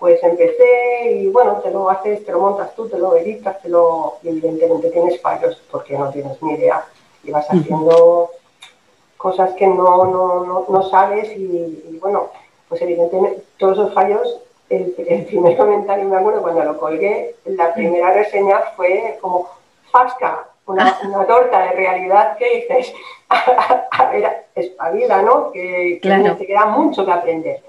pues 0.01 0.21
empecé 0.25 1.13
y 1.13 1.29
bueno, 1.29 1.61
te 1.63 1.71
lo 1.71 1.89
haces, 1.89 2.27
te 2.27 2.33
lo 2.33 2.41
montas 2.41 2.75
tú, 2.75 2.89
te 2.89 2.99
lo 2.99 3.15
editas, 3.15 3.63
te 3.63 3.69
lo, 3.69 4.17
y 4.25 4.31
evidentemente 4.31 4.91
tienes 4.91 5.21
fallos 5.21 5.63
porque 5.71 5.97
no 5.97 6.11
tienes 6.11 6.43
ni 6.43 6.55
idea 6.55 6.85
y 7.23 7.31
vas 7.31 7.47
haciendo 7.49 8.31
cosas 9.17 9.55
que 9.55 9.69
no, 9.69 10.05
no, 10.05 10.67
no, 10.69 10.83
sabes 10.91 11.31
y, 11.37 11.97
bueno, 12.01 12.31
pues 12.69 12.83
evidentemente 12.83 13.45
todos 13.57 13.79
esos 13.79 13.95
fallos, 13.95 14.41
el, 14.71 14.95
el 15.09 15.25
primer 15.27 15.57
comentario 15.57 16.09
me 16.09 16.17
acuerdo 16.17 16.43
cuando 16.43 16.65
lo 16.65 16.79
colgué, 16.79 17.35
la 17.45 17.75
primera 17.75 18.13
reseña 18.15 18.61
fue 18.77 19.19
como, 19.21 19.51
Fasca, 19.91 20.47
una, 20.67 21.27
torta 21.27 21.63
de 21.65 21.73
realidad 21.73 22.37
que 22.39 22.67
dices, 22.69 22.93
a, 23.29 24.11
ver, 24.11 24.47
espabila, 24.55 25.23
¿no? 25.23 25.51
Que, 25.51 25.99
te 26.01 26.47
queda 26.47 26.67
mucho 26.67 27.05
que 27.05 27.13
aprender. 27.13 27.61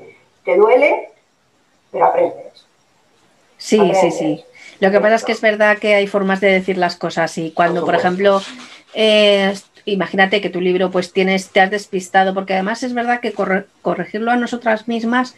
Te 0.45 0.55
duele, 0.55 1.09
pero 1.91 2.05
aprendes. 2.05 2.65
Sí, 3.57 3.91
sí, 3.95 4.11
sí. 4.11 4.45
Lo 4.79 4.91
que 4.91 4.99
pasa 4.99 5.15
es 5.15 5.23
que 5.23 5.31
es 5.31 5.41
verdad 5.41 5.77
que 5.77 5.95
hay 5.95 6.07
formas 6.07 6.41
de 6.41 6.51
decir 6.51 6.77
las 6.77 6.95
cosas 6.95 7.37
y 7.37 7.51
cuando, 7.51 7.85
por 7.85 7.93
ejemplo, 7.93 8.41
eh, 8.93 9.53
imagínate 9.85 10.41
que 10.41 10.49
tu 10.49 10.59
libro 10.61 10.89
pues 10.89 11.13
tienes, 11.13 11.49
te 11.49 11.61
has 11.61 11.69
despistado, 11.69 12.33
porque 12.33 12.53
además 12.53 12.81
es 12.81 12.93
verdad 12.93 13.19
que 13.19 13.33
corregirlo 13.81 14.31
a 14.31 14.37
nosotras 14.37 14.87
mismas 14.87 15.35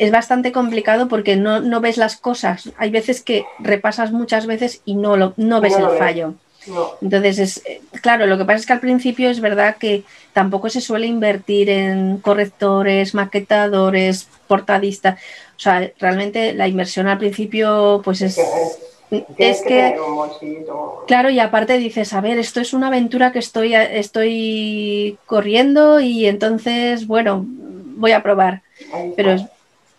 es 0.00 0.10
bastante 0.10 0.50
complicado 0.50 1.08
porque 1.08 1.36
no, 1.36 1.60
no, 1.60 1.82
ves 1.82 1.98
las 1.98 2.16
cosas. 2.16 2.70
Hay 2.78 2.90
veces 2.90 3.20
que 3.20 3.44
repasas 3.58 4.12
muchas 4.12 4.46
veces 4.46 4.80
y 4.86 4.94
no, 4.94 5.18
lo, 5.18 5.34
no 5.36 5.60
ves 5.60 5.76
el 5.76 5.90
fallo. 5.98 6.34
Entonces, 7.02 7.38
es, 7.38 7.62
eh, 7.66 7.82
claro, 8.00 8.26
lo 8.26 8.38
que 8.38 8.46
pasa 8.46 8.60
es 8.60 8.66
que 8.66 8.72
al 8.72 8.80
principio 8.80 9.28
es 9.28 9.40
verdad 9.40 9.76
que 9.76 10.04
tampoco 10.32 10.70
se 10.70 10.80
suele 10.80 11.06
invertir 11.06 11.68
en 11.68 12.16
correctores, 12.16 13.14
maquetadores, 13.14 14.26
portadistas. 14.46 15.20
O 15.56 15.60
sea, 15.60 15.90
realmente 15.98 16.54
la 16.54 16.66
inversión 16.66 17.06
al 17.06 17.18
principio, 17.18 18.00
pues 18.02 18.22
es. 18.22 18.40
Es 19.36 19.60
que, 19.62 19.96
claro, 21.06 21.28
y 21.28 21.40
aparte 21.40 21.76
dices, 21.76 22.14
a 22.14 22.22
ver, 22.22 22.38
esto 22.38 22.60
es 22.60 22.72
una 22.72 22.86
aventura 22.86 23.32
que 23.32 23.40
estoy, 23.40 23.74
estoy 23.74 25.18
corriendo 25.26 26.00
y 26.00 26.26
entonces, 26.26 27.06
bueno, 27.06 27.44
voy 27.44 28.12
a 28.12 28.22
probar. 28.22 28.62
Pero 29.16 29.36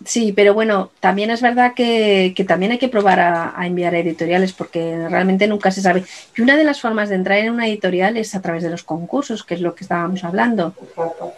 Sí, 0.05 0.31
pero 0.31 0.53
bueno, 0.53 0.89
también 0.99 1.31
es 1.31 1.41
verdad 1.41 1.73
que, 1.75 2.33
también 2.47 2.71
hay 2.71 2.77
que 2.77 2.87
probar 2.87 3.19
a, 3.19 3.53
enviar 3.65 3.93
editoriales 3.95 4.53
porque 4.53 5.07
realmente 5.09 5.47
nunca 5.47 5.71
se 5.71 5.81
sabe. 5.81 6.03
Y 6.35 6.41
una 6.41 6.57
de 6.57 6.63
las 6.63 6.81
formas 6.81 7.09
de 7.09 7.15
entrar 7.15 7.39
en 7.39 7.51
una 7.51 7.67
editorial 7.67 8.17
es 8.17 8.35
a 8.35 8.41
través 8.41 8.63
de 8.63 8.69
los 8.69 8.83
concursos, 8.83 9.43
que 9.43 9.55
es 9.55 9.61
lo 9.61 9.75
que 9.75 9.83
estábamos 9.83 10.23
hablando. 10.23 10.73
Exacto. 10.81 11.31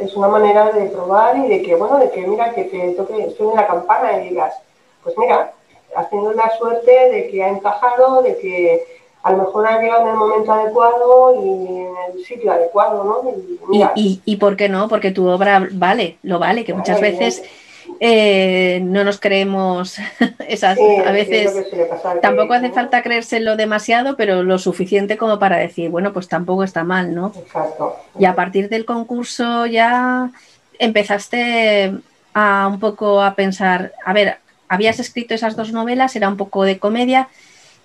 Es 0.00 0.14
una 0.14 0.28
manera 0.28 0.72
de 0.72 0.86
probar 0.86 1.36
y 1.36 1.48
de 1.48 1.62
que, 1.62 1.74
bueno, 1.74 1.98
de 1.98 2.10
que 2.10 2.26
mira, 2.26 2.54
que 2.54 2.64
te 2.64 2.92
toque, 2.92 3.14
en 3.38 3.56
la 3.56 3.66
campana 3.66 4.18
y 4.18 4.30
digas, 4.30 4.54
pues 5.02 5.16
mira, 5.18 5.52
has 5.94 6.08
tenido 6.08 6.32
la 6.32 6.50
suerte 6.56 6.90
de 7.10 7.28
que 7.28 7.44
ha 7.44 7.48
encajado, 7.48 8.22
de 8.22 8.38
que 8.38 8.82
a 9.22 9.32
lo 9.32 9.38
mejor 9.38 9.66
ha 9.66 9.80
llegado 9.80 10.02
en 10.02 10.08
el 10.08 10.16
momento 10.16 10.52
adecuado 10.52 11.34
y 11.44 11.48
en 11.48 11.94
el 12.12 12.24
sitio 12.24 12.52
adecuado, 12.52 13.04
¿no? 13.04 13.92
Y, 13.94 14.22
y, 14.24 14.36
por 14.36 14.56
qué 14.56 14.68
no? 14.68 14.88
Porque 14.88 15.10
tu 15.10 15.28
obra 15.28 15.68
vale, 15.70 16.16
lo 16.22 16.38
vale, 16.38 16.64
que 16.64 16.72
muchas 16.72 17.00
veces 17.00 17.42
eh, 18.00 18.80
no 18.82 19.04
nos 19.04 19.20
creemos 19.20 19.96
esas 20.48 20.78
a 21.04 21.12
veces 21.12 21.52
tampoco 22.22 22.54
hace 22.54 22.70
falta 22.70 23.02
creérselo 23.02 23.56
demasiado 23.56 24.16
pero 24.16 24.42
lo 24.42 24.58
suficiente 24.58 25.16
como 25.16 25.38
para 25.38 25.56
decir 25.56 25.90
bueno 25.90 26.12
pues 26.12 26.28
tampoco 26.28 26.64
está 26.64 26.84
mal 26.84 27.14
no 27.14 27.32
Exacto. 27.36 27.96
y 28.18 28.24
a 28.24 28.34
partir 28.34 28.68
del 28.68 28.84
concurso 28.84 29.66
ya 29.66 30.30
empezaste 30.78 31.92
a 32.34 32.68
un 32.70 32.80
poco 32.80 33.22
a 33.22 33.34
pensar 33.34 33.92
a 34.04 34.12
ver 34.12 34.38
habías 34.68 35.00
escrito 35.00 35.34
esas 35.34 35.56
dos 35.56 35.72
novelas 35.72 36.14
era 36.16 36.28
un 36.28 36.36
poco 36.36 36.64
de 36.64 36.78
comedia 36.78 37.28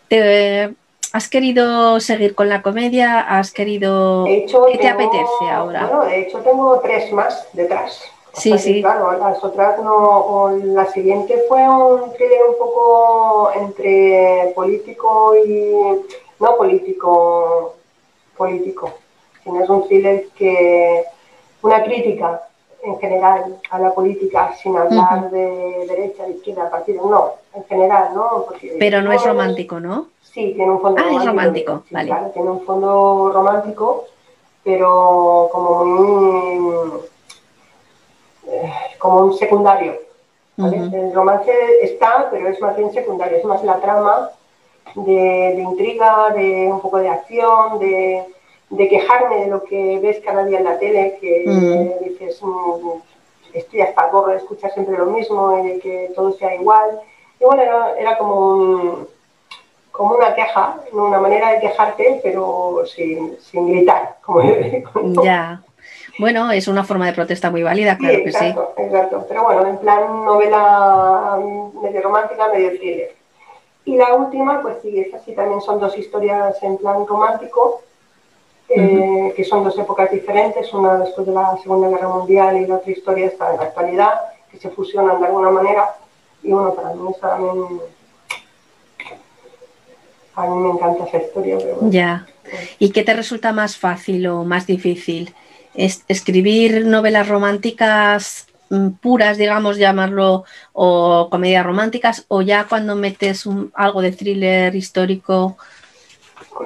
te, 0.07 0.73
¿Has 1.13 1.29
querido 1.29 1.99
seguir 1.99 2.33
con 2.33 2.49
la 2.49 2.63
comedia? 2.63 3.19
¿Has 3.19 3.51
querido... 3.51 4.25
¿Qué 4.25 4.47
te 4.79 4.87
apetece 4.87 5.47
ahora? 5.51 5.85
Bueno, 5.85 6.05
de 6.05 6.21
hecho 6.21 6.39
tengo 6.39 6.79
tres 6.79 7.13
más 7.13 7.47
detrás. 7.53 8.01
Sí, 8.33 8.57
sí. 8.57 8.81
Claro, 8.81 9.17
las 9.17 9.43
otras 9.43 9.79
no. 9.79 10.51
La 10.63 10.85
siguiente 10.87 11.43
fue 11.47 11.61
un 11.69 12.11
thriller 12.13 12.41
un 12.49 12.57
poco 12.57 13.51
entre 13.55 14.51
político 14.55 15.35
y. 15.45 15.71
No 16.39 16.57
político, 16.57 17.75
político. 18.35 18.91
Sino 19.43 19.63
es 19.63 19.69
un 19.69 19.87
thriller 19.87 20.27
que. 20.35 21.03
Una 21.61 21.83
crítica 21.83 22.41
en 22.83 22.99
general 22.99 23.59
a 23.69 23.79
la 23.79 23.93
política, 23.93 24.53
sin 24.61 24.75
hablar 24.75 25.29
de 25.31 25.85
derecha, 25.87 26.25
de 26.25 26.31
izquierda, 26.31 26.69
partido. 26.69 27.07
No, 27.09 27.33
en 27.53 27.63
general, 27.65 28.09
¿no? 28.13 28.45
Pero 28.79 29.01
no 29.01 29.13
es 29.13 29.23
romántico, 29.23 29.79
¿no? 29.79 30.07
Sí, 30.21 30.53
tiene 30.55 30.71
un 30.71 30.81
fondo 30.81 30.99
ah, 30.99 31.03
romántico. 31.03 31.21
es 31.21 31.25
romántico, 31.25 31.83
vale. 31.91 32.07
Claro, 32.07 32.27
tiene 32.31 32.49
un 32.49 32.65
fondo 32.65 33.31
romántico, 33.33 34.05
pero 34.63 35.49
como 35.51 35.85
muy 35.85 36.99
como 38.99 39.25
un 39.25 39.33
secundario. 39.37 39.99
El 40.57 41.13
romance 41.13 41.51
está, 41.81 42.27
pero 42.29 42.47
es 42.47 42.61
más 42.61 42.77
bien 42.77 42.93
secundario, 42.93 43.37
es 43.37 43.45
más 43.45 43.63
la 43.63 43.79
trama 43.79 44.29
de, 44.95 45.55
intriga, 45.59 46.29
de 46.29 46.69
un 46.71 46.79
poco 46.79 46.99
de 46.99 47.09
acción, 47.09 47.79
de, 47.79 48.25
quejarme 48.77 49.37
de 49.41 49.47
lo 49.47 49.63
que 49.63 49.99
ves 49.99 50.19
cada 50.23 50.45
día 50.45 50.59
en 50.59 50.65
la 50.65 50.77
tele, 50.77 51.17
que 51.19 51.99
dices, 52.03 52.39
mm, 52.41 52.89
estoy 53.53 53.81
hasta 53.81 54.09
gorro 54.09 54.31
de 54.31 54.37
escuchar 54.37 54.71
siempre 54.73 54.97
lo 54.97 55.07
mismo 55.07 55.57
y 55.57 55.69
de 55.69 55.79
que 55.79 56.11
todo 56.15 56.33
sea 56.33 56.53
igual. 56.55 56.99
Y 57.39 57.45
bueno, 57.45 57.63
era, 57.97 58.17
como, 58.17 59.07
como 59.91 60.15
una 60.15 60.35
queja, 60.35 60.77
una 60.91 61.19
manera 61.19 61.53
de 61.53 61.61
quejarte, 61.61 62.19
pero 62.21 62.83
sin, 62.85 63.37
sin 63.39 63.67
gritar. 63.67 64.17
Como 64.23 64.43
ya. 65.23 65.63
Bueno, 66.19 66.51
es 66.51 66.67
una 66.67 66.83
forma 66.83 67.07
de 67.07 67.13
protesta 67.13 67.49
muy 67.49 67.63
válida, 67.63 67.97
claro 67.97 68.17
que 68.23 68.31
sí. 68.31 68.45
Exacto, 68.77 69.25
pero 69.27 69.43
bueno, 69.43 69.67
en 69.67 69.77
plan 69.77 70.25
novela 70.25 71.39
medio 71.81 72.01
romántica, 72.01 72.49
medio 72.53 72.69
thriller. 72.71 73.15
Y 73.85 73.97
la 73.97 74.13
última, 74.13 74.61
pues 74.61 74.77
sí, 74.81 74.99
esas 74.99 75.23
sí 75.23 75.33
también 75.33 75.61
son 75.61 75.79
dos 75.79 75.97
historias 75.97 76.61
en 76.61 76.77
plan 76.77 77.05
romántico, 77.05 77.81
eh, 78.69 79.33
que 79.35 79.43
son 79.43 79.63
dos 79.63 79.77
épocas 79.77 80.09
diferentes, 80.11 80.73
una 80.73 80.99
después 80.99 81.27
de 81.27 81.33
la 81.33 81.57
Segunda 81.61 81.89
Guerra 81.89 82.07
Mundial 82.07 82.57
y 82.57 82.67
la 82.67 82.75
otra 82.75 82.91
historia 82.91 83.27
está 83.27 83.51
en 83.51 83.57
la 83.57 83.63
actualidad, 83.63 84.13
que 84.49 84.57
se 84.57 84.69
fusionan 84.69 85.19
de 85.19 85.27
alguna 85.27 85.49
manera. 85.49 85.95
Y 86.43 86.51
bueno, 86.51 86.73
para 86.73 86.93
mí 86.93 87.11
esa 87.11 87.29
también... 87.29 87.81
A 90.35 90.47
mí 90.47 90.55
me 90.55 90.69
encanta 90.71 91.05
esa 91.05 91.17
historia. 91.17 91.57
Ya. 91.81 92.25
¿Y 92.79 92.91
qué 92.91 93.03
te 93.03 93.13
resulta 93.13 93.51
más 93.51 93.77
fácil 93.77 94.25
o 94.27 94.43
más 94.43 94.65
difícil? 94.65 95.35
Escribir 95.75 96.85
novelas 96.85 97.27
románticas 97.27 98.47
mm, 98.69 98.89
puras, 99.01 99.37
digamos, 99.37 99.77
llamarlo, 99.77 100.43
o 100.73 101.27
comedias 101.29 101.65
románticas, 101.65 102.25
o 102.27 102.41
ya 102.41 102.67
cuando 102.67 102.95
metes 102.95 103.45
algo 103.73 104.01
de 104.01 104.11
thriller 104.11 104.75
histórico? 104.75 105.57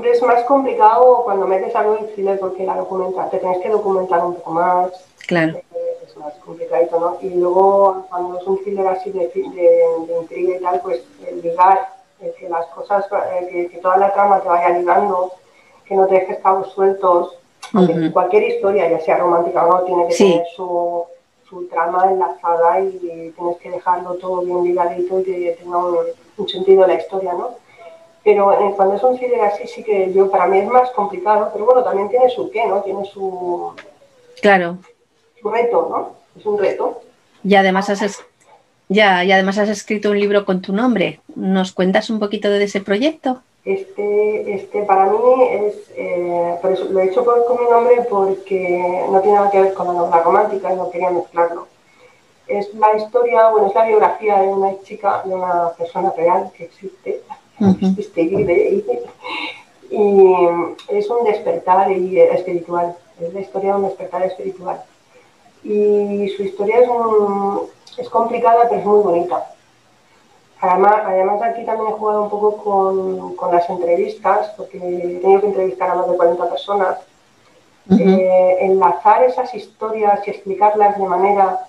Es 0.04 0.22
más 0.22 0.44
complicado 0.44 1.22
cuando 1.24 1.48
metes 1.48 1.76
algo 1.76 1.96
de 1.96 2.08
thriller 2.10 2.40
porque 2.40 2.66
la 2.66 2.76
documenta, 2.76 3.30
te 3.30 3.40
tienes 3.40 3.60
que 3.60 3.70
documentar 3.70 4.24
un 4.26 4.36
poco 4.36 4.52
más. 4.52 4.92
Claro. 5.28 5.60
Es 6.06 6.18
más 6.18 6.34
complicado, 6.46 7.00
¿no? 7.00 7.18
Y 7.22 7.34
luego 7.36 8.06
cuando 8.10 8.40
es 8.40 8.48
un 8.48 8.64
thriller 8.64 8.88
así 8.88 9.12
de, 9.12 9.28
de, 9.28 10.18
intriga 10.22 10.58
y 10.58 10.62
tal, 10.62 10.82
pues 10.82 11.04
el 11.28 11.42
ligar, 11.42 11.98
que 12.20 12.50
las 12.50 12.66
cosas, 12.68 13.06
eh, 13.42 13.70
que, 13.72 13.78
toda 13.80 13.98
la 13.98 14.14
trama 14.14 14.40
te 14.42 14.48
vaya 14.48 14.70
ligando, 14.70 15.32
que 15.86 15.96
no 15.96 16.08
te 16.08 16.16
dejes 16.16 16.40
cabos 16.40 16.72
sueltos, 16.74 17.38
Cualquier 18.14 18.44
historia, 18.44 18.90
ya 18.90 19.00
sea 19.00 19.18
romántica 19.18 19.66
o 19.66 19.72
no, 19.72 19.84
tiene 19.84 20.08
que 20.08 20.16
tener 20.16 20.44
su, 20.56 21.06
su, 21.50 21.68
trama 21.68 22.12
enlazada 22.12 22.80
y, 22.82 23.34
tienes 23.36 23.58
que 23.62 23.72
dejarlo 23.72 24.16
todo 24.16 24.42
bien 24.42 24.64
ligadito 24.64 25.20
y 25.20 25.24
que 25.24 25.58
tenga 25.60 25.78
un, 25.78 26.50
sentido 26.50 26.88
la 26.88 26.96
historia, 26.96 27.34
¿no? 27.34 27.52
Pero 28.24 28.52
eh, 28.54 28.74
cuando 28.76 28.96
es 28.96 29.04
un 29.04 29.18
thriller 29.18 29.42
así, 29.42 29.68
sí 29.68 29.84
que 29.84 30.12
yo, 30.14 30.30
para 30.30 30.48
mí 30.48 30.60
es 30.60 30.68
más 30.68 30.90
complicado, 30.92 31.50
pero 31.54 31.66
bueno, 31.66 31.84
también 31.84 32.10
tiene 32.10 32.30
su 32.30 32.50
qué, 32.52 32.66
¿no? 32.66 32.82
Tiene 32.82 33.06
su... 33.06 33.74
Claro. 34.42 34.78
Su 35.42 35.50
reto, 35.50 35.88
¿no? 35.90 36.40
Es 36.40 36.46
un 36.46 36.58
reto. 36.60 37.02
Y 37.44 37.56
además 37.56 37.90
has, 37.90 38.24
ya, 38.90 39.24
y 39.24 39.32
además 39.32 39.58
has 39.58 39.70
escrito 39.70 40.12
un 40.12 40.20
libro 40.20 40.46
con 40.46 40.62
tu 40.62 40.74
nombre. 40.74 41.20
¿Nos 41.36 41.72
cuentas 41.72 42.10
un 42.10 42.20
poquito 42.20 42.50
de 42.50 42.64
ese 42.64 42.82
proyecto? 42.82 43.42
Este, 43.68 44.54
este 44.54 44.84
para 44.84 45.08
mí 45.08 45.44
es, 45.52 45.76
eh, 45.98 46.58
por 46.62 46.72
eso 46.72 46.86
lo 46.86 47.02
he 47.02 47.08
hecho 47.08 47.26
con 47.26 47.62
mi 47.62 47.70
nombre 47.70 48.08
porque 48.10 49.06
no 49.12 49.20
tiene 49.20 49.36
nada 49.36 49.52
que 49.52 49.60
ver 49.60 49.74
con 49.74 49.88
la 49.88 49.94
novela 49.94 50.24
romántica 50.24 50.72
y 50.72 50.78
no 50.78 50.90
quería 50.90 51.10
mezclarlo. 51.10 51.68
Es 52.48 52.74
la 52.76 52.96
historia, 52.96 53.50
bueno, 53.50 53.68
es 53.68 53.76
la 53.76 53.86
biografía 53.86 54.40
de 54.40 54.48
una 54.48 54.82
chica, 54.84 55.22
de 55.26 55.36
una 55.36 55.72
persona 55.78 56.14
real 56.16 56.50
que 56.56 56.64
existe, 56.64 57.22
existe 57.60 58.22
y 58.22 58.28
vive, 58.38 58.86
y, 59.90 60.48
es 60.88 61.10
un 61.10 61.26
despertar 61.26 61.92
espiritual, 61.92 62.96
es 63.20 63.34
la 63.34 63.42
historia 63.42 63.72
de 63.72 63.76
un 63.80 63.84
despertar 63.84 64.24
espiritual. 64.24 64.82
Y 65.66 66.30
su 66.38 66.44
historia 66.44 66.80
es, 66.80 66.90
es 67.98 68.10
complicada, 68.10 68.70
pero 68.70 68.80
es 68.80 68.86
muy 68.86 69.04
bonita 69.04 69.46
Además, 70.60 70.96
además 71.06 71.42
aquí 71.44 71.64
también 71.66 71.90
he 71.90 71.94
jugado 71.94 72.24
un 72.24 72.30
poco 72.30 72.58
con, 72.58 73.36
con, 73.36 73.54
las 73.54 73.70
entrevistas, 73.70 74.54
porque 74.58 74.78
he 74.78 75.20
tenido 75.20 75.42
que 75.42 75.48
entrevistar 75.48 75.92
a 75.92 75.96
más 75.96 76.10
de 76.10 76.18
40 76.18 76.50
personas. 76.50 76.98
Eh, 77.90 78.58
enlazar 78.60 79.24
esas 79.24 79.54
historias 79.54 80.20
y 80.28 80.32
explicarlas 80.32 80.98
de 80.98 81.06
manera 81.06 81.68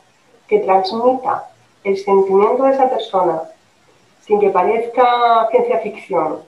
que 0.48 0.58
transmita 0.58 1.48
el 1.84 1.96
sentimiento 1.96 2.64
de 2.64 2.72
esa 2.72 2.90
persona 2.90 3.42
sin 4.26 4.40
que 4.40 4.50
parezca 4.50 5.46
ciencia 5.50 5.78
ficción. 5.78 6.40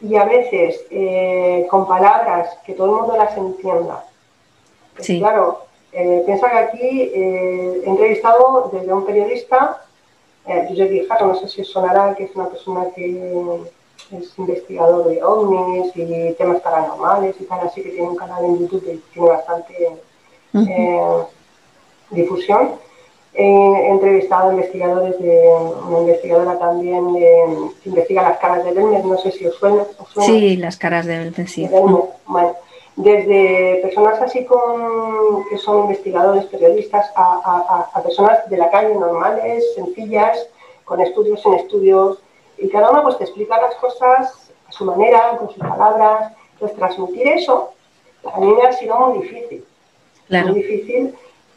Y 0.00 0.16
a 0.16 0.24
veces 0.24 0.86
eh, 0.90 1.66
con 1.68 1.86
palabras 1.86 2.56
que 2.64 2.72
todo 2.72 2.86
el 2.86 3.00
mundo 3.02 3.16
las 3.16 3.36
entienda. 3.36 4.04
Sí. 5.00 5.18
Claro, 5.18 5.66
eh, 5.92 6.22
piensa 6.24 6.50
que 6.50 6.58
aquí 6.58 7.00
he 7.14 7.82
entrevistado 7.84 8.70
desde 8.72 8.92
un 8.92 9.04
periodista 9.04 9.82
eh, 10.46 10.66
Josep 10.68 10.90
Guijarro, 10.90 11.26
no 11.28 11.34
sé 11.34 11.48
si 11.48 11.62
os 11.62 11.70
sonará, 11.70 12.14
que 12.14 12.24
es 12.24 12.36
una 12.36 12.48
persona 12.48 12.86
que 12.94 13.60
es 14.12 14.38
investigador 14.38 15.08
de 15.08 15.22
ovnis 15.22 15.90
y 15.96 16.32
temas 16.34 16.60
paranormales 16.60 17.34
y 17.40 17.44
tal, 17.44 17.60
así 17.66 17.82
que 17.82 17.90
tiene 17.90 18.08
un 18.08 18.16
canal 18.16 18.44
en 18.44 18.58
YouTube 18.60 18.84
que 18.84 18.98
tiene 19.12 19.28
bastante 19.28 19.74
eh, 20.54 21.22
difusión. 22.10 22.72
He 23.34 23.88
entrevistado 23.90 24.48
a 24.48 24.54
investigadores 24.54 25.18
de 25.18 25.48
una 25.88 26.00
investigadora 26.00 26.58
también 26.58 27.14
que 27.14 27.44
investiga 27.84 28.22
las 28.22 28.38
caras 28.38 28.64
de 28.64 28.72
Belmer, 28.72 29.04
no 29.04 29.18
sé 29.18 29.30
si 29.32 29.46
os 29.46 29.56
suena. 29.56 29.84
Sí, 30.24 30.56
las 30.56 30.78
caras 30.78 31.04
de 31.04 31.18
Belmer, 31.18 31.48
sí. 31.48 31.68
Bueno, 31.68 32.08
desde 32.96 33.80
personas 33.82 34.20
así 34.22 34.44
con, 34.46 35.44
que 35.48 35.58
son 35.58 35.82
investigadores, 35.82 36.46
periodistas, 36.46 37.12
a, 37.14 37.90
personas 38.02 38.48
de 38.48 38.56
la 38.56 38.70
calle 38.70 38.94
normales, 38.94 39.74
sencillas, 39.74 40.48
con 40.84 41.00
estudios 41.00 41.44
en 41.44 41.54
estudios, 41.54 42.18
y 42.58 42.68
cada 42.68 42.90
uno 42.90 43.02
pues 43.02 43.18
te 43.18 43.24
explica 43.24 43.60
las 43.60 43.74
cosas 43.76 44.50
a 44.66 44.72
su 44.72 44.84
manera, 44.86 45.36
con 45.36 45.48
sus 45.50 45.58
palabras. 45.58 46.32
Entonces, 46.54 46.78
transmitir 46.78 47.28
eso 47.28 47.72
a 48.32 48.40
mí 48.40 48.46
me 48.46 48.62
ha 48.62 48.72
sido 48.72 48.98
muy 48.98 49.18
difícil. 49.20 49.64
Muy 50.30 50.54
difícil 50.54 51.14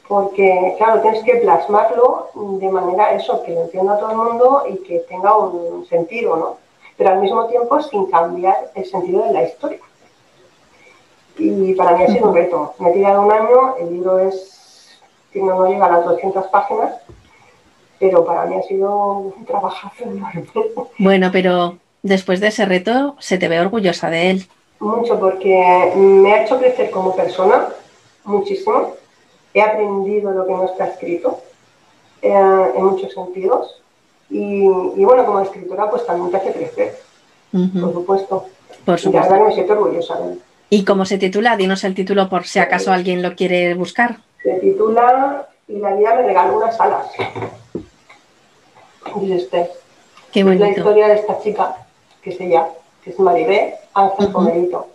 porque, 0.08 0.75
claro, 0.78 1.02
tienes 1.02 1.23
que 1.23 1.36
plasmarlo 1.36 2.30
de 2.34 2.69
manera 2.69 3.13
eso, 3.13 3.41
que 3.43 3.54
lo 3.54 3.62
entienda 3.62 3.97
todo 3.97 4.12
el 4.12 4.17
mundo 4.17 4.63
y 4.67 4.78
que 4.78 4.99
tenga 5.08 5.38
un 5.38 5.86
sentido, 5.86 6.36
¿no? 6.36 6.58
Pero 6.97 7.12
al 7.12 7.19
mismo 7.19 7.45
tiempo 7.45 7.80
sin 7.82 8.08
cambiar 8.08 8.71
el 8.75 8.86
sentido 8.86 9.23
de 9.23 9.34
la 9.34 9.43
historia 9.43 9.80
y 11.39 11.73
para 11.73 11.95
mí 11.95 12.04
ha 12.04 12.08
sido 12.08 12.30
un 12.30 12.36
reto. 12.36 12.73
Me 12.80 12.89
he 12.89 12.93
tirado 12.93 13.21
un 13.21 13.32
año, 13.32 13.75
el 13.80 13.93
libro 13.93 14.19
es, 14.19 14.99
no 15.34 15.67
llega 15.67 15.86
a 15.86 15.91
las 15.91 16.06
200 16.06 16.47
páginas, 16.47 16.95
pero 17.99 18.25
para 18.25 18.45
mí 18.45 18.56
ha 18.56 18.63
sido 18.63 19.34
un 19.36 19.45
trabajazo 19.45 20.04
enorme. 20.04 20.45
Bueno, 20.97 21.30
pero 21.32 21.78
después 22.04 22.39
de 22.39 22.47
ese 22.47 22.65
reto 22.65 23.15
se 23.19 23.38
te 23.38 23.47
ve 23.47 23.60
orgullosa 23.60 24.10
de 24.10 24.32
él. 24.32 24.47
Mucho, 24.80 25.19
porque 25.19 25.93
me 25.95 26.34
ha 26.34 26.43
hecho 26.43 26.58
crecer 26.58 26.91
como 26.91 27.15
persona 27.15 27.69
muchísimo. 28.23 28.93
He 29.54 29.62
aprendido 29.62 30.32
lo 30.32 30.45
que 30.45 30.54
no 30.54 30.65
está 30.65 30.88
escrito 30.88 31.41
eh, 32.21 32.71
en 32.75 32.86
muchos 32.86 33.13
sentidos. 33.13 33.82
Y, 34.30 34.67
bueno, 34.67 35.25
como 35.25 35.39
escritora, 35.39 35.89
pues 35.89 36.06
también 36.06 36.30
te 36.30 36.38
hace 36.38 36.54
crecer, 36.54 36.99
por 37.52 37.93
supuesto. 37.93 38.45
Por 38.86 38.99
supuesto. 38.99 39.10
Y 39.10 39.13
la 39.13 39.21
verdad 39.23 39.47
me 39.47 39.54
siento 39.54 39.73
orgullosa 39.73 40.19
de 40.19 40.34
él. 40.34 40.41
¿Y 40.69 40.86
cómo 40.86 41.05
se 41.05 41.17
titula? 41.17 41.58
Dinos 41.58 41.84
el 41.84 41.95
título 41.95 42.29
por 42.29 42.45
si 42.45 42.60
acaso 42.60 42.91
alguien 42.91 43.21
lo 43.21 43.36
quiere 43.36 43.73
buscar. 43.73 44.17
Se 44.43 44.53
titula 44.60 45.47
Y 45.67 45.79
la 45.79 45.95
vida 45.95 46.15
me 46.15 46.23
regaló 46.23 46.58
unas 46.58 46.79
alas. 46.79 47.08
Dice 49.15 49.36
este. 49.36 49.69
Qué 50.32 50.43
bonito. 50.43 50.65
Es 50.65 50.71
la 50.71 50.77
historia 50.77 51.08
de 51.08 51.15
esta 51.15 51.39
chica, 51.41 51.75
que 52.21 52.29
es 52.29 52.41
ella, 52.41 52.67
que 53.03 53.10
es 53.10 53.19
Maribé 53.19 53.75
Ángel 53.93 54.29
uh 54.34 54.86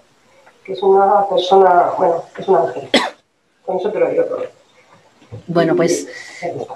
que 0.65 0.73
es 0.73 0.83
una 0.83 1.29
persona, 1.29 1.93
bueno, 1.99 2.25
es 2.39 2.49
un 2.49 2.57
ángel. 2.57 2.89
Con 3.67 3.77
eso 3.77 3.91
te 3.91 4.01
lo 4.01 4.09
digo 4.09 4.25
todo. 4.25 4.43
Bueno, 5.47 5.77
pues 5.77 6.09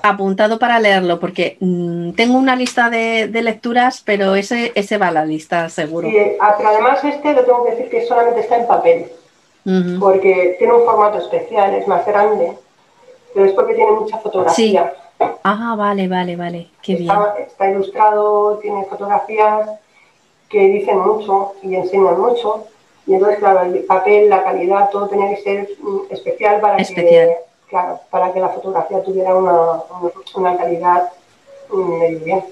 apuntado 0.02 0.58
para 0.58 0.78
leerlo, 0.80 1.20
porque 1.20 1.56
mm, 1.60 2.12
tengo 2.12 2.38
una 2.38 2.56
lista 2.56 2.90
de, 2.90 3.28
lecturas, 3.42 4.02
pero 4.04 4.34
ese, 4.34 4.72
ese 4.74 4.98
va 4.98 5.08
a 5.08 5.12
la 5.12 5.24
lista 5.24 5.68
seguro. 5.68 6.08
Sí, 6.08 6.16
pero 6.56 6.68
además 6.68 7.02
este 7.04 7.32
lo 7.32 7.44
tengo 7.44 7.64
que 7.64 7.70
decir 7.72 7.88
que 7.88 8.06
solamente 8.06 8.40
está 8.40 8.56
en 8.56 8.66
papel, 8.66 9.06
porque 10.00 10.56
tiene 10.58 10.72
un 10.72 10.84
formato 10.84 11.18
especial, 11.18 11.74
es 11.74 11.86
más 11.86 12.06
grande, 12.06 12.52
pero 13.34 13.46
es 13.46 13.52
porque 13.52 13.74
tiene 13.74 13.92
mucha 13.92 14.18
fotografía. 14.18 14.92
Sí. 15.18 15.24
Ah, 15.42 15.74
vale, 15.76 16.08
vale, 16.08 16.36
vale, 16.36 16.68
qué 16.82 16.94
está, 16.94 17.32
bien. 17.34 17.46
Está 17.46 17.70
ilustrado, 17.70 18.58
tiene 18.58 18.84
fotografías 18.84 19.70
que 20.48 20.60
dicen 20.60 20.98
mucho 20.98 21.54
y 21.62 21.74
enseñan 21.74 22.20
mucho. 22.20 22.64
Y 23.06 23.14
entonces, 23.14 23.38
claro, 23.38 23.62
el 23.62 23.84
papel, 23.84 24.28
la 24.28 24.44
calidad, 24.44 24.90
todo 24.90 25.08
tenía 25.08 25.34
que 25.34 25.42
ser 25.42 25.68
mm, 25.80 25.98
especial 26.10 26.60
para 26.60 26.76
especial. 26.76 27.28
que 27.28 27.47
claro, 27.68 28.00
para 28.10 28.32
que 28.32 28.40
la 28.40 28.48
fotografía 28.48 29.02
tuviera 29.02 29.34
una, 29.34 30.56
calidad 30.56 31.10
muy 31.70 32.14
bien. 32.16 32.44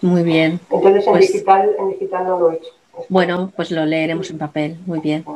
Muy 0.00 0.22
bien. 0.22 0.60
Entonces 0.70 1.06
en, 1.06 1.12
pues 1.12 1.32
digital, 1.32 1.74
en 1.78 1.90
digital 1.90 2.24
no 2.24 2.38
lo 2.38 2.52
he 2.52 2.56
hecho. 2.56 2.70
Bueno, 3.08 3.52
pues 3.54 3.70
lo 3.70 3.84
leeremos 3.84 4.30
en 4.30 4.38
papel, 4.38 4.78
muy 4.86 5.00
bien. 5.00 5.24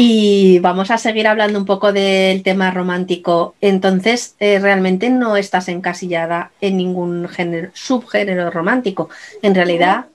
Y 0.00 0.60
vamos 0.60 0.92
a 0.92 0.98
seguir 0.98 1.26
hablando 1.26 1.58
un 1.58 1.64
poco 1.64 1.92
del 1.92 2.44
tema 2.44 2.70
romántico. 2.70 3.56
Entonces, 3.60 4.36
eh, 4.38 4.60
realmente 4.60 5.10
no 5.10 5.36
estás 5.36 5.68
encasillada 5.68 6.52
en 6.60 6.76
ningún 6.76 7.28
género, 7.28 7.70
subgénero 7.72 8.48
romántico. 8.52 9.08
En 9.42 9.56
realidad, 9.56 10.06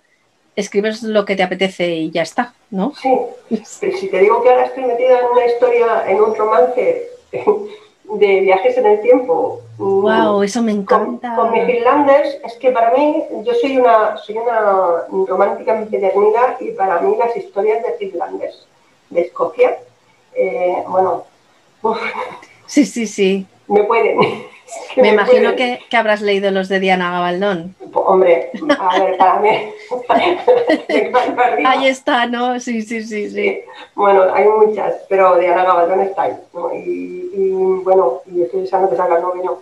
escribes 0.56 1.04
lo 1.04 1.26
que 1.26 1.36
te 1.36 1.44
apetece 1.44 1.96
y 1.96 2.12
ya 2.12 2.22
está, 2.22 2.54
¿no? 2.72 2.94
Sí, 2.96 3.10
si 4.00 4.08
te 4.08 4.20
digo 4.20 4.42
que 4.42 4.52
ahora 4.52 4.68
estoy 4.68 4.86
metida 4.86 5.20
en 5.20 5.26
una 5.26 5.46
historia, 5.48 6.04
en 6.08 6.22
un 6.22 6.34
romance 6.34 7.10
de 8.04 8.42
viajes 8.42 8.78
en 8.78 8.86
el 8.86 9.02
tiempo. 9.02 9.62
Wow, 9.78 10.44
eso 10.44 10.62
me 10.62 10.72
encanta. 10.72 11.36
Con, 11.36 11.52
mis 11.52 11.66
Finlanders, 11.66 12.38
es 12.46 12.54
que 12.58 12.72
para 12.72 12.92
mí, 12.96 13.24
yo 13.44 13.54
soy 13.56 13.78
una, 13.78 14.18
soy 14.18 14.38
una 14.38 15.06
romántica 15.28 15.80
empedernida 15.80 16.58
y 16.60 16.72
para 16.72 17.02
mí 17.02 17.16
las 17.18 17.36
historias 17.36 17.84
de 17.84 17.94
Finlanders, 17.94 18.68
de 19.10 19.22
Escocia, 19.22 19.80
eh, 20.36 20.84
bueno, 20.88 21.24
sí, 22.66 22.86
sí, 22.86 23.08
sí. 23.08 23.48
Me 23.68 23.84
pueden. 23.84 24.20
Me, 24.98 25.10
imagino 25.10 25.56
que, 25.56 25.80
habrás 25.96 26.22
leído 26.22 26.52
los 26.52 26.70
de 26.70 26.80
Diana 26.80 27.12
Gabaldón. 27.12 27.76
Hombre, 27.94 28.52
a 28.80 29.00
ver, 29.00 29.18
para 29.18 29.40
mí. 29.40 29.50
ahí 31.66 31.88
está, 31.88 32.26
¿no? 32.26 32.60
Sí, 32.60 32.82
sí, 32.82 33.04
sí, 33.04 33.30
sí, 33.30 33.62
Bueno, 33.96 34.34
hay 34.34 34.48
muchas, 34.48 34.96
pero 35.10 35.38
Diana 35.38 35.64
Gabaldón 35.64 36.02
está 36.02 36.24
ahí. 36.24 36.34
Y, 36.86 37.82
bueno, 37.84 38.22
y 38.26 38.42
estoy 38.42 38.62
deseando 38.62 38.90
que 38.90 38.96
salga 38.96 39.18
el 39.18 39.22
novio. 39.22 39.62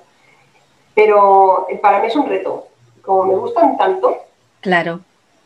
Pero 0.93 1.67
eh, 1.69 1.77
para 1.77 1.99
mí 1.99 2.07
es 2.07 2.15
un 2.15 2.27
reto. 2.27 2.67
Como 3.01 3.25
me 3.25 3.35
gustan 3.35 3.77
tanto. 3.77 4.17
Claro. 4.61 4.99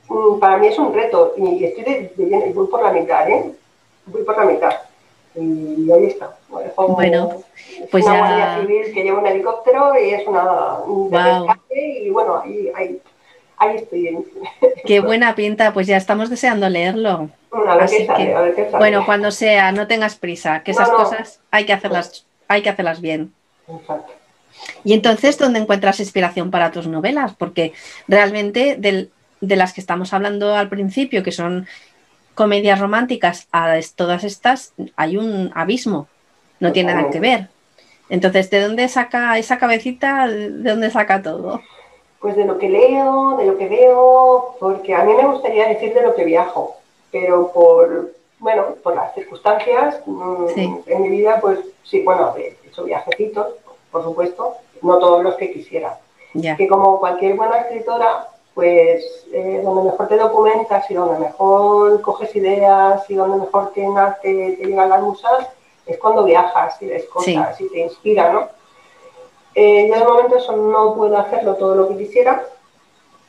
Mm, 0.10 0.40
para 0.40 0.58
mí 0.58 0.68
es 0.68 0.78
un 0.78 0.94
reto. 0.94 1.34
Y 1.38 1.64
estoy 1.64 1.84
de, 1.84 2.14
de, 2.16 2.52
voy 2.54 2.68
por 2.68 2.84
la 2.84 2.92
mitad, 2.92 3.30
¿eh? 3.30 3.52
Voy 4.08 4.24
por 4.24 4.38
la 4.38 4.46
mitad 4.46 4.76
y 5.36 5.92
ahí 5.92 6.06
está. 6.06 6.38
Bueno, 6.78 7.44
pues 7.92 8.06
una 8.06 8.14
ya... 8.14 8.20
guardia 8.20 8.60
civil 8.62 8.94
que 8.94 9.04
lleva 9.04 9.20
un 9.20 9.28
helicóptero 9.28 9.94
y 10.00 10.10
es 10.10 10.28
una 10.28 10.80
un 10.80 11.12
y 11.70 12.10
bueno, 12.10 12.42
ahí, 12.44 12.72
ahí, 12.76 13.02
ahí 13.58 13.78
estoy. 13.78 14.18
Qué 14.86 15.00
buena 15.00 15.36
pinta, 15.36 15.74
pues 15.74 15.88
ya 15.88 15.98
estamos 15.98 16.30
deseando 16.30 16.70
leerlo. 16.70 17.30
a 17.52 17.76
ver 17.76 17.90
qué 17.90 18.06
sale, 18.06 18.34
a 18.34 18.42
ver 18.42 18.56
qué 18.56 18.66
sale. 18.66 18.78
Bueno, 18.78 19.06
cuando 19.06 19.32
sea, 19.32 19.72
no 19.72 19.88
tengas 19.88 20.16
prisa, 20.16 20.64
que 20.64 20.72
esas 20.72 20.90
cosas 20.90 21.42
hay 21.52 21.66
que 21.66 21.74
hacerlas, 21.74 22.26
hay 22.48 22.62
que 22.62 22.70
hacerlas 22.70 23.02
bien. 23.02 23.34
Exacto. 23.68 24.14
Y 24.84 24.94
entonces, 24.94 25.38
¿dónde 25.38 25.60
encuentras 25.60 26.00
inspiración 26.00 26.52
para 26.52 26.72
tus 26.72 26.88
novelas? 26.88 27.34
Porque 27.38 27.74
realmente 28.08 28.78
de 28.78 29.56
las 29.56 29.74
que 29.74 29.82
estamos 29.82 30.14
hablando 30.14 30.56
al 30.56 30.70
principio, 30.70 31.24
que 31.24 31.32
son 31.32 31.68
comedias 32.36 32.80
románticas 32.80 33.48
a 33.52 33.78
todas 33.96 34.24
estas 34.24 34.74
hay 34.96 35.18
un 35.18 35.52
abismo, 35.56 36.08
no 36.60 36.72
tiene 36.72 36.94
nada 36.94 37.10
que 37.10 37.20
ver. 37.20 37.50
Entonces, 38.10 38.50
¿de 38.50 38.62
dónde 38.62 38.88
saca 38.88 39.38
esa 39.38 39.58
cabecita? 39.58 40.28
¿De 40.28 40.70
dónde 40.70 40.92
saca 40.92 41.22
todo? 41.22 41.62
Pues 42.20 42.36
de 42.36 42.46
lo 42.46 42.58
que 42.58 42.70
leo, 42.70 43.38
de 43.38 43.46
lo 43.46 43.58
que 43.58 43.68
veo, 43.68 44.56
porque 44.60 44.94
a 44.94 45.04
mí 45.04 45.14
me 45.14 45.28
gustaría 45.28 45.68
decir 45.68 45.94
de 45.94 46.02
lo 46.02 46.16
que 46.16 46.24
viajo, 46.24 46.76
pero 47.12 47.52
por, 47.52 48.12
bueno, 48.40 48.76
por 48.84 48.96
las 48.96 49.14
circunstancias 49.14 50.02
mm, 50.06 50.46
en 50.88 51.02
mi 51.02 51.10
vida, 51.10 51.40
pues 51.42 51.60
sí, 51.84 52.02
bueno, 52.04 52.34
he 52.38 52.56
hecho 52.68 52.84
viajecitos, 52.84 53.54
por 53.92 54.04
supuesto, 54.04 54.56
no 54.82 54.98
todos 55.00 55.24
los 55.24 55.36
que 55.36 55.52
quisiera. 55.52 56.00
Que 56.58 56.68
como 56.68 57.00
cualquier 57.00 57.36
buena 57.36 57.60
escritora, 57.60 58.28
pues 58.54 59.26
eh, 59.32 59.62
donde 59.64 59.90
mejor 59.92 60.08
te 60.10 60.18
documentas 60.18 60.90
y 60.92 60.94
donde 60.94 61.20
mejor 61.20 62.02
coges 62.02 62.36
ideas 62.36 63.10
y 63.10 63.16
donde 63.16 63.38
mejor 63.38 63.72
te, 63.74 63.88
te, 64.22 64.52
te 64.58 64.66
llegan 64.66 64.90
las 64.90 65.02
musas, 65.02 65.48
es 65.86 65.98
cuando 65.98 66.24
viajas 66.24 66.82
y 66.82 66.88
ves 66.88 67.06
cosas 67.06 67.60
y 67.62 67.70
te 67.70 67.80
inspira, 67.80 68.32
¿no? 68.32 68.50
Eh, 69.54 69.88
yo 69.88 69.96
de 69.96 70.06
momento 70.06 70.36
eso 70.36 70.56
no 70.56 70.96
puedo 70.96 71.18
hacerlo 71.18 71.56
todo 71.56 71.76
lo 71.76 71.88
que 71.88 71.98
quisiera, 71.98 72.46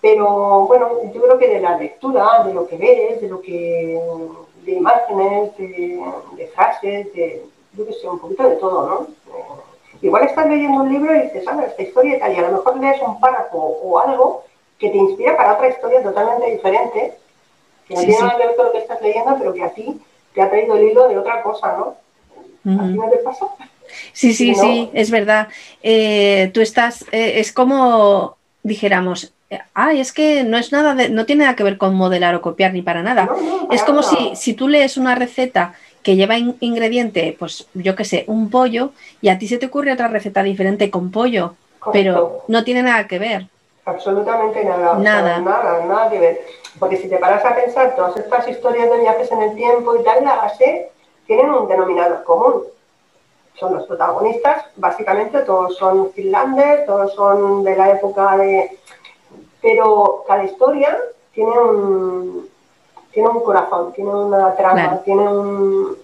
pero 0.00 0.66
bueno, 0.66 0.90
yo 1.12 1.22
creo 1.22 1.38
que 1.38 1.48
de 1.48 1.60
la 1.60 1.78
lectura, 1.78 2.42
de 2.44 2.52
lo 2.52 2.66
que 2.66 2.76
ves, 2.76 3.20
de 3.20 3.28
lo 3.28 3.40
que 3.40 4.00
de 4.62 4.72
imágenes, 4.72 5.56
de, 5.56 6.50
frases, 6.54 7.12
de 7.14 7.44
yo 7.74 7.86
que 7.86 7.92
sé, 7.92 8.08
un 8.08 8.18
poquito 8.18 8.48
de 8.48 8.56
todo, 8.56 8.88
¿no? 8.88 9.06
Eh, 9.32 9.98
igual 10.02 10.24
estás 10.24 10.48
leyendo 10.48 10.82
un 10.82 10.92
libro 10.92 11.14
y 11.14 11.22
dices, 11.22 11.44
ah, 11.46 11.62
esta 11.64 11.82
historia 11.82 12.16
y 12.16 12.18
tal, 12.18 12.32
y 12.32 12.38
a 12.38 12.42
lo 12.42 12.56
mejor 12.58 12.76
lees 12.78 13.00
un 13.02 13.20
párrafo 13.20 13.58
o 13.58 13.98
algo 13.98 14.44
que 14.78 14.90
te 14.90 14.96
inspira 14.96 15.36
para 15.36 15.54
otra 15.54 15.68
historia 15.68 16.02
totalmente 16.02 16.50
diferente, 16.50 17.14
que 17.86 17.94
no 17.94 18.00
tiene 18.00 18.18
nada 18.18 18.36
que 18.36 18.46
ver 18.46 18.56
con 18.56 18.66
lo 18.66 18.72
que 18.72 18.78
estás 18.78 19.00
leyendo, 19.00 19.36
pero 19.38 19.54
que 19.54 19.62
a 19.62 19.70
ti 19.72 20.00
te 20.34 20.42
ha 20.42 20.50
traído 20.50 20.76
el 20.76 20.90
hilo 20.90 21.08
de 21.08 21.18
otra 21.18 21.42
cosa, 21.42 21.76
¿no? 21.76 21.94
Sí, 24.12 24.32
sí, 24.32 24.54
sí, 24.54 24.90
es 24.92 25.10
verdad. 25.10 25.48
Eh, 25.82 26.50
tú 26.52 26.60
estás, 26.60 27.04
eh, 27.12 27.34
es 27.36 27.52
como 27.52 28.36
dijéramos, 28.62 29.32
ay, 29.74 30.00
es 30.00 30.12
que 30.12 30.42
no 30.42 30.58
es 30.58 30.72
nada 30.72 30.94
de, 30.94 31.08
no 31.08 31.24
tiene 31.26 31.44
nada 31.44 31.56
que 31.56 31.62
ver 31.62 31.78
con 31.78 31.94
modelar 31.94 32.34
o 32.34 32.42
copiar 32.42 32.72
ni 32.72 32.82
para 32.82 33.02
nada. 33.02 33.28
es 33.70 33.82
como 33.84 34.02
si, 34.02 34.34
si 34.34 34.54
tú 34.54 34.68
lees 34.68 34.96
una 34.96 35.14
receta 35.14 35.74
que 36.02 36.16
lleva 36.16 36.38
ingrediente, 36.38 37.34
pues 37.38 37.66
yo 37.74 37.96
qué 37.96 38.04
sé, 38.04 38.24
un 38.28 38.48
pollo, 38.48 38.90
y 39.20 39.28
a 39.28 39.38
ti 39.38 39.48
se 39.48 39.58
te 39.58 39.66
ocurre 39.66 39.92
otra 39.92 40.08
receta 40.08 40.42
diferente 40.42 40.90
con 40.90 41.10
pollo, 41.10 41.54
pero 41.92 42.44
no 42.48 42.64
tiene 42.64 42.82
nada 42.82 43.06
que 43.06 43.18
ver. 43.18 43.48
Absolutamente 43.84 44.64
nada. 44.64 44.98
Nada. 44.98 45.40
nada, 45.40 45.84
nada 45.84 46.10
que 46.10 46.18
ver. 46.18 46.40
Porque 46.78 46.96
si 46.96 47.08
te 47.08 47.18
paras 47.18 47.44
a 47.44 47.54
pensar, 47.54 47.94
todas 47.96 48.16
estas 48.16 48.48
historias 48.48 48.90
de 48.90 49.00
viajes 49.00 49.30
en 49.30 49.42
el 49.42 49.54
tiempo 49.54 49.96
y 49.96 50.04
tal, 50.04 50.24
la 50.24 50.36
base 50.36 50.90
tienen 51.26 51.50
un 51.50 51.68
denominador 51.68 52.24
común. 52.24 52.62
Son 53.54 53.74
los 53.74 53.86
protagonistas, 53.86 54.66
básicamente 54.76 55.40
todos 55.40 55.76
son 55.76 56.12
finlandeses, 56.12 56.86
todos 56.86 57.14
son 57.14 57.64
de 57.64 57.76
la 57.76 57.90
época 57.90 58.36
de... 58.36 58.78
Pero 59.62 60.24
cada 60.28 60.44
historia 60.44 60.96
tiene 61.32 61.58
un, 61.58 62.48
tiene 63.12 63.28
un 63.28 63.40
corazón, 63.42 63.92
tiene 63.94 64.10
una 64.10 64.54
trama, 64.54 65.00
tiene 65.04 65.26
un, 65.26 65.96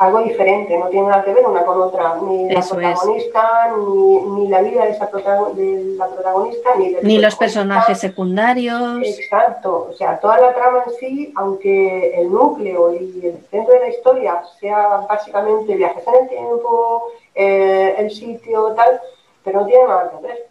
algo 0.00 0.22
diferente, 0.22 0.78
no 0.78 0.88
tiene 0.88 1.08
nada 1.08 1.22
que 1.22 1.34
ver 1.34 1.46
una 1.46 1.62
con 1.62 1.78
otra, 1.78 2.16
ni 2.22 2.48
la 2.48 2.62
protagonista, 2.62 3.76
ni, 3.76 4.48
la 4.48 4.62
vida 4.62 4.86
de, 4.86 4.92
esa 4.92 5.10
de 5.54 5.94
la 5.98 6.06
protagonista, 6.06 6.70
ni, 6.78 6.96
ni 7.02 7.18
los 7.18 7.36
personajes 7.36 7.98
secundarios. 7.98 9.06
Exacto, 9.06 9.88
o 9.90 9.92
sea, 9.92 10.18
toda 10.18 10.40
la 10.40 10.54
trama 10.54 10.84
en 10.86 10.92
sí, 10.94 11.32
aunque 11.36 12.18
el 12.18 12.32
núcleo 12.32 12.94
y 12.94 13.26
el 13.26 13.38
centro 13.50 13.74
de 13.74 13.80
la 13.80 13.88
historia 13.90 14.42
sea 14.58 15.04
básicamente 15.06 15.76
viajes 15.76 16.02
en 16.06 16.22
el 16.22 16.28
tiempo, 16.30 17.02
eh, 17.34 17.94
el 17.98 18.10
sitio, 18.10 18.72
tal, 18.74 19.02
pero 19.44 19.60
no 19.60 19.66
tiene 19.66 19.84
nada 19.86 20.12
que 20.12 20.26
ver. 20.26 20.46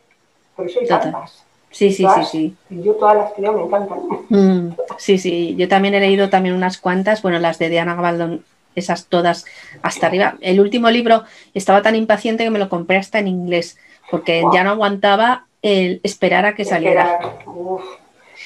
Por 0.55 0.67
eso 0.67 0.79
hay 0.79 0.87
tantas. 0.87 1.43
Sí, 1.71 1.91
sí, 1.91 2.05
sí, 2.15 2.23
sí. 2.25 2.57
Yo 2.69 2.93
todas 2.93 3.15
las 3.15 3.33
que 3.33 3.41
leo 3.41 3.53
me 3.53 3.63
encantan. 3.63 3.99
Mm, 4.29 4.75
sí, 4.97 5.17
sí, 5.17 5.55
yo 5.55 5.67
también 5.67 5.95
he 5.95 5.99
leído 5.99 6.29
también 6.29 6.53
unas 6.53 6.77
cuantas, 6.77 7.23
bueno, 7.23 7.39
las 7.39 7.57
de 7.57 7.69
Diana 7.69 7.95
Gabaldón 7.95 8.43
esas 8.75 9.07
todas 9.07 9.45
hasta 9.81 10.07
arriba. 10.07 10.35
El 10.41 10.59
último 10.59 10.89
libro 10.89 11.23
estaba 11.53 11.81
tan 11.81 11.95
impaciente 11.95 12.43
que 12.43 12.49
me 12.49 12.59
lo 12.59 12.69
compré 12.69 12.97
hasta 12.97 13.19
en 13.19 13.27
inglés, 13.27 13.77
porque 14.09 14.43
ya 14.53 14.63
no 14.63 14.71
aguantaba 14.71 15.45
el 15.61 15.99
esperar 16.03 16.45
a 16.45 16.55
que 16.55 16.65
saliera. 16.65 17.19
yo 17.45 17.81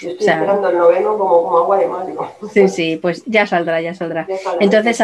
estoy 0.10 0.28
esperando 0.28 0.70
el 0.70 0.78
noveno 0.78 1.18
como, 1.18 1.58
agua 1.58 1.78
de 1.78 1.88
mar. 1.88 2.06
Sí, 2.52 2.68
sí, 2.68 3.00
pues 3.02 3.24
ya 3.26 3.46
saldrá, 3.46 3.82
ya 3.82 3.94
saldrá. 3.94 4.28
Entonces, 4.60 5.02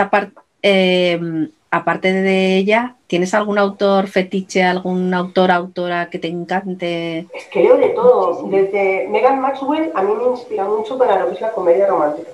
em, 0.62 1.50
aparte 1.72 2.12
de 2.12 2.58
ella, 2.58 2.96
¿tienes 3.08 3.34
algún 3.34 3.60
autor 3.60 4.08
fetiche, 4.08 4.64
algún 4.64 5.14
autor, 5.14 5.52
autora 5.52 6.10
que 6.10 6.20
te 6.20 6.28
encante? 6.28 7.28
Es 7.34 7.46
que 7.52 7.62
leo 7.62 7.78
de 7.78 7.90
todo. 7.90 8.48
Desde 8.50 9.08
Megan 9.08 9.40
Maxwell 9.40 9.92
a 9.94 10.02
mí 10.02 10.14
me 10.14 10.32
inspira 10.32 10.66
mucho 10.66 10.98
para 10.98 11.20
lo 11.20 11.30
que 11.30 11.36
es 11.36 11.42
la 11.42 11.52
comedia 11.52 11.88
romántica. 11.88 12.32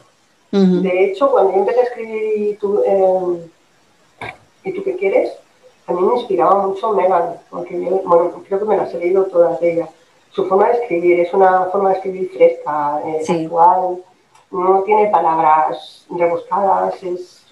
De 0.55 1.05
hecho, 1.05 1.29
cuando 1.31 1.51
yo 1.51 1.59
empecé 1.59 1.81
a 1.81 1.83
escribir 1.83 2.37
¿Y 2.37 2.53
tú, 2.55 2.81
eh, 2.85 3.49
¿Y 4.63 4.71
tú 4.71 4.83
qué 4.83 4.95
quieres? 4.95 5.33
A 5.87 5.93
mí 5.93 6.01
me 6.01 6.15
inspiraba 6.15 6.65
mucho 6.67 6.91
Megan, 6.91 7.37
porque 7.49 7.77
bueno, 7.77 8.41
creo 8.47 8.59
que 8.59 8.65
me 8.65 8.77
las 8.77 8.93
he 8.93 8.97
leído 8.97 9.25
todas 9.25 9.59
de 9.59 9.73
ella. 9.73 9.89
Su 10.31 10.45
forma 10.47 10.67
de 10.67 10.73
escribir 10.73 11.19
es 11.19 11.33
una 11.33 11.65
forma 11.65 11.89
de 11.89 11.95
escribir 11.95 12.31
fresca, 12.31 13.01
eh, 13.05 13.23
actual, 13.27 14.03
no 14.51 14.83
tiene 14.83 15.09
palabras 15.09 16.05
rebuscadas, 16.09 17.01
es, 17.03 17.45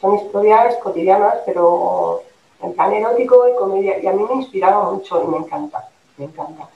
son 0.00 0.14
historias 0.14 0.76
cotidianas, 0.76 1.38
pero 1.46 2.22
en 2.62 2.72
plan 2.74 2.92
erótico 2.92 3.48
y 3.48 3.56
comedia. 3.56 3.98
Y 3.98 4.06
a 4.06 4.12
mí 4.12 4.22
me 4.28 4.34
inspiraba 4.34 4.90
mucho 4.90 5.22
y 5.24 5.26
me 5.26 5.38
encanta, 5.38 5.88
me 6.16 6.26
encanta. 6.26 6.68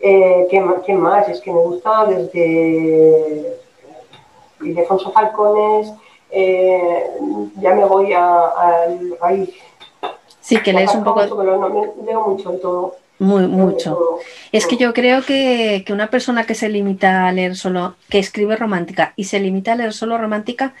Eh, 0.00 0.46
¿qué, 0.50 0.94
más? 0.94 1.28
Es 1.28 1.40
que 1.40 1.52
me 1.52 1.60
gusta 1.60 2.04
desde 2.06 3.58
Ildefonso 4.64 5.12
Falcones, 5.12 5.92
eh, 6.30 7.04
ya 7.60 7.74
me 7.74 7.84
voy 7.84 8.12
a, 8.12 8.52
ahí. 9.20 9.54
Sí, 10.40 10.58
que 10.58 10.72
lees 10.72 10.94
un 10.94 11.04
poco. 11.04 11.20
leo 11.42 12.28
mucho 12.28 12.52
de 12.52 12.58
todo. 12.58 12.96
Muy, 13.18 13.46
mucho. 13.46 14.18
Es 14.50 14.66
que 14.66 14.76
yo 14.76 14.92
creo 14.92 15.22
que, 15.22 15.84
una 15.90 16.08
persona 16.10 16.44
que 16.44 16.54
se 16.54 16.68
limita 16.68 17.28
a 17.28 17.32
leer 17.32 17.56
solo, 17.56 17.94
que 18.08 18.18
escribe 18.18 18.56
romántica 18.56 19.12
y 19.16 19.24
se 19.24 19.38
limita 19.38 19.72
a 19.72 19.76
leer 19.76 19.92
solo 19.92 20.18
romántica, 20.18 20.74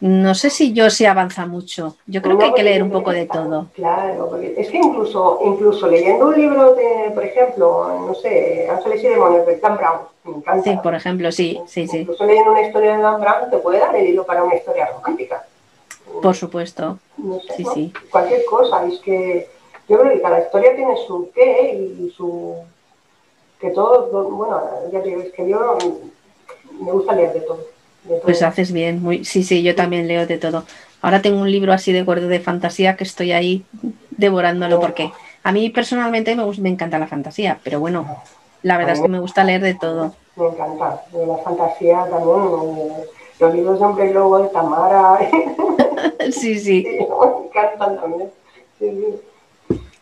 no 0.00 0.34
sé 0.34 0.50
si 0.50 0.72
yo 0.72 0.90
se 0.90 1.06
avanza 1.06 1.46
mucho. 1.46 1.96
Yo 2.06 2.22
creo 2.22 2.38
que 2.38 2.46
hay 2.46 2.54
que 2.54 2.62
leer 2.62 2.82
un 2.82 2.90
poco 2.90 3.12
de 3.12 3.26
todo. 3.26 3.68
Claro, 3.74 4.28
porque 4.30 4.54
es 4.56 4.68
que 4.68 4.78
incluso, 4.78 5.40
incluso 5.44 5.88
leyendo 5.88 6.26
un 6.26 6.34
libro 6.34 6.74
de, 6.74 7.10
por 7.12 7.24
ejemplo, 7.24 8.06
no 8.06 8.14
sé, 8.14 8.68
Ángeles 8.70 9.02
y 9.02 9.08
Demonios 9.08 9.46
de 9.46 9.56
Dan 9.58 9.76
Brown, 9.76 10.00
me 10.24 10.36
encanta. 10.36 10.70
Sí, 10.70 10.78
por 10.82 10.94
ejemplo, 10.94 11.32
sí, 11.32 11.60
sí, 11.66 11.86
sí. 11.88 11.98
Incluso 11.98 12.24
leyendo 12.24 12.52
una 12.52 12.62
historia 12.62 12.96
de 12.96 13.02
Dan 13.02 13.20
Brown 13.20 13.50
te 13.50 13.58
puede 13.58 13.78
dar 13.78 13.94
el 13.96 14.06
hilo 14.06 14.24
para 14.24 14.44
una 14.44 14.54
historia 14.54 14.86
romántica. 14.86 15.44
Por 16.20 16.34
supuesto. 16.34 16.98
sí, 17.56 17.64
sí. 17.74 17.92
Cualquier 18.10 18.44
cosa, 18.44 18.84
es 18.86 18.98
que 19.00 19.48
yo 19.88 19.98
creo 19.98 20.12
que 20.12 20.20
cada 20.20 20.40
historia 20.40 20.74
tiene 20.76 20.94
su 21.06 21.30
qué 21.34 21.74
y 21.74 22.10
su... 22.16 22.56
que 23.60 23.70
todo, 23.70 24.30
bueno, 24.30 24.60
ya 24.92 25.02
te 25.02 25.08
digo, 25.08 25.22
es 25.22 25.32
que 25.32 25.48
yo 25.48 25.78
me 26.80 26.92
gusta 26.92 27.14
leer 27.14 27.32
de 27.32 27.40
todo. 27.40 27.66
Pues 28.24 28.42
haces 28.42 28.72
bien, 28.72 29.02
muy, 29.02 29.24
sí, 29.24 29.44
sí, 29.44 29.62
yo 29.62 29.74
también 29.74 30.08
leo 30.08 30.26
de 30.26 30.38
todo. 30.38 30.64
Ahora 31.02 31.22
tengo 31.22 31.40
un 31.40 31.50
libro 31.50 31.72
así 31.72 31.92
de 31.92 32.02
gordo 32.02 32.28
de 32.28 32.40
fantasía 32.40 32.96
que 32.96 33.04
estoy 33.04 33.32
ahí 33.32 33.64
devorándolo 34.10 34.80
porque 34.80 35.12
a 35.42 35.52
mí 35.52 35.70
personalmente 35.70 36.34
me, 36.34 36.44
me 36.58 36.68
encanta 36.68 36.98
la 36.98 37.06
fantasía, 37.06 37.58
pero 37.62 37.80
bueno, 37.80 38.22
la 38.62 38.78
verdad 38.78 38.94
es 38.94 39.00
que 39.00 39.08
me 39.08 39.20
gusta 39.20 39.44
leer 39.44 39.60
de 39.60 39.74
todo. 39.74 40.12
Me 40.36 40.46
encanta, 40.46 41.02
la 41.12 41.36
fantasía 41.38 42.06
también, 42.08 42.92
los 43.38 43.54
libros 43.54 43.78
de 43.78 43.84
Hombre 43.84 44.14
Lobo, 44.14 44.38
de 44.38 44.48
Tamara. 44.48 45.18
sí, 46.32 46.58
sí. 46.58 46.86
me 46.86 47.46
encantan 47.46 48.00
también. 48.00 48.30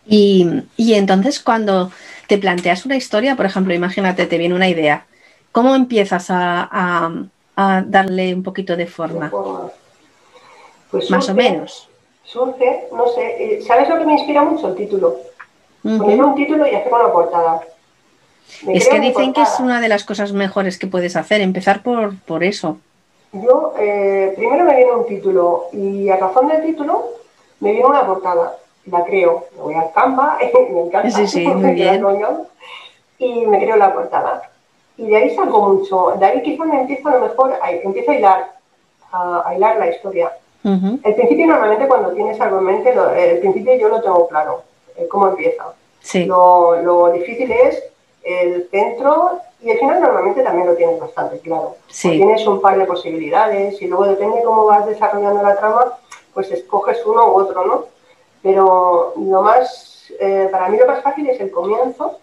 Y, 0.06 0.64
y 0.76 0.94
entonces 0.94 1.40
cuando 1.40 1.90
te 2.26 2.38
planteas 2.38 2.84
una 2.84 2.96
historia, 2.96 3.36
por 3.36 3.46
ejemplo, 3.46 3.74
imagínate, 3.74 4.26
te 4.26 4.38
viene 4.38 4.54
una 4.54 4.68
idea, 4.68 5.06
¿cómo 5.52 5.74
empiezas 5.74 6.30
a, 6.30 6.68
a, 7.56 7.82
darle 7.86 8.34
un 8.34 8.42
poquito 8.42 8.76
de 8.76 8.86
forma? 8.86 9.30
Pues 10.90 11.10
Más 11.10 11.28
o 11.28 11.34
menos. 11.34 11.88
Surge, 12.24 12.88
no 12.92 13.06
sé, 13.08 13.56
eh, 13.56 13.62
¿sabes 13.62 13.88
lo 13.88 13.98
que 13.98 14.04
me 14.04 14.12
inspira 14.14 14.42
mucho? 14.42 14.68
El 14.68 14.76
título. 14.76 15.16
Poner 15.82 16.22
un 16.22 16.34
título 16.34 16.66
y 16.66 16.74
hacer 16.74 16.92
una 16.92 17.12
portada 17.12 17.62
es 18.68 18.88
que 18.88 19.00
dicen 19.00 19.32
que 19.32 19.42
es 19.42 19.60
una 19.60 19.80
de 19.80 19.88
las 19.88 20.04
cosas 20.04 20.32
mejores 20.32 20.78
que 20.78 20.86
puedes 20.86 21.16
hacer, 21.16 21.40
empezar 21.40 21.82
por, 21.82 22.18
por 22.20 22.44
eso. 22.44 22.78
Yo, 23.32 23.74
eh, 23.78 24.32
primero 24.36 24.64
me 24.64 24.76
viene 24.76 24.92
un 24.92 25.06
título 25.06 25.68
y 25.72 26.08
a 26.08 26.16
razón 26.16 26.48
del 26.48 26.64
título 26.64 27.04
me 27.60 27.72
viene 27.72 27.86
una 27.86 28.06
portada. 28.06 28.56
La 28.86 29.04
creo, 29.04 29.46
me 29.56 29.62
voy 29.62 29.74
al 29.74 29.92
Canva, 29.92 30.38
me 30.72 30.80
encanta. 30.80 31.10
Sí, 31.10 31.26
sí, 31.26 31.46
muy 31.46 31.72
bien. 31.72 32.04
Y 33.18 33.46
me 33.46 33.58
creo 33.58 33.76
la 33.76 33.92
portada. 33.92 34.42
Y 34.96 35.06
de 35.06 35.16
ahí 35.16 35.34
salgo 35.34 35.68
mucho. 35.68 36.14
De 36.18 36.26
ahí 36.26 36.42
quizás 36.42 36.66
me 36.66 36.80
empiezo 36.80 37.08
a 37.08 37.12
lo 37.12 37.20
mejor, 37.20 37.58
a, 37.62 37.70
empiezo 37.70 38.10
a 38.10 38.14
hilar, 38.14 38.52
a, 39.12 39.54
hilar 39.54 39.76
la 39.76 39.90
historia. 39.90 40.32
El 40.62 41.14
principio 41.14 41.46
normalmente 41.46 41.88
cuando 41.88 42.12
tienes 42.12 42.38
algo 42.38 42.58
en 42.58 42.64
mente, 42.64 42.92
el 43.16 43.38
principio 43.38 43.76
yo 43.76 43.88
lo 43.88 44.02
tengo 44.02 44.28
claro, 44.28 44.62
cómo 45.08 45.28
empieza. 45.28 45.64
Lo, 46.26 47.10
difícil 47.12 47.50
es 47.50 47.82
el 48.22 48.68
centro 48.70 49.40
y 49.62 49.70
el 49.70 49.78
final 49.78 50.00
normalmente 50.00 50.42
también 50.42 50.66
lo 50.66 50.74
tienes 50.74 50.98
bastante 50.98 51.38
claro. 51.40 51.76
Tienes 52.00 52.46
un 52.46 52.60
par 52.60 52.78
de 52.78 52.84
posibilidades 52.84 53.80
y 53.80 53.86
luego 53.86 54.04
depende 54.06 54.42
cómo 54.44 54.64
vas 54.66 54.86
desarrollando 54.86 55.42
la 55.42 55.56
trama, 55.56 55.92
pues 56.32 56.50
escoges 56.50 57.04
uno 57.04 57.26
u 57.26 57.34
otro, 57.36 57.64
¿no? 57.66 57.84
Pero 58.42 59.12
lo 59.16 59.42
más, 59.42 60.10
eh, 60.18 60.48
para 60.50 60.68
mí 60.68 60.78
lo 60.78 60.86
más 60.86 61.02
fácil 61.02 61.28
es 61.28 61.40
el 61.40 61.50
comienzo 61.50 62.18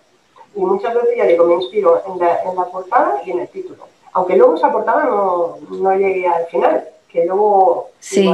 y 0.56 0.62
muchas 0.62 0.96
veces 0.96 1.12
ya 1.16 1.26
digo, 1.26 1.46
me 1.46 1.56
inspiro 1.56 2.02
en 2.08 2.20
la, 2.20 2.42
en 2.44 2.56
la 2.56 2.66
portada 2.66 3.22
y 3.24 3.32
en 3.32 3.40
el 3.40 3.48
título. 3.50 3.86
Aunque 4.14 4.36
luego 4.36 4.56
esa 4.56 4.72
portada 4.72 5.04
no, 5.04 5.58
no 5.70 5.96
llegue 5.96 6.28
al 6.28 6.48
final, 6.48 6.88
que 7.08 7.26
luego... 7.26 7.90
Sí. 8.00 8.34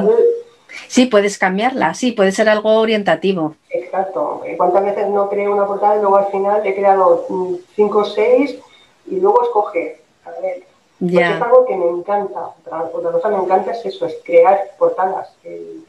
Sí, 0.87 1.05
puedes 1.05 1.37
cambiarla, 1.37 1.93
sí, 1.93 2.13
puede 2.13 2.31
ser 2.31 2.49
algo 2.49 2.79
orientativo. 2.79 3.55
Exacto. 3.93 4.41
¿Cuántas 4.57 4.85
veces 4.85 5.07
no 5.09 5.29
creo 5.29 5.53
una 5.53 5.67
portada 5.67 5.97
y 5.97 5.99
luego 5.99 6.17
al 6.17 6.31
final 6.31 6.65
he 6.65 6.73
creado 6.73 7.27
mm, 7.29 7.53
cinco 7.75 7.99
o 7.99 8.05
seis 8.05 8.57
y 9.05 9.19
luego 9.19 9.43
escoge? 9.43 9.99
A 10.25 10.31
ver, 10.41 10.63
es 10.99 11.41
algo 11.41 11.63
que 11.67 11.75
me 11.77 11.87
encanta. 11.87 12.39
Otra, 12.65 13.11
cosa 13.11 13.29
que 13.29 13.35
me 13.35 13.43
encanta 13.43 13.71
es 13.71 13.85
eso, 13.85 14.07
es 14.07 14.15
crear 14.25 14.71
portadas. 14.79 15.29
El, 15.43 15.85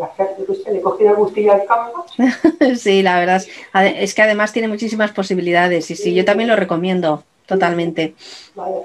hacer, 0.00 0.36
le 0.66 0.78
he 0.78 0.80
cogido 0.80 1.10
el 1.10 1.16
gustillo 1.16 1.52
al 1.54 1.64
campo. 1.66 2.06
sí, 2.76 3.02
la 3.02 3.18
verdad 3.18 3.42
es, 3.82 4.14
que 4.14 4.22
además 4.22 4.52
tiene 4.52 4.68
muchísimas 4.68 5.10
posibilidades 5.10 5.90
y 5.90 5.96
sí, 5.96 6.14
yo 6.14 6.24
también 6.24 6.48
lo 6.48 6.56
recomiendo 6.56 7.24
totalmente. 7.46 8.14
Vale. 8.54 8.76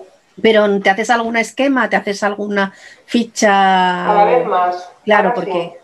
Pero 0.41 0.81
¿te 0.81 0.89
haces 0.89 1.11
algún 1.11 1.37
esquema? 1.37 1.87
¿Te 1.87 1.97
haces 1.97 2.23
alguna 2.23 2.73
ficha? 3.05 3.47
Cada 3.47 4.25
vez 4.25 4.47
más. 4.47 4.89
Claro, 5.05 5.33
porque 5.35 5.79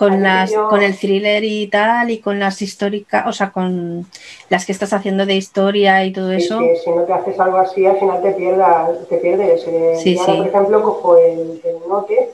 con 0.00 0.22
las 0.22 0.50
con 0.50 0.80
el 0.80 0.98
thriller 0.98 1.44
y 1.44 1.66
tal 1.66 2.10
y 2.10 2.20
con 2.20 2.38
las 2.38 2.62
históricas, 2.62 3.26
o 3.26 3.32
sea, 3.34 3.50
con 3.50 4.06
las 4.48 4.64
que 4.64 4.72
estás 4.72 4.94
haciendo 4.94 5.26
de 5.26 5.34
historia 5.34 6.02
y 6.06 6.12
todo 6.12 6.32
eso. 6.32 6.58
Si 6.82 6.90
no 6.90 7.02
te 7.02 7.12
haces 7.12 7.38
algo 7.38 7.58
así, 7.58 7.84
al 7.84 7.98
final 7.98 8.22
te 8.22 8.32
pierdas, 8.32 9.06
te 9.10 9.18
pierdes. 9.18 9.62
Eh, 9.68 9.96
sí, 10.02 10.16
sí. 10.16 10.24
por 10.24 10.46
ejemplo, 10.46 10.82
cojo 10.82 11.18
el, 11.18 11.60
note, 11.86 12.30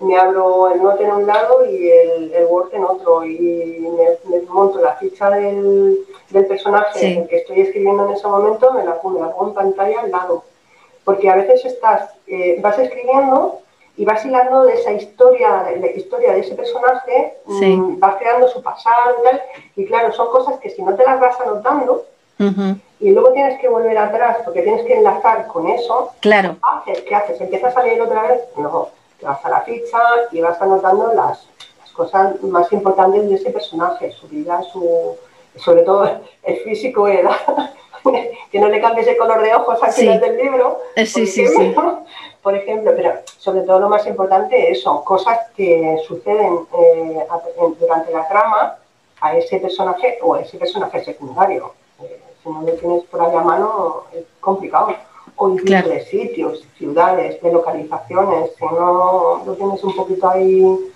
me 0.00 0.14
abro 0.18 0.70
el 0.74 0.82
note 0.82 1.04
en 1.04 1.12
un 1.12 1.26
lado 1.26 1.64
y 1.64 1.88
el, 1.88 2.34
el 2.34 2.44
Word 2.44 2.74
en 2.74 2.84
otro 2.84 3.24
y 3.24 3.88
me, 4.28 4.40
monto 4.50 4.78
la 4.82 4.96
ficha 4.96 5.30
del, 5.30 5.98
personaje 6.30 7.26
que 7.30 7.36
estoy 7.38 7.62
escribiendo 7.62 8.06
en 8.06 8.12
ese 8.12 8.26
momento, 8.26 8.74
me 8.74 8.84
la 8.84 9.00
pongo 9.00 9.48
en 9.48 9.54
pantalla 9.54 10.02
al 10.02 10.10
lado 10.10 10.44
porque 11.02 11.30
a 11.30 11.36
veces 11.36 11.64
estás, 11.64 12.10
eh, 12.26 12.58
vas 12.60 12.78
escribiendo 12.78 13.60
y 13.96 14.04
vas 14.04 14.24
hilando 14.24 14.64
de 14.64 14.74
esa 14.74 14.92
historia, 14.92 15.64
de 15.64 15.80
la 15.80 15.90
historia 15.90 16.32
de 16.32 16.40
ese 16.40 16.54
personaje, 16.54 17.38
mm, 17.46 17.98
vas 17.98 18.16
creando 18.16 18.48
su 18.48 18.62
pasado 18.62 19.16
y 19.20 19.24
tal, 19.24 19.42
y 19.76 19.86
claro, 19.86 20.12
son 20.12 20.28
cosas 20.28 20.58
que 20.60 20.70
si 20.70 20.82
no 20.82 20.94
te 20.94 21.04
las 21.04 21.18
vas 21.18 21.40
anotando, 21.40 22.04
y 23.00 23.10
luego 23.10 23.32
tienes 23.32 23.58
que 23.60 23.68
volver 23.68 23.96
atrás 23.96 24.38
porque 24.44 24.62
tienes 24.62 24.84
que 24.86 24.94
enlazar 24.94 25.46
con 25.46 25.68
eso, 25.68 26.10
claro. 26.20 26.56
¿qué 27.06 27.14
haces? 27.14 27.40
¿Empiezas 27.40 27.74
a 27.76 27.82
leer 27.82 28.02
otra 28.02 28.22
vez? 28.22 28.40
No, 28.56 28.88
te 29.18 29.26
vas 29.26 29.42
a 29.44 29.48
la 29.48 29.60
ficha 29.62 29.98
y 30.32 30.40
vas 30.40 30.60
anotando 30.60 31.12
las, 31.14 31.46
cosas 31.94 32.42
más 32.42 32.70
importantes 32.72 33.26
de 33.26 33.36
ese 33.36 33.50
personaje, 33.50 34.12
su 34.12 34.28
vida, 34.28 34.60
su, 34.70 35.16
sobre 35.56 35.80
todo 35.80 36.20
el 36.42 36.56
físico, 36.58 37.08
edad, 37.08 37.34
que 38.52 38.60
no 38.60 38.68
le 38.68 38.82
cambies 38.82 39.06
el 39.06 39.16
color 39.16 39.42
de 39.42 39.54
ojos 39.54 39.82
al 39.82 39.92
final 39.92 40.20
del 40.20 40.36
libro. 40.36 40.80
Eh, 40.94 41.06
sí, 41.06 41.26
sí, 41.26 41.46
sí. 41.48 41.74
Por 42.46 42.54
ejemplo, 42.54 42.92
pero 42.94 43.12
sobre 43.38 43.62
todo 43.62 43.80
lo 43.80 43.88
más 43.88 44.06
importante 44.06 44.72
son 44.76 45.02
cosas 45.02 45.36
que 45.56 45.98
suceden 46.06 46.60
eh, 46.78 47.26
durante 47.80 48.12
la 48.12 48.28
trama 48.28 48.76
a 49.20 49.36
ese 49.36 49.58
personaje 49.58 50.18
o 50.22 50.34
a 50.34 50.42
ese 50.42 50.56
personaje 50.56 51.04
secundario. 51.04 51.72
Eh, 52.00 52.20
si 52.40 52.48
no 52.48 52.62
lo 52.62 52.72
tienes 52.74 53.02
por 53.06 53.20
ahí 53.20 53.34
a 53.34 53.40
mano, 53.40 54.04
es 54.12 54.22
complicado. 54.38 54.94
O 55.34 55.48
incluso 55.48 55.88
de 55.88 56.04
sitios, 56.04 56.64
ciudades, 56.78 57.42
de 57.42 57.52
localizaciones. 57.52 58.52
Si 58.56 58.64
no 58.64 59.42
lo 59.44 59.54
tienes 59.54 59.82
un 59.82 59.96
poquito 59.96 60.30
ahí 60.30 60.92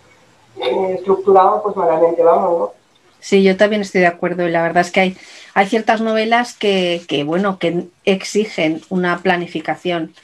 estructurado, 0.57 1.65
pues 1.65 1.75
malamente 1.75 2.23
vamos, 2.23 2.61
¿no? 2.61 2.80
Sí, 3.21 3.43
yo 3.43 3.57
también 3.57 3.83
estoy 3.83 4.01
de 4.01 4.07
acuerdo. 4.07 4.47
Y 4.47 4.51
la 4.51 4.63
verdad 4.63 4.81
es 4.81 4.91
que 4.91 5.01
hay, 5.01 5.17
hay 5.55 5.67
ciertas 5.67 6.01
novelas 6.01 6.55
que, 6.55 7.05
bueno, 7.27 7.59
que 7.59 7.87
exigen 8.05 8.81
una 8.89 9.19
planificación 9.19 10.15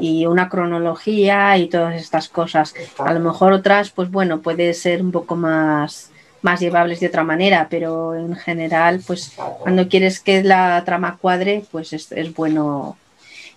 y 0.00 0.26
una 0.26 0.48
cronología 0.48 1.56
y 1.58 1.68
todas 1.68 1.94
estas 1.94 2.28
cosas. 2.28 2.74
A 2.98 3.12
lo 3.12 3.20
mejor 3.20 3.52
otras, 3.52 3.90
pues 3.90 4.10
bueno, 4.10 4.40
puede 4.40 4.72
ser 4.74 5.02
un 5.02 5.12
poco 5.12 5.36
más, 5.36 6.10
más 6.42 6.60
llevables 6.60 7.00
de 7.00 7.08
otra 7.08 7.24
manera, 7.24 7.68
pero 7.70 8.14
en 8.14 8.34
general, 8.36 9.02
pues 9.06 9.32
cuando 9.60 9.88
quieres 9.88 10.20
que 10.20 10.42
la 10.42 10.82
trama 10.84 11.18
cuadre, 11.20 11.62
pues 11.70 11.92
es, 11.92 12.08
bueno, 12.34 12.96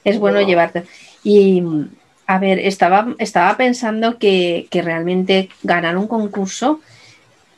es 0.04 0.20
bueno 0.20 0.42
llevarte. 0.42 0.84
Y 1.24 1.64
a 2.28 2.38
ver, 2.38 2.60
estaba, 2.60 3.16
estaba 3.18 3.56
pensando 3.56 4.18
que, 4.18 4.68
que 4.70 4.82
realmente 4.82 5.50
ganar 5.64 5.98
un 5.98 6.08
concurso 6.08 6.80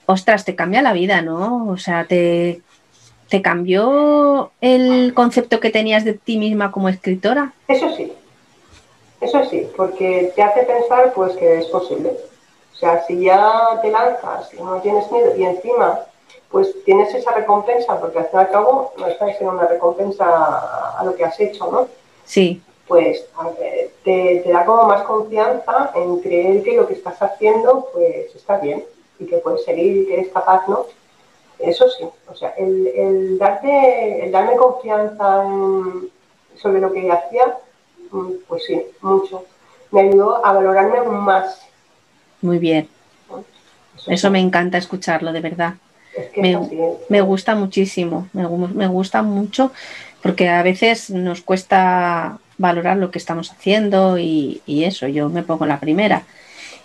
ostras, 0.06 0.46
te 0.46 0.56
cambia 0.56 0.82
la 0.82 0.94
vida, 0.94 1.22
¿no? 1.22 1.68
O 1.70 1.78
sea, 1.78 2.06
te, 2.06 2.62
te 3.30 3.42
cambió 3.42 4.52
el 4.60 5.14
concepto 5.14 5.60
que 5.60 5.70
tenías 5.70 6.04
de 6.04 6.14
ti 6.14 6.38
misma 6.38 6.72
como 6.72 6.90
escritora. 6.90 7.54
Eso 7.68 7.96
sí, 7.96 8.12
eso 9.22 9.46
sí, 9.46 9.68
porque 9.78 10.34
te 10.36 10.44
hace 10.44 10.64
pensar 10.64 11.14
pues 11.14 11.36
que 11.38 11.60
es 11.60 11.66
posible. 11.68 12.12
O 12.74 12.76
sea, 12.76 13.04
si 13.06 13.24
ya 13.24 13.80
te 13.82 13.92
lanzas 13.92 14.54
y 14.54 14.58
no 14.58 14.82
tienes 14.82 15.10
miedo 15.12 15.36
y 15.38 15.44
encima 15.44 16.00
pues 16.50 16.76
tienes 16.84 17.14
esa 17.16 17.32
recompensa, 17.32 17.98
porque 18.02 18.20
al 18.20 18.26
fin 18.26 18.40
y 18.40 18.44
al 18.44 18.52
cabo 18.52 18.94
no 18.98 19.08
está 19.08 19.26
siendo 19.28 19.52
una 19.52 19.68
recompensa 19.68 20.98
a 21.00 21.02
lo 21.06 21.16
que 21.16 21.24
has 21.24 21.40
hecho, 21.40 21.72
¿no? 21.72 21.88
Sí. 22.26 22.62
Pues 22.88 23.26
te, 24.04 24.42
te 24.44 24.52
da 24.52 24.66
como 24.66 24.84
más 24.84 25.04
confianza 25.04 25.92
en 25.96 26.20
creer 26.20 26.62
que 26.64 26.76
lo 26.76 26.86
que 26.86 26.96
estás 26.96 27.22
haciendo 27.22 27.88
pues 27.94 28.36
está 28.36 28.58
bien 28.58 28.84
y 29.22 29.26
que 29.28 29.38
puedes 29.38 29.64
seguir 29.64 29.98
y 29.98 30.06
que 30.08 30.14
eres 30.16 30.30
capaz, 30.30 30.68
¿no? 30.68 30.86
Eso 31.60 31.88
sí, 31.90 32.04
o 32.28 32.36
sea, 32.36 32.50
el, 32.58 32.88
el 32.88 33.38
darte, 33.38 34.26
el 34.26 34.32
darme 34.32 34.56
confianza 34.56 35.44
sobre 36.56 36.82
lo 36.82 36.92
que 36.92 37.12
hacía, 37.12 37.58
mm, 38.12 38.32
pues 38.48 38.66
sí, 38.66 38.82
mucho. 39.02 39.46
Me 39.92 40.02
ayudó 40.02 40.44
a 40.44 40.54
valorarme 40.54 41.02
más. 41.04 41.62
Muy 42.42 42.58
bien. 42.58 42.88
Eso, 44.08 44.32
me 44.32 44.40
encanta 44.40 44.80
escucharlo, 44.80 45.32
de 45.32 45.42
verdad. 45.42 45.76
me, 47.10 47.22
gusta 47.22 47.54
muchísimo, 47.54 48.28
me, 48.34 48.48
me 48.48 48.88
gusta 48.88 49.22
mucho 49.22 49.72
porque 50.24 50.50
a 50.50 50.64
veces 50.64 51.10
nos 51.10 51.42
cuesta 51.42 52.40
valorar 52.58 52.98
lo 52.98 53.12
que 53.12 53.18
estamos 53.18 53.52
haciendo 53.52 54.18
y, 54.18 54.62
y, 54.66 54.84
eso, 54.86 55.08
yo 55.08 55.30
me 55.30 55.44
pongo 55.44 55.66
la 55.66 55.80
primera. 55.80 56.24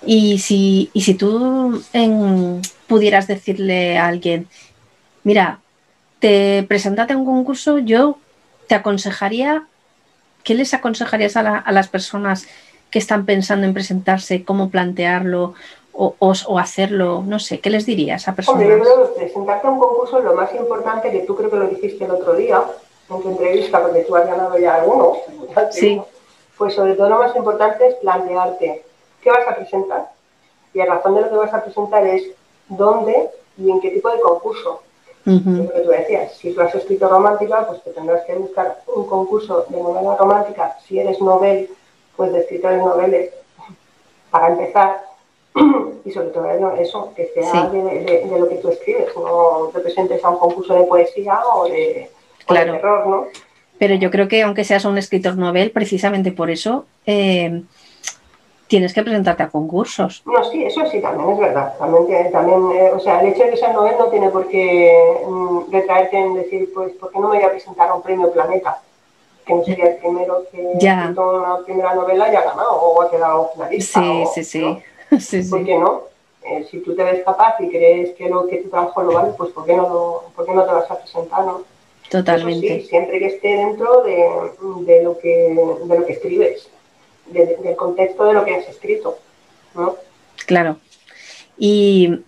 Y 0.04 0.38
si, 0.38 0.90
y 0.92 1.02
si 1.02 1.14
tú 1.14 1.82
pudieras 2.86 3.26
decirle 3.26 3.98
a 3.98 4.06
alguien, 4.06 4.48
mira, 5.24 5.60
te 6.20 6.64
presentate 6.68 7.14
a 7.14 7.16
un 7.16 7.24
concurso, 7.24 7.78
yo 7.78 8.18
te 8.68 8.74
aconsejaría, 8.74 9.66
¿qué 10.44 10.54
les 10.54 10.74
aconsejarías 10.74 11.36
a, 11.36 11.72
las 11.72 11.88
personas 11.88 12.46
que 12.90 12.98
están 12.98 13.26
pensando 13.26 13.66
en 13.66 13.74
presentarse, 13.74 14.44
cómo 14.44 14.70
plantearlo 14.70 15.54
o, 15.92 16.14
o, 16.18 16.58
hacerlo? 16.58 17.24
No 17.26 17.38
sé, 17.38 17.60
¿qué 17.60 17.70
les 17.70 17.86
dirías 17.86 18.28
a 18.28 18.34
personas? 18.34 18.62
Hombre, 18.62 18.78
yo 18.78 18.82
creo 18.82 19.14
que 19.14 19.20
presentarte 19.20 19.66
a 19.66 19.70
un 19.70 19.78
concurso, 19.78 20.20
lo 20.20 20.34
más 20.34 20.54
importante, 20.54 21.10
que 21.10 21.20
tú 21.20 21.36
creo 21.36 21.50
que 21.50 21.56
lo 21.56 21.68
dijiste 21.68 22.04
el 22.04 22.12
otro 22.12 22.34
día, 22.34 22.62
en 23.10 23.22
tu 23.22 23.28
entrevista, 23.28 23.80
porque 23.80 24.00
tú 24.00 24.16
has 24.16 24.26
ganado 24.26 24.58
ya 24.58 24.76
alguno, 24.76 25.16
sí. 25.70 26.00
pues 26.58 26.74
sobre 26.74 26.94
todo 26.94 27.08
lo 27.08 27.18
más 27.18 27.36
importante 27.36 27.86
es 27.86 27.94
plantearte 27.96 28.84
qué 29.26 29.32
vas 29.32 29.48
a 29.48 29.56
presentar. 29.56 30.08
Y 30.72 30.78
la 30.78 30.86
razón 30.86 31.16
de 31.16 31.22
lo 31.22 31.30
que 31.30 31.36
vas 31.36 31.52
a 31.52 31.64
presentar 31.64 32.06
es 32.06 32.22
dónde 32.68 33.28
y 33.58 33.70
en 33.70 33.80
qué 33.80 33.90
tipo 33.90 34.08
de 34.08 34.20
concurso. 34.20 34.82
lo 35.24 35.72
que 35.72 35.80
tú 35.80 35.88
decías, 35.88 36.36
si 36.36 36.52
tú 36.52 36.60
has 36.60 36.72
escrito 36.74 37.08
romántica, 37.08 37.66
pues 37.66 37.82
te 37.82 37.90
tendrás 37.90 38.24
que 38.24 38.34
buscar 38.34 38.82
un 38.94 39.06
concurso 39.06 39.66
de 39.68 39.80
novela 39.80 40.16
romántica. 40.16 40.76
Si 40.86 41.00
eres 41.00 41.20
novel, 41.20 41.68
pues 42.16 42.32
de 42.32 42.40
escritores 42.40 42.78
noveles, 42.78 43.32
para 44.30 44.48
empezar. 44.48 45.02
y 46.04 46.10
sobre 46.12 46.28
todo 46.28 46.72
eso, 46.78 47.12
que 47.16 47.32
sea 47.34 47.68
de, 47.70 48.38
lo 48.38 48.48
que 48.48 48.56
tú 48.56 48.68
escribes, 48.68 49.08
no 49.16 49.70
te 49.72 49.80
presentes 49.80 50.24
a 50.24 50.30
un 50.30 50.38
concurso 50.38 50.74
de 50.74 50.84
poesía 50.84 51.40
o 51.52 51.64
de, 51.64 52.10
terror, 52.46 53.06
¿no? 53.08 53.26
Pero 53.78 53.94
yo 53.94 54.10
creo 54.10 54.28
que 54.28 54.42
aunque 54.42 54.64
seas 54.64 54.84
un 54.84 54.96
escritor 54.96 55.36
novel, 55.36 55.70
precisamente 55.70 56.32
por 56.32 56.50
eso 56.50 56.86
eh, 57.06 57.62
tienes 58.66 58.92
que 58.92 59.02
presentarte 59.02 59.42
a 59.44 59.48
concursos. 59.48 60.22
No, 60.26 60.42
sí, 60.50 60.64
eso 60.64 60.84
sí, 60.86 61.00
también 61.00 61.30
es 61.30 61.38
verdad. 61.38 61.74
También, 61.78 62.32
también 62.32 62.70
eh, 62.72 62.90
o 62.92 63.00
sea, 63.00 63.20
el 63.20 63.28
hecho 63.28 63.44
de 63.44 63.50
que 63.50 63.56
sea 63.56 63.72
novel 63.72 63.94
no 63.98 64.06
tiene 64.06 64.28
por 64.30 64.48
qué 64.48 65.22
mm, 65.26 65.72
retraerte 65.72 66.18
en 66.18 66.34
decir, 66.34 66.70
pues, 66.74 66.92
¿por 66.94 67.10
qué 67.12 67.18
no 67.18 67.28
me 67.28 67.36
voy 67.36 67.44
a 67.44 67.50
presentar 67.50 67.88
a 67.88 67.94
un 67.94 68.02
premio 68.02 68.30
Planeta? 68.32 68.80
Que 69.44 69.54
no 69.54 69.64
sería 69.64 69.90
el 69.90 69.96
primero 69.96 70.42
que 70.50 70.72
ya. 70.74 71.14
una 71.16 71.58
primera 71.64 71.94
novela 71.94 72.32
y 72.32 72.36
ha 72.36 72.42
ganado 72.42 72.72
o 72.72 73.02
ha 73.02 73.10
quedado 73.10 73.50
finalista. 73.54 74.00
Sí, 74.00 74.42
sí, 74.44 75.42
sí. 75.42 75.50
¿Por 75.50 75.64
qué 75.64 75.78
no? 75.78 76.02
Eh, 76.42 76.66
si 76.70 76.78
tú 76.80 76.94
te 76.94 77.02
ves 77.02 77.24
capaz 77.24 77.56
y 77.60 77.68
crees 77.68 78.14
que 78.14 78.28
lo 78.28 78.46
que 78.46 78.58
tu 78.58 78.68
trabajo 78.68 79.02
lo 79.02 79.14
vale, 79.14 79.32
pues 79.36 79.50
¿por 79.50 79.64
qué 79.66 79.76
no, 79.76 80.22
por 80.34 80.46
qué 80.46 80.52
no 80.52 80.64
te 80.64 80.72
vas 80.72 80.90
a 80.90 80.98
presentar? 80.98 81.44
¿no? 81.44 81.62
Totalmente. 82.08 82.82
sí, 82.82 82.86
siempre 82.88 83.18
que 83.18 83.26
esté 83.26 83.48
dentro 83.56 84.02
de, 84.02 85.02
lo, 85.02 85.18
que, 85.18 85.78
de 85.84 85.98
lo 85.98 86.06
que 86.06 86.12
escribes, 86.12 86.68
del 87.28 87.76
contexto 87.76 88.24
de 88.24 88.34
lo 88.34 88.44
que 88.44 88.54
has 88.54 88.68
escrito. 88.68 89.18
¿no? 89.74 89.96
Claro. 90.46 90.78
Y, 91.58 92.22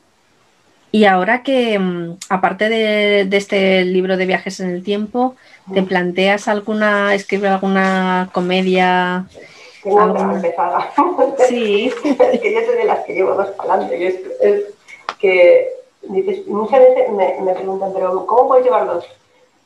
ahora 1.08 1.42
que, 1.42 1.78
mm, 1.78 2.18
aparte 2.28 2.68
de, 2.68 3.28
este 3.36 3.84
libro 3.84 4.16
de 4.16 4.26
viajes 4.26 4.60
en 4.60 4.70
el 4.70 4.82
tiempo, 4.82 5.36
¿te 5.72 5.82
planteas 5.82 6.48
alguna, 6.48 7.14
escribir 7.14 7.48
alguna 7.48 8.30
comedia? 8.32 9.26
Tengo 9.82 10.04
otra 10.04 10.34
empezada. 10.34 10.92
Sí. 11.48 11.92
es 12.04 12.40
que 12.40 12.54
yo 12.54 12.60
soy 12.66 12.76
de 12.76 12.84
las 12.84 13.04
que 13.04 13.14
llevo 13.14 13.34
dos 13.34 13.48
para 13.50 13.74
adelante. 13.74 14.06
Es, 14.40 14.62
que 15.18 15.68
dices, 16.02 16.46
muchas 16.46 16.78
veces 16.78 17.10
me, 17.10 17.40
me, 17.40 17.52
preguntan, 17.52 17.92
pero 17.92 18.24
¿cómo 18.24 18.48
puedes 18.48 18.64
llevar 18.64 18.86
dos? 18.86 19.04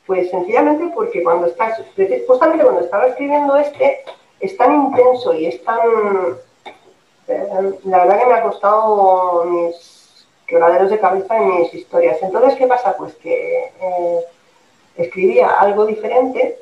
Pues 0.07 0.31
sencillamente 0.31 0.91
porque 0.95 1.23
cuando 1.23 1.45
estás, 1.45 1.79
justamente 2.27 2.63
cuando 2.63 2.81
estaba 2.81 3.05
escribiendo 3.05 3.55
este, 3.55 3.99
es 4.43 4.57
tan 4.57 4.73
intenso 4.85 5.33
y 5.33 5.45
es 5.45 5.63
tan 5.63 5.79
la 7.85 7.99
verdad 7.99 8.19
que 8.19 8.25
me 8.25 8.33
ha 8.33 8.43
costado 8.43 9.45
mis 9.45 10.27
quebraderos 10.45 10.89
de 10.91 10.99
cabeza 10.99 11.41
y 11.41 11.45
mis 11.45 11.73
historias. 11.73 12.21
Entonces, 12.21 12.55
¿qué 12.55 12.67
pasa? 12.67 12.95
Pues 12.97 13.15
que 13.15 13.71
eh, 13.79 14.19
escribía 14.97 15.49
algo 15.59 15.85
diferente, 15.85 16.59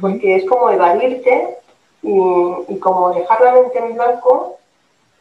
porque 0.00 0.36
es 0.36 0.44
como 0.46 0.70
evadirte 0.70 1.58
y, 2.02 2.78
como 2.80 3.12
dejar 3.12 3.40
la 3.40 3.52
mente 3.52 3.78
en 3.78 3.94
blanco 3.94 4.58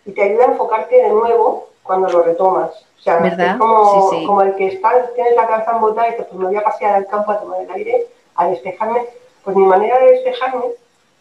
y 0.05 0.11
te 0.11 0.23
ayuda 0.23 0.45
a 0.45 0.51
enfocarte 0.51 0.95
de 0.95 1.09
nuevo 1.09 1.69
cuando 1.83 2.09
lo 2.09 2.23
retomas. 2.23 2.71
O 2.97 3.01
sea, 3.01 3.19
es 3.19 3.57
como, 3.57 4.09
como 4.25 4.41
el 4.41 4.55
que 4.55 4.67
está, 4.67 4.91
tienes 5.15 5.35
la 5.35 5.47
cabeza 5.47 5.71
embotada 5.71 6.09
y 6.09 6.17
te 6.17 6.23
pues 6.23 6.33
me 6.33 6.47
voy 6.47 6.55
a 6.57 6.63
pasear 6.63 6.95
al 6.95 7.07
campo 7.07 7.31
a 7.31 7.39
tomar 7.39 7.61
el 7.61 7.71
aire, 7.71 8.07
a 8.35 8.47
despejarme. 8.47 9.05
Pues 9.43 9.55
mi 9.55 9.65
manera 9.65 9.97
de 9.99 10.11
despejarme 10.11 10.65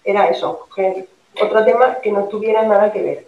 era 0.04 0.28
eso, 0.28 0.60
coger 0.60 1.06
otro 1.40 1.64
tema 1.64 1.98
que 2.02 2.12
no 2.12 2.24
tuviera 2.24 2.62
nada 2.62 2.92
que 2.92 3.02
ver. 3.02 3.26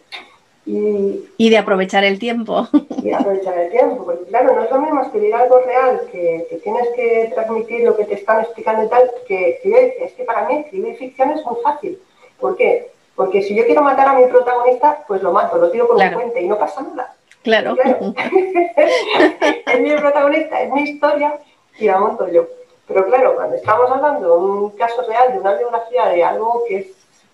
Y, 0.66 1.51
de 1.51 1.59
aprovechar 1.59 2.05
el 2.05 2.18
tiempo. 2.18 2.68
Y 2.73 3.09
de 3.09 3.14
aprovechar 3.14 3.59
el 3.59 3.71
tiempo, 3.71 4.05
porque 4.05 4.25
claro, 4.27 4.55
no 4.55 4.62
es 4.62 4.71
lo 4.71 4.81
mismo 4.81 5.03
escribir 5.03 5.35
algo 5.35 5.59
real, 5.61 6.03
que, 6.12 6.61
tienes 6.62 6.89
que 6.95 7.33
transmitir 7.35 7.81
lo 7.81 7.97
que 7.97 8.05
te 8.05 8.14
están 8.14 8.41
explicando 8.41 8.85
y 8.85 8.89
tal, 8.89 9.11
que, 9.27 9.61
es 10.01 10.12
que 10.12 10.25
para 10.25 10.47
mí 10.47 10.59
escribir 10.59 10.97
ficción 10.97 11.31
es 11.31 11.45
muy 11.45 11.57
fácil. 11.62 11.99
¿Por 12.39 12.57
qué? 12.57 12.93
Porque 13.16 13.43
si 13.43 13.55
yo 13.55 13.64
quiero 13.64 13.83
matar 13.83 14.09
a 14.09 14.14
mi 14.14 14.27
protagonista, 14.27 15.05
pues 15.09 15.23
lo 15.23 15.33
mato, 15.33 15.59
lo 15.59 15.71
tiro 15.71 15.89
por 15.89 15.97
un 15.97 16.12
puente 16.12 16.41
y 16.41 16.47
no 16.47 16.59
pasa 16.59 16.83
nada. 16.83 17.14
Claro. 17.43 17.75
es 19.66 19.81
mi 19.81 19.93
protagonista, 19.93 20.61
es 20.61 20.71
mi 20.71 20.83
historia 20.83 21.39
y 21.79 21.87
la 21.87 21.99
monto 21.99 22.29
yo. 22.29 22.47
Pero 22.91 23.07
claro, 23.07 23.36
cuando 23.36 23.55
estamos 23.55 23.88
hablando 23.88 24.34
de 24.34 24.43
un 24.43 24.70
caso 24.70 25.03
real, 25.03 25.32
de 25.32 25.38
una 25.38 25.55
biografía, 25.55 26.07
de 26.07 26.24
algo 26.24 26.64
que 26.66 26.78
es 26.78 26.86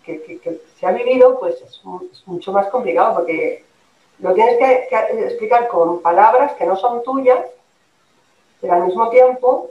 que, 0.05 0.61
se 0.79 0.87
ha 0.87 0.93
vivido, 0.93 1.39
pues 1.41 1.55
es, 1.63 1.81
mucho 2.27 2.53
más 2.53 2.67
complicado 2.67 3.15
porque 3.15 3.65
lo 4.19 4.35
tienes 4.35 4.59
que, 4.59 4.89
explicar 5.25 5.67
con 5.69 6.03
palabras 6.03 6.53
que 6.53 6.67
no 6.67 6.77
son 6.77 7.03
tuyas, 7.03 7.39
pero 8.61 8.75
al 8.75 8.85
mismo 8.85 9.09
tiempo 9.09 9.71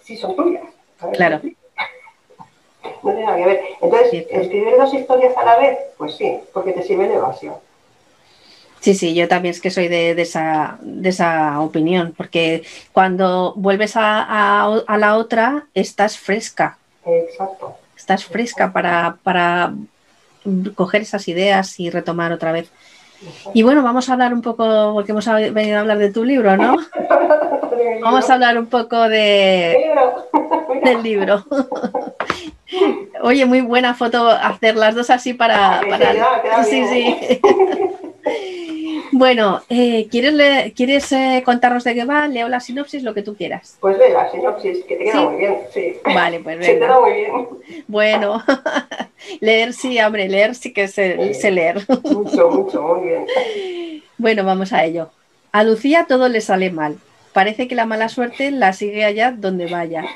sí 0.00 0.16
son 0.16 0.36
tuyas. 0.36 0.64
Claro. 1.12 1.40
No 3.02 3.12
tiene 3.12 3.24
nada 3.24 3.38
que 3.38 3.46
ver. 3.46 3.62
Entonces, 3.80 4.26
escribir 4.28 4.76
dos 4.76 4.92
historias 4.92 5.34
a 5.36 5.44
la 5.44 5.56
vez, 5.58 5.78
pues 5.96 6.16
sí, 6.16 6.38
porque 6.52 6.72
te 6.72 6.82
sirve 6.82 7.08
de 7.08 7.14
evasión. 7.14 7.54
Sí, 8.80 8.94
sí, 8.94 9.14
yo 9.14 9.28
también 9.28 9.52
es 9.54 9.60
que 9.60 9.70
soy 9.70 9.88
de, 9.88 10.12
esa, 10.12 10.78
de 10.80 11.10
esa 11.10 11.60
opinión, 11.60 12.14
porque 12.16 12.62
cuando 12.92 13.52
vuelves 13.56 13.92
a 13.94 14.96
la 14.98 15.16
otra, 15.16 15.66
estás 15.74 16.18
fresca. 16.18 16.78
Exacto 17.04 17.76
estás 18.00 18.24
fresca 18.24 18.72
para, 18.72 19.16
para 19.22 19.72
coger 20.74 21.02
esas 21.02 21.28
ideas 21.28 21.78
y 21.78 21.90
retomar 21.90 22.32
otra 22.32 22.50
vez. 22.50 22.70
Y 23.52 23.62
bueno, 23.62 23.82
vamos 23.82 24.08
a 24.08 24.14
hablar 24.14 24.32
un 24.32 24.40
poco, 24.40 24.94
porque 24.94 25.12
hemos 25.12 25.26
venido 25.26 25.76
a 25.76 25.80
hablar 25.80 25.98
de 25.98 26.10
tu 26.10 26.24
libro, 26.24 26.56
¿no? 26.56 26.76
Vamos 28.02 28.28
a 28.28 28.34
hablar 28.34 28.58
un 28.58 28.66
poco 28.66 29.08
de, 29.08 29.92
del 30.82 31.02
libro. 31.02 31.44
Oye, 33.22 33.44
muy 33.44 33.60
buena 33.60 33.94
foto 33.94 34.28
hacer 34.28 34.76
las 34.76 34.94
dos 34.94 35.10
así 35.10 35.34
para... 35.34 35.82
para... 35.88 36.64
Sí, 36.64 36.84
sí. 36.86 37.40
Bueno, 39.20 39.60
eh, 39.68 40.08
¿quieres, 40.10 40.72
¿quieres 40.72 41.12
eh, 41.12 41.42
contarnos 41.44 41.84
de 41.84 41.92
qué 41.92 42.06
va? 42.06 42.26
Leo 42.26 42.48
la 42.48 42.58
sinopsis, 42.58 43.02
lo 43.02 43.12
que 43.12 43.20
tú 43.20 43.36
quieras. 43.36 43.76
Pues 43.78 43.98
ve 43.98 44.08
la 44.08 44.30
sinopsis, 44.30 44.82
que 44.84 44.96
te 44.96 45.04
queda 45.04 45.20
muy 45.20 45.36
bien, 45.36 45.58
sí. 45.74 45.96
Vale, 46.02 46.40
pues 46.40 46.58
venga. 46.58 46.72
te 46.72 46.78
queda 46.78 47.00
muy 47.00 47.12
bien. 47.12 47.32
Bueno, 47.86 48.42
leer 49.40 49.74
sí, 49.74 50.00
hombre, 50.00 50.26
leer 50.26 50.54
sí 50.54 50.72
que 50.72 50.88
sé, 50.88 51.34
leer. 51.50 51.84
Mucho, 52.02 52.48
mucho, 52.48 52.82
muy 52.82 53.08
bien. 53.08 53.26
Bueno, 54.16 54.42
vamos 54.42 54.72
a 54.72 54.86
ello. 54.86 55.10
A 55.52 55.64
Lucía 55.64 56.06
todo 56.08 56.30
le 56.30 56.40
sale 56.40 56.70
mal. 56.70 56.96
Parece 57.34 57.68
que 57.68 57.74
la 57.74 57.84
mala 57.84 58.08
suerte 58.08 58.50
la 58.50 58.72
sigue 58.72 59.04
allá 59.04 59.32
donde 59.36 59.66
vaya. 59.66 60.06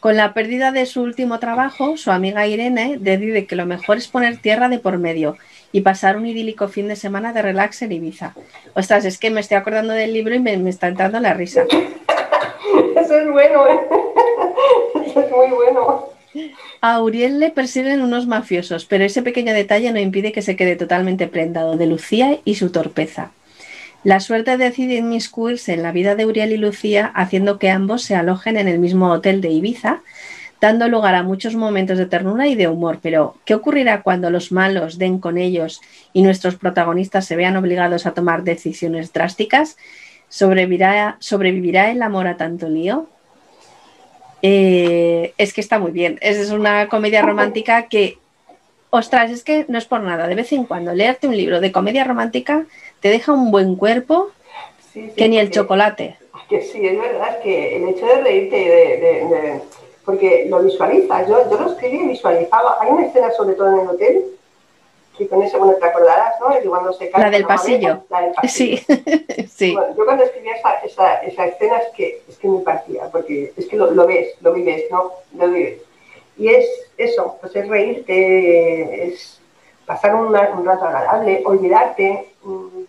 Con 0.00 0.18
la 0.18 0.34
pérdida 0.34 0.70
de 0.70 0.84
su 0.84 1.00
último 1.00 1.38
trabajo, 1.38 1.96
su 1.96 2.10
amiga 2.10 2.46
Irene 2.46 2.98
decide 3.00 3.46
que 3.46 3.56
lo 3.56 3.64
mejor 3.64 3.96
es 3.96 4.08
poner 4.08 4.36
tierra 4.36 4.68
de 4.68 4.78
por 4.78 4.98
medio 4.98 5.38
y 5.72 5.82
pasar 5.82 6.16
un 6.16 6.26
idílico 6.26 6.68
fin 6.68 6.88
de 6.88 6.96
semana 6.96 7.32
de 7.32 7.42
relax 7.42 7.82
en 7.82 7.92
Ibiza. 7.92 8.34
Ostras, 8.74 9.04
es 9.04 9.18
que 9.18 9.30
me 9.30 9.40
estoy 9.40 9.56
acordando 9.56 9.92
del 9.92 10.12
libro 10.12 10.34
y 10.34 10.38
me, 10.38 10.54
está 10.68 10.88
entrando 10.88 11.20
la 11.20 11.34
risa. 11.34 11.64
Eso 12.96 13.18
es 13.18 13.30
bueno, 13.30 13.66
¿eh? 13.68 13.80
Eso 15.06 15.20
es 15.20 15.30
muy 15.30 15.48
bueno. 15.48 16.06
A 16.80 17.02
Uriel 17.02 17.40
le 17.40 17.50
persiguen 17.50 18.02
unos 18.02 18.26
mafiosos, 18.26 18.84
pero 18.84 19.04
ese 19.04 19.22
pequeño 19.22 19.52
detalle 19.52 19.92
no 19.92 19.98
impide 19.98 20.32
que 20.32 20.42
se 20.42 20.56
quede 20.56 20.76
totalmente 20.76 21.26
prendado 21.26 21.76
de 21.76 21.86
Lucía 21.86 22.38
y 22.44 22.54
su 22.54 22.70
torpeza. 22.70 23.32
La 24.02 24.20
suerte 24.20 24.56
decide 24.56 24.94
inmiscuirse 24.94 25.74
en 25.74 25.82
la 25.82 25.92
vida 25.92 26.14
de 26.14 26.24
Uriel 26.24 26.52
y 26.52 26.56
Lucía, 26.56 27.12
haciendo 27.14 27.58
que 27.58 27.68
ambos 27.68 28.02
se 28.02 28.14
alojen 28.14 28.56
en 28.56 28.66
el 28.66 28.78
mismo 28.78 29.10
hotel 29.10 29.42
de 29.42 29.50
Ibiza, 29.50 30.00
dando 30.60 30.88
lugar 30.88 31.14
a 31.14 31.22
muchos 31.22 31.54
momentos 31.54 31.98
de 31.98 32.06
ternura 32.06 32.46
y 32.46 32.54
de 32.54 32.68
humor. 32.68 32.98
Pero, 33.02 33.36
¿qué 33.44 33.54
ocurrirá 33.54 34.02
cuando 34.02 34.30
los 34.30 34.52
malos 34.52 34.98
den 34.98 35.18
con 35.18 35.38
ellos 35.38 35.80
y 36.12 36.22
nuestros 36.22 36.56
protagonistas 36.56 37.26
se 37.26 37.36
vean 37.36 37.56
obligados 37.56 38.06
a 38.06 38.12
tomar 38.12 38.44
decisiones 38.44 39.12
drásticas? 39.12 39.76
¿Sobrevivirá, 40.28 41.16
sobrevivirá 41.18 41.90
el 41.90 42.02
amor 42.02 42.26
a 42.26 42.36
tanto 42.36 42.68
lío? 42.68 43.08
Eh, 44.42 45.34
es 45.38 45.52
que 45.52 45.60
está 45.60 45.78
muy 45.78 45.92
bien. 45.92 46.18
Es 46.20 46.50
una 46.50 46.88
comedia 46.88 47.22
romántica 47.22 47.88
que, 47.88 48.18
ostras, 48.90 49.30
es 49.30 49.42
que 49.42 49.64
no 49.68 49.78
es 49.78 49.86
por 49.86 50.02
nada. 50.02 50.28
De 50.28 50.34
vez 50.34 50.52
en 50.52 50.64
cuando 50.64 50.94
leerte 50.94 51.26
un 51.26 51.36
libro 51.36 51.60
de 51.60 51.72
comedia 51.72 52.04
romántica 52.04 52.64
te 53.00 53.08
deja 53.08 53.32
un 53.32 53.50
buen 53.50 53.76
cuerpo 53.76 54.30
que 55.16 55.28
ni 55.28 55.38
el 55.38 55.50
chocolate. 55.50 56.16
Que 56.48 56.62
sí, 56.62 56.84
es 56.86 56.98
verdad 56.98 57.40
que 57.42 57.76
el 57.76 57.88
hecho 57.88 58.06
de 58.06 58.22
reírte 58.22 58.56
de 58.56 59.60
porque 60.04 60.46
lo 60.48 60.60
visualizas. 60.60 61.28
Yo, 61.28 61.50
yo 61.50 61.58
lo 61.58 61.70
escribí 61.72 61.98
y 61.98 62.08
visualizaba. 62.08 62.78
Hay 62.80 62.90
una 62.90 63.06
escena, 63.06 63.30
sobre 63.32 63.54
todo 63.54 63.72
en 63.72 63.80
el 63.80 63.88
hotel, 63.88 64.24
que 65.16 65.28
con 65.28 65.42
ese, 65.42 65.58
bueno, 65.58 65.74
te 65.74 65.86
acordarás, 65.86 66.34
¿no? 66.40 66.70
cuando 66.70 66.92
se 66.92 67.10
cae 67.10 67.22
la 67.22 67.30
del 67.30 67.44
pasillo. 67.44 68.04
la 68.08 68.22
del 68.22 68.32
pasillo. 68.34 68.82
Sí, 68.88 69.46
sí. 69.48 69.74
yo 69.74 70.04
cuando 70.04 70.24
escribía 70.24 70.54
esa, 70.54 70.72
esa, 70.82 71.14
esa, 71.22 71.46
escena 71.46 71.76
es 71.76 71.92
que, 71.94 72.22
es 72.26 72.38
que 72.38 72.48
me 72.48 72.60
partía, 72.60 73.10
porque 73.12 73.52
es 73.54 73.66
que 73.66 73.76
lo, 73.76 73.90
lo 73.90 74.06
ves, 74.06 74.34
lo 74.40 74.54
vives, 74.54 74.84
¿no? 74.90 75.12
Lo 75.36 75.48
vives. 75.48 75.82
Y 76.38 76.48
es 76.48 76.66
eso, 76.96 77.36
pues 77.40 77.54
es 77.54 77.68
reírte, 77.68 79.08
es 79.08 79.40
pasar 79.84 80.14
un, 80.14 80.28
un 80.28 80.64
rato 80.64 80.84
agradable, 80.86 81.42
olvidarte. 81.44 82.32
Mm, 82.42 82.84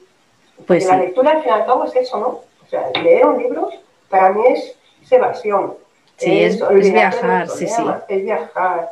pues 0.65 0.85
la 0.85 0.97
lectura 0.97 1.31
al 1.31 1.41
fin 1.41 1.49
y 1.49 1.53
al 1.53 1.65
cabo 1.65 1.83
es 1.83 1.95
eso, 1.95 2.17
¿no? 2.17 2.27
O 2.27 2.69
sea, 2.69 2.89
leer 3.03 3.25
un 3.25 3.41
libro 3.41 3.69
para 4.09 4.29
mí 4.29 4.41
es, 4.47 4.77
es 5.01 5.11
evasión 5.11 5.73
Sí, 6.21 6.43
es, 6.43 6.59
viajar, 6.93 7.49
sí, 7.49 7.67
sí. 7.67 7.83
Es 8.07 8.23
viajar. 8.23 8.91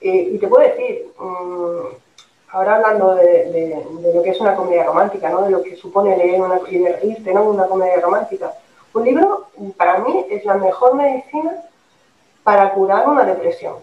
y 0.00 0.38
te 0.38 0.46
puedo 0.46 0.62
decir, 0.62 1.08
mm, 1.18 1.86
ahora 2.52 2.76
hablando 2.76 3.14
de, 3.14 3.84
lo 4.14 4.22
que 4.22 4.30
es 4.30 4.40
una 4.40 4.54
comedia 4.54 4.84
romántica, 4.84 5.28
¿no? 5.28 5.42
de 5.42 5.50
lo 5.50 5.62
que 5.62 5.76
supone 5.76 6.16
leer 6.16 6.40
una, 6.40 6.60
y 6.68 6.78
de 6.78 6.92
reírte 6.92 7.34
¿no? 7.34 7.44
una 7.44 7.66
comedia 7.66 8.00
romántica, 8.00 8.52
un 8.94 9.04
libro 9.04 9.48
para 9.76 9.98
mí 9.98 10.26
es 10.30 10.44
la 10.44 10.54
mejor 10.54 10.94
medicina 10.94 11.56
para 12.42 12.72
curar 12.72 13.08
una 13.08 13.24
depresión. 13.24 13.74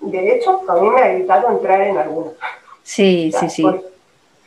De 0.00 0.34
hecho, 0.36 0.62
a 0.68 0.74
mí 0.74 0.88
me 0.88 1.00
ha 1.00 1.12
evitado 1.12 1.48
entrar 1.50 1.80
en 1.82 1.98
alguna. 1.98 2.30
Sí, 2.82 3.32
sí, 3.40 3.50
sí. 3.50 3.64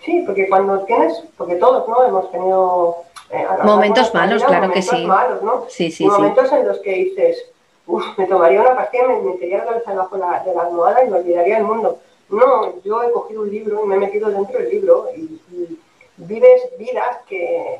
sí, 0.03 0.23
porque 0.25 0.49
cuando 0.49 0.79
tienes, 0.81 1.21
porque 1.37 1.55
todos 1.55 1.87
no 1.87 2.03
hemos 2.03 2.31
tenido 2.31 3.03
eh, 3.29 3.45
momentos 3.63 4.13
malos, 4.13 4.43
claro 4.43 4.71
que 4.71 4.81
sí. 4.81 5.05
Malos, 5.05 5.43
¿no? 5.43 5.65
Sí, 5.69 5.91
sí, 5.91 6.05
momentos 6.05 6.51
en 6.51 6.67
los 6.67 6.79
que 6.79 6.91
dices, 6.91 7.45
me 8.17 8.27
tomaría 8.27 8.61
una 8.61 8.75
pastilla, 8.75 9.07
me 9.07 9.21
metería 9.21 9.59
la 9.59 9.65
cabeza 9.65 9.91
debajo 9.91 10.15
de 10.15 10.55
la 10.55 10.61
almohada 10.61 11.03
y 11.03 11.09
me 11.09 11.17
olvidaría 11.17 11.55
del 11.55 11.65
mundo. 11.65 11.99
No, 12.29 12.83
yo 12.83 13.03
he 13.03 13.11
cogido 13.11 13.43
un 13.43 13.49
libro 13.51 13.83
y 13.83 13.87
me 13.87 13.95
he 13.95 13.99
metido 13.99 14.29
dentro 14.29 14.59
del 14.59 14.69
libro 14.69 15.07
y, 15.15 15.39
vives 16.19 16.61
vidas 16.79 17.17
que, 17.29 17.77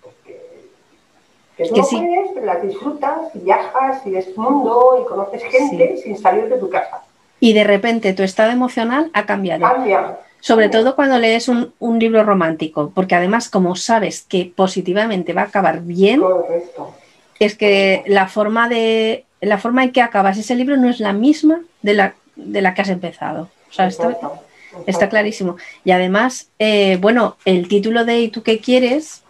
pues 0.00 0.14
que, 0.24 1.68
tú 1.68 1.76
no 1.76 1.86
puedes, 1.86 2.30
pero 2.32 2.46
las 2.46 2.62
disfrutas, 2.62 3.30
viajas 3.34 4.06
y 4.06 4.12
ves 4.12 4.34
mundo 4.36 5.02
y 5.02 5.06
conoces 5.06 5.42
gente 5.42 5.98
sin 5.98 6.16
salir 6.16 6.48
de 6.48 6.56
tu 6.56 6.70
casa. 6.70 7.02
Y 7.38 7.52
de 7.52 7.64
repente 7.64 8.14
tu 8.14 8.22
estado 8.22 8.50
emocional 8.50 9.10
ha 9.12 9.26
cambiado. 9.26 9.60
Cambia. 9.60 10.18
Sobre 10.40 10.70
todo 10.70 10.96
cuando 10.96 11.18
lees 11.18 11.48
un, 11.48 11.74
un, 11.78 11.98
libro 11.98 12.24
romántico, 12.24 12.92
porque 12.94 13.14
además 13.14 13.50
como 13.50 13.76
sabes 13.76 14.22
que 14.22 14.50
positivamente 14.56 15.34
va 15.34 15.42
a 15.42 15.44
acabar 15.44 15.82
bien, 15.82 16.22
es 17.40 17.56
que 17.56 18.04
la 18.06 18.28
forma 18.28 18.68
de 18.68 19.24
la 19.40 19.58
forma 19.58 19.82
en 19.82 19.92
que 19.92 20.02
acabas 20.02 20.38
ese 20.38 20.54
libro 20.54 20.76
no 20.76 20.88
es 20.88 21.00
la 21.00 21.12
misma 21.12 21.62
de 21.82 21.94
la, 21.94 22.14
de 22.36 22.60
la 22.60 22.74
que 22.74 22.82
has 22.82 22.90
empezado. 22.90 23.50
O 23.70 23.72
sea, 23.72 23.86
está, 23.86 24.16
está 24.86 25.08
clarísimo. 25.08 25.56
Y 25.84 25.92
además, 25.92 26.50
eh, 26.58 26.98
bueno, 27.00 27.36
el 27.46 27.66
título 27.68 28.04
de 28.04 28.20
¿Y 28.20 28.28
tú 28.28 28.42
qué 28.42 28.58
quieres? 28.58 29.22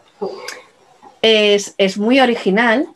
Es, 1.23 1.75
es, 1.79 1.97
muy 1.97 2.19
original, 2.19 2.89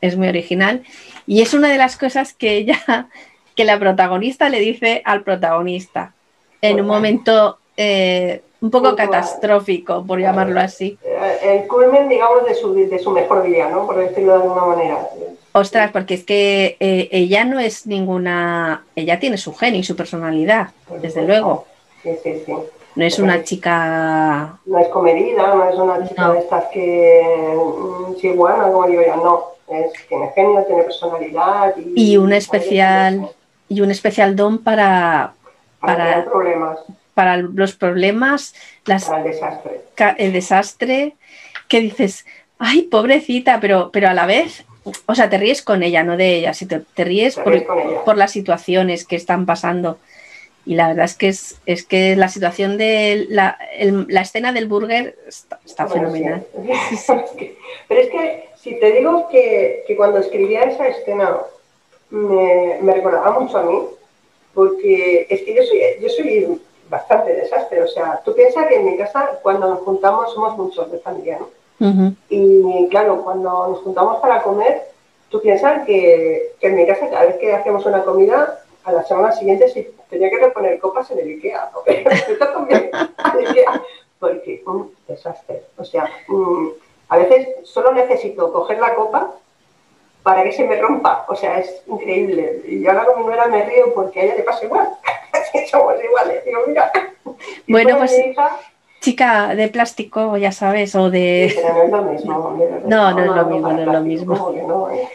es 0.00 0.16
muy 0.16 0.28
original, 0.28 0.82
y 1.26 1.42
es 1.42 1.52
una 1.52 1.68
de 1.68 1.78
las 1.78 1.96
cosas 1.96 2.32
que 2.32 2.56
ella, 2.56 3.08
que 3.54 3.64
la 3.64 3.78
protagonista 3.78 4.48
le 4.48 4.60
dice 4.60 5.02
al 5.04 5.22
protagonista 5.22 6.14
en 6.62 6.80
un 6.80 6.86
momento 6.86 7.58
eh, 7.76 8.42
un 8.60 8.70
poco 8.70 8.94
catastrófico, 8.94 10.04
por 10.04 10.20
llamarlo 10.20 10.60
así. 10.60 10.98
El 11.42 11.66
culmen, 11.66 12.08
digamos, 12.08 12.44
de 12.44 12.54
su, 12.54 12.74
de 12.74 12.98
su 12.98 13.10
mejor 13.10 13.42
día, 13.42 13.68
¿no? 13.68 13.86
Por 13.86 13.96
decirlo 13.96 14.36
de 14.36 14.42
alguna 14.42 14.64
manera. 14.64 15.08
Ostras, 15.52 15.90
porque 15.90 16.14
es 16.14 16.24
que 16.24 16.76
eh, 16.78 17.08
ella 17.10 17.44
no 17.44 17.58
es 17.58 17.86
ninguna. 17.86 18.84
Ella 18.94 19.18
tiene 19.18 19.36
su 19.36 19.54
genio 19.54 19.80
y 19.80 19.84
su 19.84 19.96
personalidad, 19.96 20.68
desde 21.02 21.22
luego. 21.22 21.66
Sí, 22.02 22.10
sí, 22.22 22.42
sí. 22.46 22.54
No 22.94 23.04
es 23.04 23.18
una 23.18 23.42
chica. 23.42 24.58
No 24.66 24.78
es 24.78 24.88
comedida, 24.88 25.54
no 25.54 25.68
es 25.68 25.76
una 25.76 26.08
chica 26.08 26.32
de 26.32 26.38
estas 26.38 26.64
que. 26.66 27.56
Mm, 27.56 28.14
sí, 28.20 28.30
bueno, 28.30 28.72
como 28.72 28.86
digo 28.86 29.02
yo, 29.02 29.16
no. 29.16 29.44
Es, 29.68 29.92
tiene 30.08 30.30
genio, 30.34 30.64
tiene 30.64 30.82
personalidad. 30.84 31.74
Y, 31.76 32.12
y 32.12 32.16
un 32.16 32.32
especial. 32.32 33.28
Y 33.68 33.80
un 33.80 33.90
especial 33.90 34.36
don 34.36 34.58
para. 34.58 35.34
Para, 35.80 36.24
problemas. 36.24 36.78
Para 37.14 37.38
los 37.38 37.74
problemas. 37.74 38.54
Las, 38.84 39.06
para 39.06 39.18
el 39.18 39.24
desastre. 39.24 39.80
El 40.18 40.32
desastre. 40.32 41.16
Que 41.70 41.80
dices, 41.80 42.26
ay, 42.58 42.82
pobrecita, 42.82 43.60
pero, 43.60 43.90
pero 43.90 44.08
a 44.08 44.14
la 44.14 44.26
vez 44.26 44.66
o 45.06 45.14
sea, 45.14 45.28
te 45.28 45.38
ríes 45.38 45.62
con 45.62 45.82
ella, 45.82 46.02
no 46.02 46.16
de 46.16 46.36
ella, 46.36 46.54
si 46.54 46.66
te, 46.66 46.84
ríes, 46.96 47.36
por, 47.36 48.16
las 48.16 48.32
situaciones 48.32 49.04
que 49.04 49.16
están 49.16 49.46
pasando. 49.46 49.98
Y 50.66 50.74
la 50.74 50.88
verdad 50.88 51.06
es 51.06 51.14
que 51.14 51.28
es, 51.28 51.60
es 51.66 51.84
que 51.84 52.16
la 52.16 52.28
situación 52.28 52.78
de 52.78 53.26
la, 53.28 53.58
escena 54.20 54.52
del 54.52 54.68
burger 54.68 55.16
está, 55.26 55.86
fenomenal. 55.88 56.46
Pero 57.88 58.00
es 58.00 58.10
que 58.10 58.48
si 58.56 58.78
te 58.78 58.92
digo 58.92 59.28
que, 59.28 59.84
cuando 59.96 60.18
escribía 60.18 60.62
esa 60.62 60.88
escena 60.88 61.36
me, 62.10 62.92
recordaba 62.92 63.38
mucho 63.38 63.58
a 63.58 63.62
mí, 63.62 63.80
porque 64.54 65.26
es 65.28 65.42
que 65.42 65.54
yo 65.54 65.62
soy, 65.62 65.80
yo 66.00 66.08
soy 66.08 66.60
bastante 66.88 67.34
desastre. 67.34 67.82
O 67.82 67.88
sea, 67.88 68.20
tú 68.24 68.34
piensas 68.34 68.66
que 68.66 68.76
en 68.76 68.86
mi 68.86 68.96
casa 68.96 69.38
cuando 69.42 69.68
nos 69.68 69.80
juntamos 69.80 70.32
somos 70.32 70.56
muchos 70.56 70.90
de 70.90 70.98
familia, 70.98 71.38
¿no? 71.38 71.59
Y 72.28 72.88
claro, 72.90 73.22
cuando 73.22 73.68
nos 73.68 73.78
juntamos 73.80 74.20
para 74.20 74.42
comer, 74.42 74.82
tú 75.30 75.40
piensas 75.40 75.86
que, 75.86 76.52
en 76.60 76.76
mi 76.76 76.86
casa 76.86 77.08
cada 77.08 77.26
vez 77.26 77.36
que 77.36 77.52
hacemos 77.52 77.86
una 77.86 78.04
comida, 78.04 78.60
a 78.84 78.92
la 78.92 79.02
semana 79.04 79.32
siguiente 79.32 79.68
sí 79.68 79.86
tenía 80.08 80.30
que 80.30 80.38
reponer 80.38 80.78
copas 80.78 81.10
en 81.10 81.20
el 81.20 81.28
Ikea, 81.28 81.70
porque 84.18 84.62
un 84.66 84.92
desastre. 85.08 85.62
O 85.78 85.84
sea, 85.84 86.10
mm, 86.28 86.68
a 87.08 87.18
veces 87.18 87.48
solo 87.64 87.92
necesito 87.92 88.52
coger 88.52 88.78
la 88.78 88.94
copa 88.94 89.32
para 90.22 90.42
que 90.44 90.52
se 90.52 90.64
me 90.64 90.80
rompa. 90.80 91.24
O 91.28 91.34
sea, 91.34 91.58
es 91.58 91.82
increíble. 91.86 92.62
Y 92.66 92.86
ahora 92.86 93.06
con 93.06 93.20
mi 93.20 93.26
nuera 93.26 93.46
me 93.46 93.64
río 93.64 93.94
porque 93.94 94.20
a 94.20 94.24
ella 94.24 94.36
le 94.36 94.42
pasa 94.42 94.64
igual. 94.64 94.88
Somos 95.70 95.94
iguales. 96.02 96.44
Digo, 96.44 96.60
mira. 96.66 96.92
Bueno, 97.66 97.98
pues 97.98 98.12
chica 99.00 99.54
de 99.54 99.68
plástico, 99.68 100.36
ya 100.36 100.52
sabes, 100.52 100.94
o 100.94 101.10
de... 101.10 101.54
no 101.62 101.82
es 101.82 101.90
lo 101.90 102.02
mismo. 102.02 102.58
No, 102.86 103.12
no, 103.12 103.20
es 103.20 103.26
lo 103.26 103.46
mismo, 103.50 103.72
no 103.72 103.80
es 103.80 103.86
lo 103.86 104.00
mismo. 104.00 104.90
¿eh? 104.90 105.08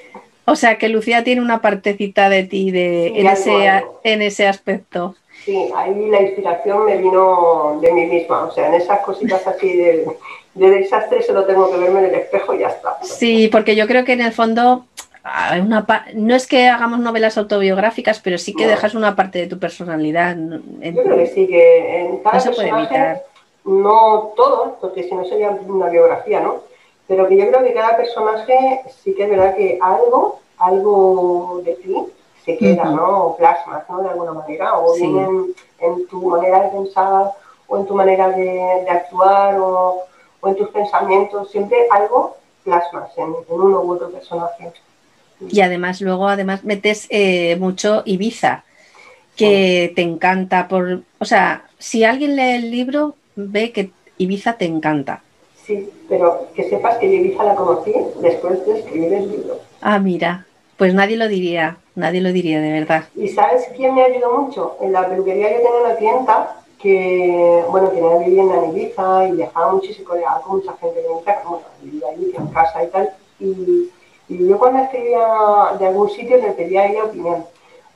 O 0.45 0.55
sea 0.55 0.77
que 0.77 0.89
Lucía 0.89 1.23
tiene 1.23 1.41
una 1.41 1.61
partecita 1.61 2.29
de 2.29 2.43
ti 2.43 2.71
de, 2.71 3.19
en, 3.19 3.27
ese, 3.27 3.83
en 4.03 4.21
ese 4.21 4.47
aspecto. 4.47 5.15
Sí, 5.43 5.69
ahí 5.75 6.09
la 6.09 6.21
inspiración 6.21 6.86
me 6.86 6.97
vino 6.97 7.79
de 7.81 7.91
mí 7.91 8.05
misma, 8.07 8.45
o 8.45 8.51
sea, 8.51 8.67
en 8.67 8.75
esas 8.75 8.99
cositas 9.01 9.45
así 9.45 9.75
de, 9.75 10.07
de 10.55 10.69
desastre 10.69 11.21
solo 11.21 11.45
tengo 11.45 11.69
que 11.69 11.77
verme 11.77 11.99
en 11.99 12.05
el 12.05 12.15
espejo 12.15 12.53
y 12.55 12.59
ya 12.59 12.69
está. 12.69 12.97
Sí, 13.03 13.47
porque 13.51 13.75
yo 13.75 13.86
creo 13.86 14.05
que 14.05 14.13
en 14.13 14.21
el 14.21 14.31
fondo 14.31 14.86
una 15.59 15.86
no 16.13 16.36
es 16.36 16.47
que 16.47 16.67
hagamos 16.67 16.99
novelas 16.99 17.38
autobiográficas, 17.38 18.19
pero 18.19 18.38
sí 18.38 18.53
que 18.53 18.67
dejas 18.67 18.93
una 18.93 19.15
parte 19.15 19.39
de 19.39 19.47
tu 19.47 19.57
personalidad. 19.57 20.36
Yo 20.36 21.03
creo 21.03 21.17
que 21.17 21.27
sí, 21.27 21.47
que 21.47 22.01
en 22.01 22.17
cada 22.17 22.36
no 22.36 22.41
se 22.41 22.51
puede 22.51 22.69
evitar 22.69 23.23
no 23.66 24.34
todos, 24.36 24.74
porque 24.80 25.03
si 25.03 25.13
no 25.13 25.26
sería 25.26 25.49
una 25.49 25.89
biografía, 25.89 26.39
¿no? 26.39 26.61
Pero 27.07 27.28
que 27.28 27.38
yo 27.38 27.47
creo 27.47 27.63
que 27.63 27.74
cada 27.74 27.97
personaje 27.97 28.82
sí 29.03 29.13
que 29.13 29.24
es 29.24 29.30
verdad 29.30 29.55
que 29.55 29.78
algo, 29.82 30.39
algo 30.57 31.61
de 31.63 31.74
ti 31.74 31.95
se 32.45 32.57
queda, 32.57 32.86
¿no? 32.86 33.26
O 33.26 33.38
plasmas, 33.38 33.84
¿no? 33.89 34.01
De 34.01 34.09
alguna 34.09 34.34
manera, 34.34 34.78
o 34.78 34.93
bien 34.95 35.53
en, 35.80 36.07
tu 36.07 36.30
manera 36.30 36.61
de 36.61 36.70
pensar, 36.70 37.32
o 37.68 37.78
en 37.78 37.86
tu 37.88 37.95
manera 37.95 38.30
de, 38.30 38.88
actuar, 38.89 39.57
o, 39.59 40.03
en 40.45 40.55
tus 40.55 40.70
pensamientos, 40.70 41.49
siempre 41.49 41.88
algo 41.89 42.38
plasmas 42.63 43.09
en, 43.18 43.34
uno 43.49 43.82
u 43.82 43.93
otro 43.93 44.11
personaje. 44.11 44.72
Y 45.49 45.61
además 45.61 46.01
luego 46.01 46.28
además 46.28 46.63
metes 46.63 47.07
eh, 47.09 47.55
mucho 47.59 48.03
Ibiza, 48.05 48.63
que 49.36 49.91
te 49.95 50.01
encanta 50.03 50.68
por, 50.68 51.01
o 51.20 51.26
sea, 51.26 51.66
si 51.78 52.03
alguien 52.03 52.36
lee 52.36 52.55
el 52.55 52.72
libro, 52.72 53.16
ve 53.36 53.71
que 53.71 53.91
Ibiza 54.17 54.53
te 54.53 54.65
encanta. 54.65 55.21
Sí, 55.65 55.89
pero 56.07 56.47
que 56.55 56.69
sepas 56.69 56.97
que 56.97 57.07
Ibiza 57.07 57.43
la 57.43 57.55
conocí 57.55 57.93
después 58.21 58.65
de 58.65 58.79
escribir 58.79 59.13
el 59.13 59.31
libro. 59.31 59.59
Ah, 59.81 59.99
mira, 59.99 60.45
pues 60.77 60.93
nadie 60.93 61.17
lo 61.17 61.27
diría, 61.27 61.77
nadie 61.95 62.21
lo 62.21 62.31
diría 62.31 62.61
de 62.61 62.71
verdad. 62.71 63.05
¿Y 63.15 63.27
sabes 63.29 63.67
quién 63.75 63.95
me 63.95 64.03
ayudó 64.03 64.41
mucho? 64.41 64.77
En 64.81 64.91
la 64.91 65.07
peluquería 65.07 65.51
yo 65.51 65.57
tenía 65.57 65.86
una 65.86 65.95
clienta 65.95 66.55
que, 66.79 67.63
bueno, 67.69 67.89
tenía 67.89 68.17
vivienda 68.17 68.63
en 68.63 68.71
Ibiza 68.71 69.27
y 69.27 69.31
viajaba 69.33 69.73
muchísimo, 69.73 70.09
colegaba 70.09 70.41
con 70.41 70.57
mucha 70.57 70.73
gente 70.77 70.99
en 70.99 71.11
Ibiza, 71.11 71.41
bueno, 71.47 71.65
vivía 71.81 72.07
allí, 72.09 72.31
en 72.38 72.47
casa 72.47 72.83
y 72.83 72.88
tal. 72.88 73.09
Y, 73.39 73.89
y 74.29 74.47
yo 74.47 74.57
cuando 74.57 74.83
escribía 74.83 75.27
de 75.79 75.88
algún 75.88 76.09
sitio 76.09 76.38
le 76.38 76.51
pedía 76.51 76.81
a 76.81 76.88
ella 76.88 77.05
opinión. 77.05 77.45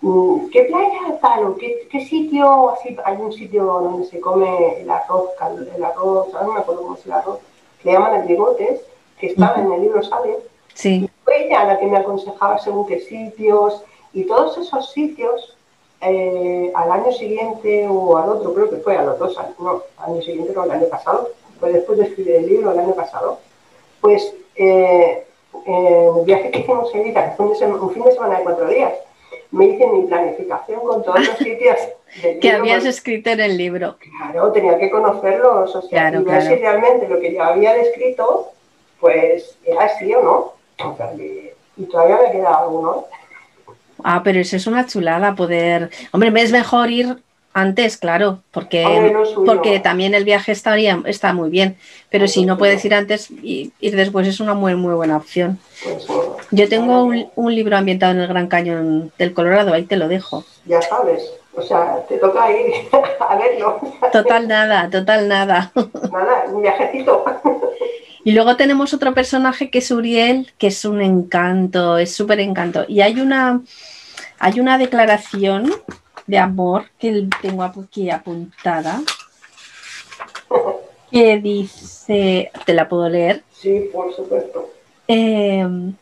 Mm, 0.01 0.49
¿Qué 0.49 0.63
playa 0.63 1.19
tal? 1.21 1.55
¿Qué, 1.59 1.87
¿Qué 1.91 2.05
sitio? 2.05 2.71
Así, 2.71 2.95
hay 3.03 3.17
un 3.17 3.33
sitio 3.33 3.65
donde 3.65 4.05
se 4.05 4.19
come 4.19 4.81
el 4.81 4.89
arroz, 4.89 5.31
el 5.75 5.83
arroz, 5.83 6.27
no 6.33 6.53
me 6.53 6.59
acuerdo 6.59 6.83
cómo 6.83 6.95
es 6.95 7.05
el 7.05 7.11
arroz, 7.11 7.39
que 7.81 7.89
le 7.89 7.93
llaman 7.93 8.21
el 8.21 8.27
bigotes, 8.27 8.81
que 9.19 9.27
estaba 9.27 9.59
en 9.59 9.71
el 9.71 9.81
libro 9.81 10.01
Sale. 10.01 10.37
Sí. 10.73 11.09
fue 11.25 11.47
ella 11.47 11.65
la 11.65 11.79
que 11.79 11.87
me 11.87 11.97
aconsejaba 11.97 12.57
según 12.59 12.87
qué 12.87 13.01
sitios, 13.01 13.83
y 14.13 14.23
todos 14.23 14.57
esos 14.57 14.91
sitios, 14.91 15.57
eh, 16.01 16.71
al 16.73 16.91
año 16.91 17.11
siguiente 17.11 17.85
o 17.89 18.15
al 18.15 18.29
otro, 18.29 18.53
creo 18.53 18.69
que 18.69 18.77
fue 18.77 18.95
a 18.95 19.03
los 19.03 19.19
dos 19.19 19.37
años, 19.37 19.59
no, 19.59 19.81
al 19.97 20.13
año 20.13 20.21
siguiente 20.21 20.57
o 20.57 20.61
al 20.61 20.71
año 20.71 20.87
pasado, 20.87 21.29
fue 21.59 21.73
después 21.73 21.97
de 21.97 22.05
escribir 22.05 22.35
el 22.35 22.47
libro, 22.47 22.71
el 22.71 22.79
año 22.79 22.93
pasado, 22.93 23.39
pues 23.99 24.33
eh, 24.55 25.25
el 25.65 26.25
viaje 26.25 26.51
que 26.51 26.59
hicimos 26.59 26.89
en 26.95 27.13
fue 27.35 27.47
un 27.47 27.91
fin 27.91 28.03
de 28.03 28.11
semana 28.13 28.37
de 28.37 28.43
cuatro 28.43 28.69
días, 28.69 28.93
me 29.51 29.65
hice 29.65 29.87
mi 29.87 30.05
planificación 30.07 30.79
con 30.81 31.03
todos 31.03 31.25
los 31.25 31.37
sitios 31.37 31.77
que 32.41 32.51
habías 32.51 32.85
escrito 32.85 33.29
en 33.31 33.39
el 33.39 33.57
libro. 33.57 33.97
Claro, 33.99 34.51
tenía 34.51 34.77
que 34.77 34.89
conocerlos, 34.89 35.75
o 35.75 35.81
sea, 35.81 36.11
y 36.11 36.23
ver 36.23 36.41
si 36.41 36.55
realmente 36.55 37.07
lo 37.07 37.19
que 37.19 37.33
yo 37.33 37.43
había 37.43 37.73
descrito, 37.73 38.51
pues 38.99 39.57
era 39.65 39.85
así 39.85 40.13
o 40.13 40.21
no. 40.21 40.53
y 41.77 41.83
todavía 41.85 42.19
me 42.25 42.31
queda 42.31 42.59
alguno. 42.59 43.05
Ah, 44.03 44.21
pero 44.23 44.39
eso 44.39 44.55
es 44.55 44.67
una 44.67 44.85
chulada 44.85 45.35
poder. 45.35 45.89
Hombre, 46.11 46.31
es 46.41 46.51
mejor 46.51 46.89
ir 46.89 47.17
antes, 47.53 47.97
claro, 47.97 48.41
porque, 48.51 49.13
porque 49.45 49.79
también 49.79 50.13
el 50.13 50.23
viaje 50.23 50.51
estaría, 50.51 51.01
está 51.05 51.33
muy 51.33 51.49
bien, 51.49 51.77
pero 52.09 52.27
si 52.27 52.45
no 52.45 52.57
puedes 52.57 52.85
ir 52.85 52.93
antes, 52.93 53.29
ir 53.41 53.95
después 53.95 54.27
es 54.27 54.39
una 54.39 54.53
muy, 54.53 54.75
muy 54.75 54.93
buena 54.93 55.17
opción. 55.17 55.59
Pues 55.83 56.07
Yo 56.51 56.67
tengo 56.67 57.03
un, 57.03 57.55
libro 57.55 57.77
ambientado 57.77 58.13
en 58.13 58.21
el 58.21 58.27
Gran 58.27 58.47
Cañón 58.47 59.11
del 59.17 59.33
Colorado, 59.33 59.73
ahí 59.73 59.83
te 59.83 59.97
lo 59.97 60.07
dejo. 60.07 60.43
Ya 60.65 60.81
sabes, 60.81 61.31
o 61.55 61.61
sea, 61.61 62.03
te 62.07 62.17
toca 62.17 62.51
ir 62.51 62.89
a 63.19 63.35
verlo. 63.37 63.79
Total 64.11 64.47
nada, 64.47 64.89
total 64.89 65.27
nada. 65.27 65.71
Nada, 66.11 66.45
un 66.47 66.61
viajecito. 66.61 67.25
Y 68.23 68.31
luego 68.31 68.55
tenemos 68.55 68.93
otro 68.93 69.13
personaje 69.13 69.69
que 69.69 69.79
es 69.79 69.91
Uriel, 69.91 70.51
que 70.57 70.67
es 70.67 70.85
un 70.85 71.01
encanto, 71.01 71.97
es 71.97 72.13
súper 72.13 72.39
encanto. 72.39 72.85
Y 72.87 73.01
hay 73.01 73.19
una, 73.21 73.61
hay 74.39 74.59
una 74.59 74.77
declaración 74.77 75.71
de 76.27 76.37
amor 76.37 76.85
que 76.99 77.27
tengo 77.41 77.63
aquí 77.63 78.09
apuntada. 78.09 79.01
Que 81.11 81.39
dice, 81.39 82.51
¿te 82.65 82.73
la 82.73 82.87
puedo 82.87 83.09
leer? 83.09 83.43
Sí, 83.51 83.89
por 83.91 84.13
supuesto. 84.15 84.69
Em, 85.07 85.95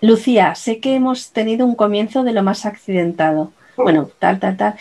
Lucía, 0.00 0.54
sé 0.54 0.78
que 0.78 0.94
hemos 0.94 1.30
tenido 1.32 1.66
un 1.66 1.74
comienzo 1.74 2.22
de 2.22 2.32
lo 2.32 2.42
más 2.42 2.66
accidentado. 2.66 3.52
Bueno, 3.76 4.10
tal, 4.18 4.38
tal, 4.38 4.56
tal. 4.56 4.74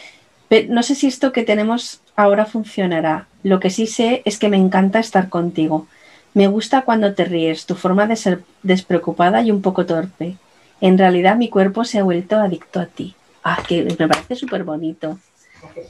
Pero 0.48 0.74
no 0.74 0.84
sé 0.84 0.96
si 0.96 1.08
esto 1.08 1.32
que 1.32 1.44
tenemos 1.44 2.02
ahora 2.16 2.46
funcionará. 2.46 3.28
Lo 3.44 3.60
que 3.60 3.70
sí 3.70 3.88
sé 3.88 4.22
es 4.26 4.38
que 4.38 4.50
me 4.50 4.58
encanta 4.58 5.00
estar 5.00 5.30
contigo. 5.30 5.88
Me 6.34 6.48
gusta 6.48 6.84
cuando 6.84 7.14
te 7.14 7.26
ríes, 7.26 7.66
tu 7.66 7.76
forma 7.76 8.06
de 8.06 8.16
ser 8.16 8.44
despreocupada 8.64 9.42
y 9.42 9.52
un 9.52 9.62
poco 9.62 9.86
torpe. 9.86 10.36
En 10.82 10.98
realidad 10.98 11.36
mi 11.36 11.50
cuerpo 11.50 11.84
se 11.84 12.00
ha 12.00 12.04
vuelto 12.04 12.38
adicto 12.38 12.80
a 12.80 12.86
ti. 12.86 13.16
Ah, 13.44 13.64
que 13.68 13.84
me 13.98 14.08
parece 14.08 14.36
súper 14.36 14.64
bonito. 14.64 15.18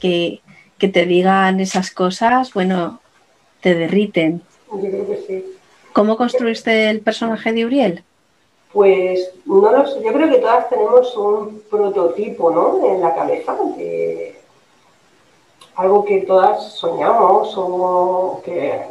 Que, 0.00 0.40
que 0.78 0.88
te 0.88 1.04
digan 1.04 1.60
esas 1.60 1.90
cosas, 1.90 2.54
bueno, 2.54 3.00
te 3.60 3.74
derriten. 3.74 4.42
Yo 4.72 4.80
creo 4.80 5.06
que 5.06 5.24
sí. 5.26 5.44
¿Cómo 5.92 6.16
construiste 6.16 6.88
el 6.90 7.00
personaje 7.00 7.52
de 7.52 7.66
Uriel? 7.66 8.04
Pues 8.72 9.32
no 9.46 9.72
lo 9.72 9.86
sé, 9.86 10.02
yo 10.02 10.12
creo 10.12 10.28
que 10.28 10.38
todas 10.38 10.68
tenemos 10.68 11.16
un 11.16 11.62
prototipo 11.70 12.50
¿no? 12.50 12.86
en 12.86 13.00
la 13.00 13.14
cabeza, 13.14 13.56
de 13.76 14.38
algo 15.76 16.04
que 16.04 16.22
todas 16.22 16.72
soñamos 16.72 17.54
o 17.56 18.42
que 18.44 18.82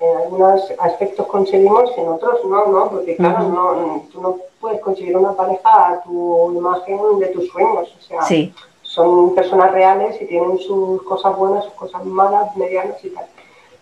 en 0.00 0.16
algunos 0.16 0.62
aspectos 0.78 1.26
conseguimos, 1.26 1.90
en 1.96 2.08
otros 2.08 2.42
no, 2.44 2.66
¿no? 2.66 2.90
Porque 2.90 3.16
claro, 3.16 3.48
no, 3.48 4.02
tú 4.10 4.20
no 4.22 4.36
puedes 4.58 4.80
conseguir 4.80 5.16
una 5.16 5.34
pareja 5.34 5.90
a 5.90 6.02
tu 6.02 6.52
imagen 6.56 7.18
de 7.18 7.26
tus 7.28 7.48
sueños, 7.48 7.94
o 7.98 8.02
sea, 8.02 8.52
son 8.82 9.34
personas 9.34 9.70
reales 9.72 10.20
y 10.20 10.26
tienen 10.26 10.58
sus 10.58 11.02
cosas 11.02 11.36
buenas, 11.36 11.64
sus 11.64 11.74
cosas 11.74 12.04
malas, 12.04 12.56
medianas 12.56 13.04
y 13.04 13.10
tal. 13.10 13.26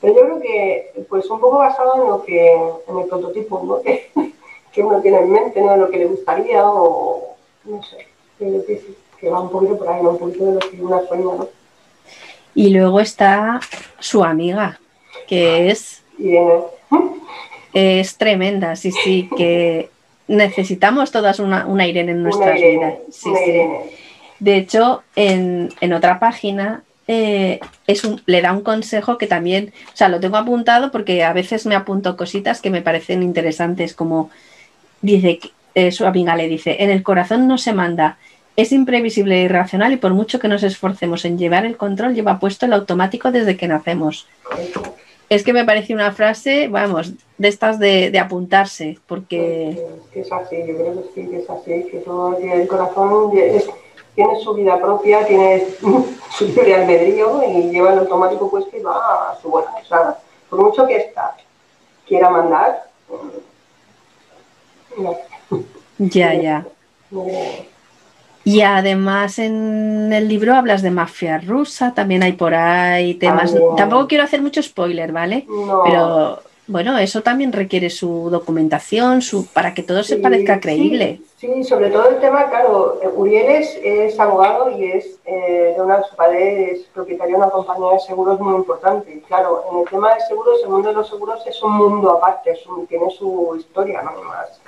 Pero 0.01 0.14
yo 0.14 0.20
creo 0.20 0.40
que, 0.40 1.07
pues 1.09 1.30
un 1.30 1.40
poco 1.40 1.59
basado 1.59 1.94
en 2.03 2.09
lo 2.09 2.22
que, 2.22 2.53
en 2.53 2.99
el 2.99 3.07
prototipo, 3.07 3.62
¿no? 3.64 3.78
Que, 4.79 4.85
uno 4.85 5.01
tiene 5.01 5.18
en 5.18 5.33
mente, 5.33 5.61
¿no? 5.61 5.72
De 5.72 5.79
lo 5.79 5.91
que 5.91 5.99
le 5.99 6.05
gustaría 6.07 6.64
o, 6.64 7.35
no 7.64 7.83
sé, 7.83 8.07
que, 8.39 9.29
va 9.29 9.41
un 9.41 9.51
poquito 9.51 9.76
por 9.76 9.89
ahí, 9.89 10.03
¿no? 10.03 10.11
Un 10.11 10.18
poquito 10.18 10.47
de 10.47 10.53
lo 10.53 10.59
que 10.61 10.81
una 10.81 11.01
sueña, 11.09 11.24
¿no? 11.24 11.49
Y 12.55 12.70
luego 12.70 13.01
está 13.01 13.59
su 13.99 14.22
amiga, 14.22 14.79
que 15.26 15.70
es... 15.70 16.03
Es 17.72 18.16
tremenda, 18.16 18.76
sí, 18.76 18.93
sí, 18.93 19.29
que 19.37 19.91
necesitamos 20.29 21.11
todas 21.11 21.41
una, 21.41 21.66
una 21.66 21.87
Irene 21.87 22.12
en 22.12 22.22
nuestras 22.22 22.55
vidas. 22.61 22.95
Sí, 23.11 23.31
sí. 23.45 23.61
De 24.39 24.57
hecho, 24.57 25.03
en, 25.16 25.70
en 25.81 25.93
otra 25.93 26.20
página 26.20 26.85
eh, 27.11 27.59
es 27.87 28.05
un, 28.05 28.20
le 28.26 28.43
da 28.43 28.53
un 28.53 28.61
consejo 28.61 29.16
que 29.16 29.26
también, 29.26 29.72
o 29.93 29.97
sea, 29.97 30.11
lo 30.11 30.20
tengo 30.20 30.37
apuntado 30.37 30.93
porque 30.93 31.24
a 31.24 31.33
veces 31.33 31.64
me 31.64 31.74
apunto 31.74 32.18
cositas 32.18 32.61
que 32.61 32.70
me 32.70 32.83
parecen 32.83 33.22
interesantes, 33.22 33.95
como 33.95 34.31
dice, 35.03 35.40
eh, 35.74 35.92
su 35.92 36.07
amiga 36.07 36.36
le 36.36 36.49
dice, 36.49 36.76
en 36.80 36.90
el 36.90 37.03
corazón 37.03 37.46
no 37.46 37.59
se 37.59 37.72
manda, 37.72 38.18
es 38.57 38.72
imprevisible 38.72 39.40
e 39.40 39.44
irracional 39.44 39.92
y 39.92 39.96
por 39.96 40.14
mucho 40.14 40.40
que 40.40 40.49
nos 40.49 40.62
esforcemos 40.62 41.24
en 41.24 41.38
llevar 41.38 41.64
el 41.64 41.76
control, 41.76 42.14
lleva 42.14 42.40
puesto 42.40 42.66
el 42.66 42.72
automático 42.72 43.30
desde 43.30 43.57
que 43.57 43.68
nacemos. 43.68 44.26
Es 45.28 45.44
que 45.44 45.53
me 45.53 45.64
parece 45.64 45.94
una 45.94 46.11
frase, 46.11 46.68
vamos, 46.68 47.12
de 47.36 47.49
estas 47.49 47.78
de, 47.78 48.18
apuntarse, 48.18 48.99
porque... 49.07 49.78
Es 50.14 50.32
así, 50.32 50.57
yo 50.66 50.76
creo 50.76 50.94
que 50.94 51.09
sí, 51.14 51.28
que 51.28 51.38
es 51.38 51.51
así, 51.51 51.86
que 51.90 51.99
todo 51.99 52.36
el 52.38 52.66
corazón 52.66 53.30
tiene 54.18 54.40
su 54.40 54.55
vida 54.55 54.80
propia, 54.80 55.24
tiene 55.24 55.64
su 56.36 56.46
libre 56.46 56.74
albedrío 56.74 57.40
y 57.49 57.70
lleva 57.70 57.92
el 57.92 58.01
automático 58.01 58.51
puesto 58.51 58.76
y 58.76 58.80
va 58.80 59.30
a 59.30 59.38
su 59.40 59.49
buena. 59.49 59.70
O 59.80 59.84
sea, 59.84 60.18
por 60.51 60.61
mucho 60.61 60.84
que 60.86 60.96
esta 60.96 61.36
quiera 62.05 62.28
mandar. 62.28 62.88
Ya, 65.99 66.34
ya. 66.34 66.66
Y 68.44 68.62
además 68.62 69.38
en 69.38 70.11
el 70.12 70.26
libro 70.28 70.55
hablas 70.55 70.80
de 70.80 70.90
mafia 70.90 71.38
rusa, 71.38 71.92
también 71.92 72.22
hay 72.22 72.32
por 72.32 72.55
ahí 72.55 73.14
temas. 73.14 73.55
Tampoco 73.76 74.09
quiero 74.09 74.24
hacer 74.24 74.40
mucho 74.40 74.62
spoiler, 74.62 75.12
¿vale? 75.12 75.46
Pero 75.84 76.40
bueno, 76.66 76.96
eso 76.99 77.22
también 77.22 77.53
requiere 77.53 77.90
su 77.90 78.28
documentación, 78.30 79.22
su 79.22 79.46
para 79.46 79.74
que 79.74 79.82
todo 79.82 80.03
se 80.03 80.16
parezca 80.16 80.61
creíble. 80.61 81.20
Sí, 81.36 81.62
sobre 81.64 81.90
todo 81.90 82.09
el 82.11 82.20
tema, 82.20 82.49
claro, 82.49 83.01
Uriel 83.16 83.64
es, 83.82 84.18
abogado 84.18 84.70
y 84.70 84.84
es 84.92 85.18
eh, 85.24 85.74
de 85.76 85.82
una, 85.82 86.03
su 86.03 86.16
padre 86.16 86.72
es 86.72 86.80
propietario 86.94 87.36
de 87.36 87.42
una 87.42 87.51
compañía 87.51 87.92
de 87.92 88.01
seguros 88.01 88.40
muy 88.40 88.55
importante. 88.55 89.22
claro, 89.28 89.64
en 89.70 89.78
el 89.80 89.88
tema 89.88 90.14
de 90.14 90.20
seguros, 90.20 90.59
el 90.62 90.70
mundo 90.70 90.88
de 90.88 90.94
los 90.94 91.09
seguros 91.09 91.46
es 91.46 91.62
un 91.62 91.72
mundo 91.72 92.12
aparte, 92.12 92.59
tiene 92.88 93.11
su 93.11 93.57
historia 93.59 94.03
¿no? 94.03 94.22
más 94.24 94.61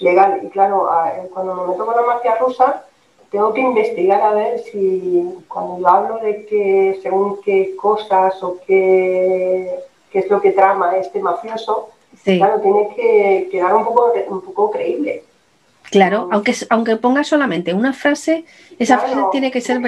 legal. 0.00 0.40
Y 0.42 0.48
claro, 0.48 0.88
cuando 1.32 1.54
me 1.54 1.66
meto 1.72 1.86
con 1.86 1.96
la 1.96 2.02
mafia 2.02 2.36
rusa, 2.36 2.84
tengo 3.30 3.52
que 3.52 3.60
investigar 3.60 4.22
a 4.22 4.32
ver 4.32 4.60
si 4.60 5.44
cuando 5.48 5.78
yo 5.80 5.88
hablo 5.88 6.18
de 6.18 6.46
que 6.46 6.98
según 7.02 7.40
qué 7.42 7.74
cosas 7.76 8.42
o 8.42 8.58
qué 8.66 9.80
que 10.10 10.20
es 10.20 10.30
lo 10.30 10.40
que 10.40 10.52
trama 10.52 10.96
este 10.96 11.20
mafioso, 11.20 11.90
claro, 12.24 12.60
tiene 12.60 12.88
que 12.94 13.48
quedar 13.50 13.74
un 13.74 13.84
poco, 13.84 14.12
un 14.28 14.40
poco 14.40 14.70
creíble. 14.70 15.24
Claro, 15.90 16.28
aunque, 16.32 16.54
aunque 16.70 16.96
ponga 16.96 17.22
solamente 17.22 17.74
una 17.74 17.92
frase, 17.92 18.44
esa 18.78 18.98
frase 18.98 19.20
tiene 19.30 19.50
que 19.50 19.60
ser 19.60 19.80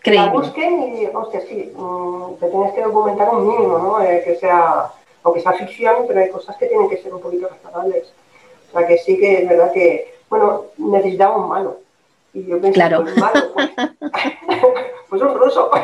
creíble. 0.00 0.26
La 0.26 0.32
busquen 0.32 0.96
y, 0.96 1.06
hostia, 1.06 1.40
sí, 1.48 1.72
mm, 1.74 2.34
te 2.40 2.48
tienes 2.48 2.72
que 2.72 2.82
documentar 2.82 3.34
un 3.34 3.48
mínimo, 3.48 3.78
¿no? 3.78 4.02
Eh, 4.02 4.22
que 4.24 4.36
sea, 4.36 4.90
aunque 5.22 5.40
sea 5.40 5.52
ficción, 5.52 6.04
pero 6.06 6.20
hay 6.20 6.30
cosas 6.30 6.56
que 6.56 6.66
tienen 6.66 6.88
que 6.88 6.98
ser 6.98 7.14
un 7.14 7.20
poquito 7.20 7.48
respetables. 7.48 8.12
O 8.72 8.78
sea, 8.78 8.86
que 8.86 8.98
sí 8.98 9.18
que 9.18 9.42
es 9.42 9.48
verdad 9.48 9.72
que, 9.72 10.14
bueno, 10.28 10.66
necesitaba 10.78 11.36
un 11.36 11.48
malo. 11.48 11.78
Y 12.32 12.46
yo 12.46 12.60
pensé, 12.60 12.74
claro. 12.74 13.02
pues 13.02 13.16
malo, 13.16 13.52
pues, 13.54 13.70
pues 15.08 15.22
un 15.22 15.34
ruso. 15.34 15.70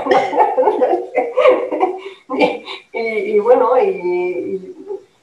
y, 2.93 3.39
bueno, 3.41 3.77
y, 3.83 4.75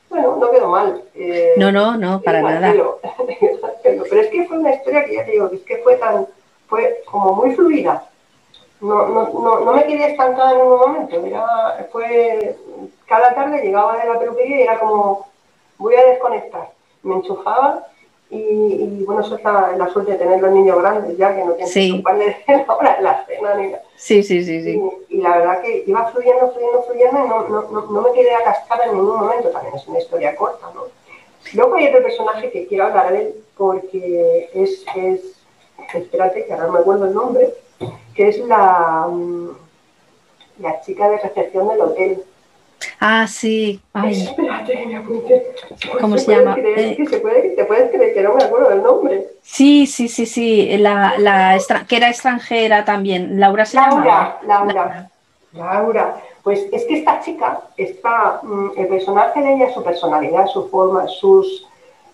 bueno, 0.09 0.35
no 0.35 0.51
quedó 0.51 0.67
mal. 0.67 1.01
Eh, 1.15 1.53
no, 1.57 1.71
no, 1.71 1.95
no, 1.97 2.21
para 2.21 2.41
nada. 2.41 2.73
Pero, 3.83 4.03
es 4.21 4.27
que 4.27 4.45
fue 4.45 4.59
una 4.59 4.73
historia 4.73 5.05
que 5.05 5.15
ya 5.15 5.25
te 5.25 5.31
digo, 5.31 5.49
es 5.53 5.61
que 5.61 5.77
fue 5.77 5.95
tan, 5.95 6.27
fue 6.67 7.01
como 7.09 7.33
muy 7.33 7.55
fluida. 7.55 8.03
No, 8.81 9.07
no, 9.07 9.29
no, 9.29 9.59
no 9.61 9.73
me 9.73 9.85
quedé 9.85 10.11
estancada 10.11 10.51
en 10.51 10.57
ningún 10.57 10.79
momento. 10.79 11.25
Era, 11.25 11.87
fue, 11.89 12.57
cada 13.05 13.33
tarde 13.33 13.61
llegaba 13.63 13.97
de 13.97 14.09
la 14.09 14.19
peluquería 14.19 14.57
y 14.57 14.63
era 14.63 14.77
como, 14.77 15.27
voy 15.77 15.95
a 15.95 16.05
desconectar. 16.05 16.69
Me 17.03 17.15
enchufaba 17.15 17.87
y, 18.29 19.03
bueno, 19.05 19.21
eso 19.21 19.35
es 19.35 19.43
la, 19.43 19.89
suerte 19.93 20.13
de 20.13 20.17
tener 20.17 20.41
los 20.41 20.51
niños 20.51 20.79
grandes 20.79 21.15
ya, 21.17 21.35
que 21.35 21.45
no 21.45 21.51
tienen 21.51 21.71
que 21.71 21.91
ocuparle 21.93 22.25
de 22.47 22.57
la 22.67 22.73
hora 22.73 22.95
de 22.95 23.03
la 23.03 23.25
cena 23.25 23.53
ni 23.55 23.67
nada. 23.67 23.83
Sí, 23.95 24.23
sí, 24.23 24.43
sí. 24.43 24.63
sí. 24.63 24.81
Y, 25.09 25.21
la 25.21 25.37
verdad 25.37 25.61
que 25.61 25.83
iba 25.85 26.07
fluyendo, 26.07 26.51
fluyendo, 26.51 26.83
fluyendo 26.83 27.25
y 27.25 27.29
no, 27.29 27.47
no, 27.47 27.81
no, 27.91 28.01
me 28.01 28.11
quedé 28.13 28.33
acastada 28.33 28.85
en 28.85 28.95
ningún 28.95 29.17
momento. 29.17 29.49
También 29.49 29.75
es 29.75 29.87
una 29.87 29.99
historia 29.99 30.35
corta, 30.35 30.65
¿no? 30.73 30.85
Luego 31.53 31.75
hay 31.75 31.87
otro 31.87 32.01
personaje 32.01 32.49
que 32.49 32.65
quiero 32.65 32.85
hablar 32.85 33.11
de 33.11 33.21
él 33.21 33.35
porque 33.55 34.49
es, 34.53 34.83
es 34.95 35.35
espérate, 35.93 36.45
que 36.45 36.53
ahora 36.53 36.67
no 36.67 36.73
me 36.73 36.79
acuerdo 36.79 37.05
el 37.05 37.13
nombre, 37.13 37.53
que 38.15 38.29
es 38.29 38.39
la, 38.39 39.07
mm, 39.09 39.49
la 40.59 40.81
chica 40.81 41.09
de 41.09 41.19
recepción 41.19 41.67
del 41.67 41.81
hotel. 41.81 42.23
Ah, 42.99 43.27
sí. 43.27 43.79
Ay. 43.93 44.23
Espérate, 44.23 44.85
me 44.85 44.97
apunté. 44.97 45.55
¿Cómo 45.99 46.17
se, 46.17 46.35
llama? 46.35 46.55
Eh. 46.57 46.97
se 47.09 47.19
puede, 47.19 47.49
te 47.49 47.65
puedes 47.65 47.91
creer 47.91 48.13
que 48.13 48.21
no 48.21 48.35
me 48.35 48.43
acuerdo 48.43 48.69
del 48.69 48.83
nombre. 48.83 49.27
Sí, 49.41 49.87
sí, 49.87 50.07
sí, 50.07 50.25
sí. 50.25 50.77
La, 50.77 51.15
la 51.17 51.57
que 51.87 51.97
era 51.97 52.09
extranjera 52.09 52.85
también. 52.85 53.39
Laura 53.39 53.65
se 53.65 53.77
Laura, 53.77 54.39
Laura. 54.45 55.09
Laura. 55.53 56.15
Pues 56.43 56.67
es 56.71 56.83
que 56.85 56.99
esta 56.99 57.21
chica, 57.21 57.61
está, 57.77 58.39
mm, 58.43 58.71
el 58.77 58.87
personaje 58.87 59.41
de 59.41 59.53
ella, 59.53 59.73
su 59.73 59.83
personalidad, 59.83 60.47
su 60.47 60.67
forma, 60.69 61.07
sus 61.07 61.67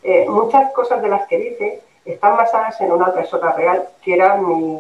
eh, 0.04 0.26
muchas 0.30 0.72
cosas 0.74 1.02
de 1.02 1.10
las 1.10 1.28
que 1.28 1.38
dice, 1.38 1.82
están 2.06 2.38
basadas 2.38 2.80
en 2.82 2.92
una 2.92 3.14
persona 3.14 3.52
real, 3.52 3.88
que 4.02 4.14
era 4.14 4.38
mi, 4.38 4.80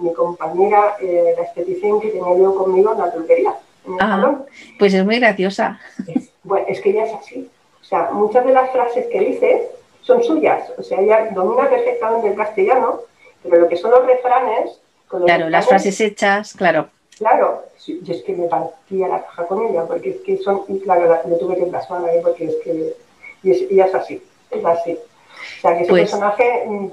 mi 0.00 0.12
compañera, 0.14 0.96
eh, 1.00 1.34
la 1.36 1.44
esteticien 1.44 2.00
que 2.00 2.08
tenía 2.08 2.36
yo 2.36 2.54
conmigo 2.54 2.92
en 2.92 2.98
la 2.98 3.10
peluquería. 3.10 3.54
Ah, 3.98 4.38
pues 4.78 4.94
es 4.94 5.04
muy 5.04 5.18
graciosa. 5.18 5.80
Es, 6.06 6.30
bueno, 6.42 6.66
es 6.68 6.80
que 6.80 6.90
ella 6.90 7.04
es 7.04 7.14
así. 7.14 7.50
O 7.80 7.84
sea, 7.84 8.10
muchas 8.12 8.44
de 8.44 8.52
las 8.52 8.70
frases 8.70 9.06
que 9.06 9.20
dice 9.20 9.68
son 10.02 10.22
suyas. 10.22 10.70
O 10.76 10.82
sea, 10.82 11.00
ella 11.00 11.30
domina 11.32 11.68
perfectamente 11.68 12.28
el 12.28 12.36
castellano, 12.36 13.00
pero 13.42 13.58
lo 13.58 13.68
que 13.68 13.76
son 13.76 13.90
los 13.90 14.06
refranes... 14.06 14.78
claro, 15.08 15.48
las 15.48 15.66
frases 15.66 16.00
hechas, 16.00 16.54
claro. 16.54 16.88
Claro, 17.18 17.64
yo 17.86 18.14
es 18.14 18.22
que 18.22 18.32
me 18.32 18.46
partía 18.46 19.08
la 19.08 19.22
caja 19.22 19.46
con 19.46 19.66
ella, 19.66 19.84
porque 19.84 20.10
es 20.10 20.16
que 20.20 20.38
son... 20.38 20.62
Y 20.68 20.80
claro, 20.80 21.20
le 21.26 21.36
tuve 21.36 21.56
que 21.56 21.66
plasmar 21.66 22.04
ahí 22.08 22.20
porque 22.22 22.46
es 22.46 22.56
que... 22.64 22.94
Y 23.42 23.50
es, 23.50 23.62
ella 23.70 23.86
es 23.86 23.94
así, 23.94 24.22
es 24.50 24.64
así. 24.64 24.92
O 24.92 25.60
sea, 25.60 25.76
que 25.76 25.82
ese 25.82 25.90
pues 25.90 26.02
personaje 26.02 26.64
mm, 26.66 26.88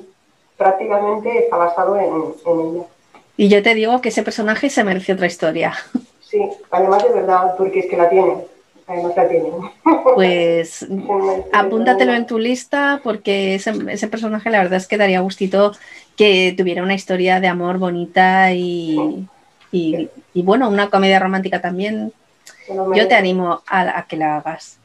prácticamente 0.58 1.40
está 1.40 1.58
basado 1.58 1.98
en, 1.98 2.34
en 2.46 2.60
ella. 2.60 2.84
Y 3.38 3.50
yo 3.50 3.62
te 3.62 3.76
digo 3.76 4.02
que 4.02 4.10
ese 4.10 4.24
personaje 4.24 4.70
se 4.70 4.84
merece 4.84 5.14
otra 5.14 5.28
historia. 5.28 5.74
Sí, 6.30 6.42
además 6.72 7.04
de 7.04 7.14
verdad, 7.14 7.56
porque 7.58 7.80
es 7.80 7.86
que 7.88 7.98
la 7.98 8.10
tiene. 8.10 8.38
Además 8.86 9.14
la 9.16 9.28
tienen. 9.28 9.54
Pues 10.16 10.86
apúntatelo 11.54 12.14
en 12.14 12.26
tu 12.26 12.40
lista 12.40 13.02
porque 13.04 13.56
ese, 13.56 14.08
personaje 14.08 14.50
la 14.50 14.60
verdad 14.60 14.78
es 14.78 14.88
que 14.88 14.98
daría 14.98 15.22
gustito 15.22 15.74
que 16.16 16.54
tuviera 16.58 16.84
una 16.84 16.96
historia 16.96 17.40
de 17.40 17.48
amor 17.48 17.78
bonita 17.78 18.54
y, 18.54 19.28
y, 19.72 20.10
bueno, 20.36 20.70
una 20.70 20.90
comedia 20.90 21.20
romántica 21.20 21.62
también. 21.62 22.12
Yo 22.94 23.08
te 23.08 23.16
animo 23.16 23.62
a, 23.68 24.06
que 24.08 24.18
la 24.18 24.38
hagas. 24.38 24.80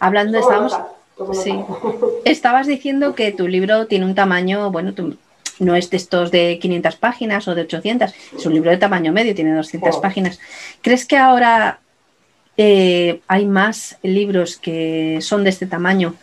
Hablando, 0.00 0.38
estábamos, 0.38 0.76
sí, 1.32 1.64
estabas 2.24 2.66
diciendo 2.66 3.14
que 3.14 3.32
tu 3.32 3.48
libro 3.48 3.86
tiene 3.86 4.04
un 4.04 4.14
tamaño, 4.14 4.70
bueno, 4.70 4.92
no 5.58 5.74
es 5.74 5.90
de 5.90 5.96
estos 5.96 6.30
de 6.30 6.58
500 6.60 6.96
páginas 6.96 7.48
o 7.48 7.54
de 7.54 7.62
800, 7.62 8.14
es 8.36 8.46
un 8.46 8.54
libro 8.54 8.70
de 8.70 8.76
tamaño 8.76 9.12
medio, 9.12 9.34
tiene 9.34 9.54
200 9.54 9.98
páginas. 9.98 10.40
¿Crees 10.82 11.06
que 11.06 11.16
ahora 11.16 11.80
eh, 12.56 13.20
hay 13.26 13.46
más 13.46 13.98
libros 14.02 14.56
que 14.56 15.18
son 15.20 15.44
de 15.44 15.50
este 15.50 15.66
tamaño? 15.66 16.14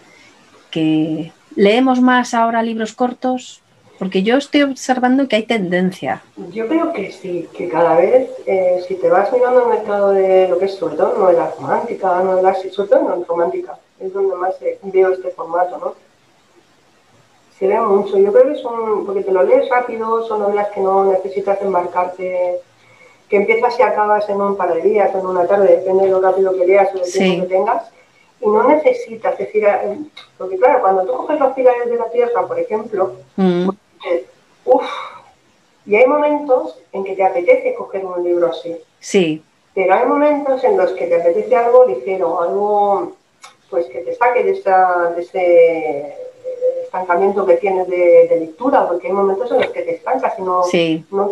¿Que 0.69 1.31
leemos 1.55 2.01
más 2.01 2.33
ahora 2.33 2.63
libros 2.63 2.93
cortos? 2.93 3.61
Porque 3.99 4.23
yo 4.23 4.37
estoy 4.37 4.63
observando 4.63 5.27
que 5.27 5.35
hay 5.35 5.43
tendencia. 5.43 6.23
Yo 6.51 6.67
creo 6.67 6.91
que 6.91 7.11
sí, 7.11 7.47
que 7.55 7.69
cada 7.69 7.95
vez, 7.97 8.31
eh, 8.47 8.81
si 8.87 8.95
te 8.95 9.09
vas 9.09 9.31
mirando 9.31 9.63
el 9.63 9.77
mercado 9.77 10.09
de 10.09 10.47
lo 10.47 10.57
que 10.57 10.65
es 10.65 10.73
sobre 10.73 10.95
todo 10.95 11.15
novela 11.19 11.53
romántica, 11.55 12.23
novela, 12.23 12.55
sobre 12.71 12.89
todo 12.89 13.03
no 13.03 13.23
romántica, 13.25 13.77
es 13.99 14.11
donde 14.11 14.35
más 14.35 14.55
veo 14.81 15.13
este 15.13 15.29
formato, 15.29 15.77
¿no? 15.77 16.10
Se 17.61 17.67
ve 17.67 17.79
mucho. 17.79 18.17
Yo 18.17 18.33
creo 18.33 18.51
que 18.51 18.59
son, 18.59 19.05
porque 19.05 19.21
te 19.21 19.31
lo 19.31 19.43
lees 19.43 19.69
rápido, 19.69 20.25
son 20.27 20.39
novelas 20.39 20.69
que 20.69 20.81
no 20.81 21.03
necesitas 21.03 21.61
embarcarte, 21.61 22.59
que 23.29 23.37
empiezas 23.37 23.77
y 23.77 23.83
acabas 23.83 24.27
en 24.29 24.41
un 24.41 24.57
par 24.57 24.73
de 24.73 24.81
días, 24.81 25.13
en 25.13 25.23
una 25.23 25.45
tarde, 25.45 25.77
depende 25.77 26.05
de 26.05 26.09
lo 26.09 26.21
rápido 26.21 26.57
que 26.57 26.65
leas 26.65 26.89
o 26.95 26.97
del 26.97 27.11
tiempo 27.11 27.43
que 27.43 27.53
tengas. 27.53 27.83
Y 28.39 28.47
no 28.47 28.63
necesitas, 28.63 29.37
decir, 29.37 29.63
eh, 29.63 29.95
porque 30.39 30.57
claro, 30.57 30.81
cuando 30.81 31.05
tú 31.05 31.11
coges 31.11 31.39
los 31.39 31.53
pilares 31.53 31.87
de 31.87 31.97
la 31.97 32.09
tierra, 32.09 32.47
por 32.47 32.57
ejemplo, 32.57 33.13
mm. 33.35 33.69
pues, 34.01 34.23
uff, 34.65 34.89
y 35.85 35.97
hay 35.97 36.07
momentos 36.07 36.79
en 36.93 37.03
que 37.03 37.15
te 37.15 37.23
apetece 37.23 37.75
coger 37.75 38.03
un 38.03 38.23
libro 38.23 38.47
así. 38.47 38.75
Sí. 38.99 39.43
Pero 39.75 39.93
hay 39.93 40.07
momentos 40.07 40.63
en 40.63 40.77
los 40.77 40.93
que 40.93 41.05
te 41.05 41.21
apetece 41.21 41.55
algo 41.55 41.85
ligero, 41.85 42.41
algo 42.41 43.11
pues 43.69 43.85
que 43.85 43.99
te 43.99 44.15
saque 44.15 44.43
de, 44.43 44.51
esa, 44.53 45.13
de 45.15 45.21
ese 45.21 46.30
estancamiento 46.83 47.45
que 47.45 47.57
tienes 47.57 47.87
de, 47.87 48.37
lectura, 48.39 48.87
porque 48.87 49.07
hay 49.07 49.13
momentos 49.13 49.51
en 49.51 49.61
los 49.61 49.69
que 49.69 49.81
te 49.81 49.95
estancas 49.95 50.33
y 50.37 50.41
no, 50.41 50.61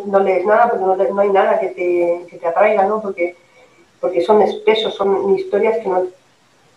no, 0.05 0.19
lees 0.19 0.45
nada, 0.45 0.69
porque 0.69 0.85
no, 0.85 0.95
no 0.95 1.21
hay 1.21 1.29
nada 1.29 1.59
que 1.59 1.67
te, 1.67 2.25
que 2.29 2.37
te, 2.37 2.47
atraiga, 2.47 2.85
¿no? 2.85 3.01
Porque, 3.01 3.35
porque 3.99 4.21
son 4.21 4.41
espesos, 4.41 4.95
son 4.95 5.37
historias 5.37 5.79
que 5.79 5.89
no, 5.89 6.03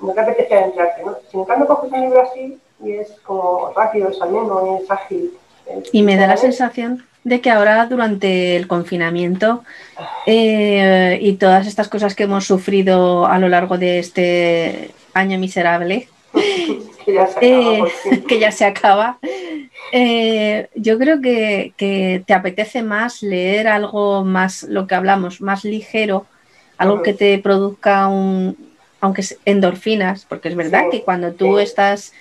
no 0.00 0.12
te 0.12 0.20
apetece 0.20 0.54
adentrarte, 0.54 1.04
¿no? 1.04 1.16
Si 1.30 1.38
en 1.38 1.44
cambio 1.44 1.68
coges 1.68 1.92
un 1.92 2.00
libro 2.00 2.22
así 2.22 2.58
y 2.84 2.92
es 2.92 3.10
como 3.22 3.72
rápido, 3.76 4.08
es 4.08 4.20
ameno, 4.20 4.78
es 4.82 4.90
ágil. 4.90 5.32
y 5.92 6.02
me 6.02 6.16
da 6.16 6.26
la 6.26 6.36
sensación 6.36 7.04
de 7.24 7.40
que 7.40 7.50
ahora 7.50 7.86
durante 7.86 8.56
el 8.56 8.66
confinamiento 8.66 9.62
eh, 10.26 11.18
y 11.20 11.34
todas 11.34 11.66
estas 11.66 11.88
cosas 11.88 12.14
que 12.16 12.24
hemos 12.24 12.46
sufrido 12.46 13.26
a 13.26 13.38
lo 13.38 13.48
largo 13.48 13.78
de 13.78 14.00
este 14.00 14.90
año 15.14 15.38
miserable, 15.38 16.08
que 17.04 17.12
ya 17.12 17.26
se 17.26 17.38
acaba, 17.38 17.88
eh, 18.10 18.22
que 18.28 18.38
ya 18.38 18.52
se 18.52 18.64
acaba. 18.64 19.18
Eh, 19.92 20.68
yo 20.74 20.98
creo 20.98 21.20
que, 21.20 21.74
te 22.26 22.34
apetece 22.34 22.82
más 22.82 23.22
leer 23.22 23.68
algo 23.68 24.24
más, 24.24 24.62
lo 24.64 24.86
que 24.86 24.94
hablamos, 24.94 25.40
más 25.40 25.64
ligero, 25.64 26.26
algo 26.78 27.02
que 27.02 27.12
te 27.12 27.38
produzca 27.38 28.08
un, 28.08 28.56
aunque 29.00 29.24
endorfinas, 29.44 30.24
porque 30.24 30.48
es 30.48 30.56
verdad 30.56 30.84
que 30.90 31.02
cuando 31.02 31.32
tú 31.32 31.58
estás 31.58 32.12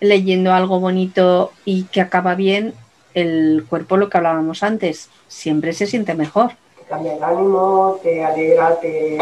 leyendo 0.00 0.52
algo 0.52 0.80
bonito 0.80 1.52
y 1.64 1.84
que 1.84 2.00
acaba 2.00 2.34
bien, 2.34 2.74
el 3.14 3.66
cuerpo, 3.68 3.96
lo 3.96 4.08
que 4.08 4.18
hablábamos 4.18 4.62
antes, 4.62 5.10
siempre 5.28 5.72
se 5.72 5.86
siente 5.86 6.14
mejor. 6.14 6.52
Te 6.78 6.84
cambia 6.84 7.14
el 7.14 7.22
ánimo, 7.22 7.98
te 8.02 8.24
alegra, 8.24 8.80
te, 8.80 9.18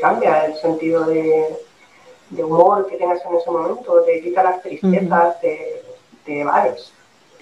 cambia 0.00 0.46
el 0.46 0.56
sentido 0.56 1.04
de, 1.06 1.46
humor 2.30 2.86
que 2.88 2.96
tengas 2.96 3.20
en 3.24 3.36
ese 3.36 3.50
momento, 3.50 4.02
te 4.04 4.22
quita 4.22 4.42
las 4.42 4.62
tristezas, 4.62 5.40
te, 5.40 5.82
te 6.24 6.44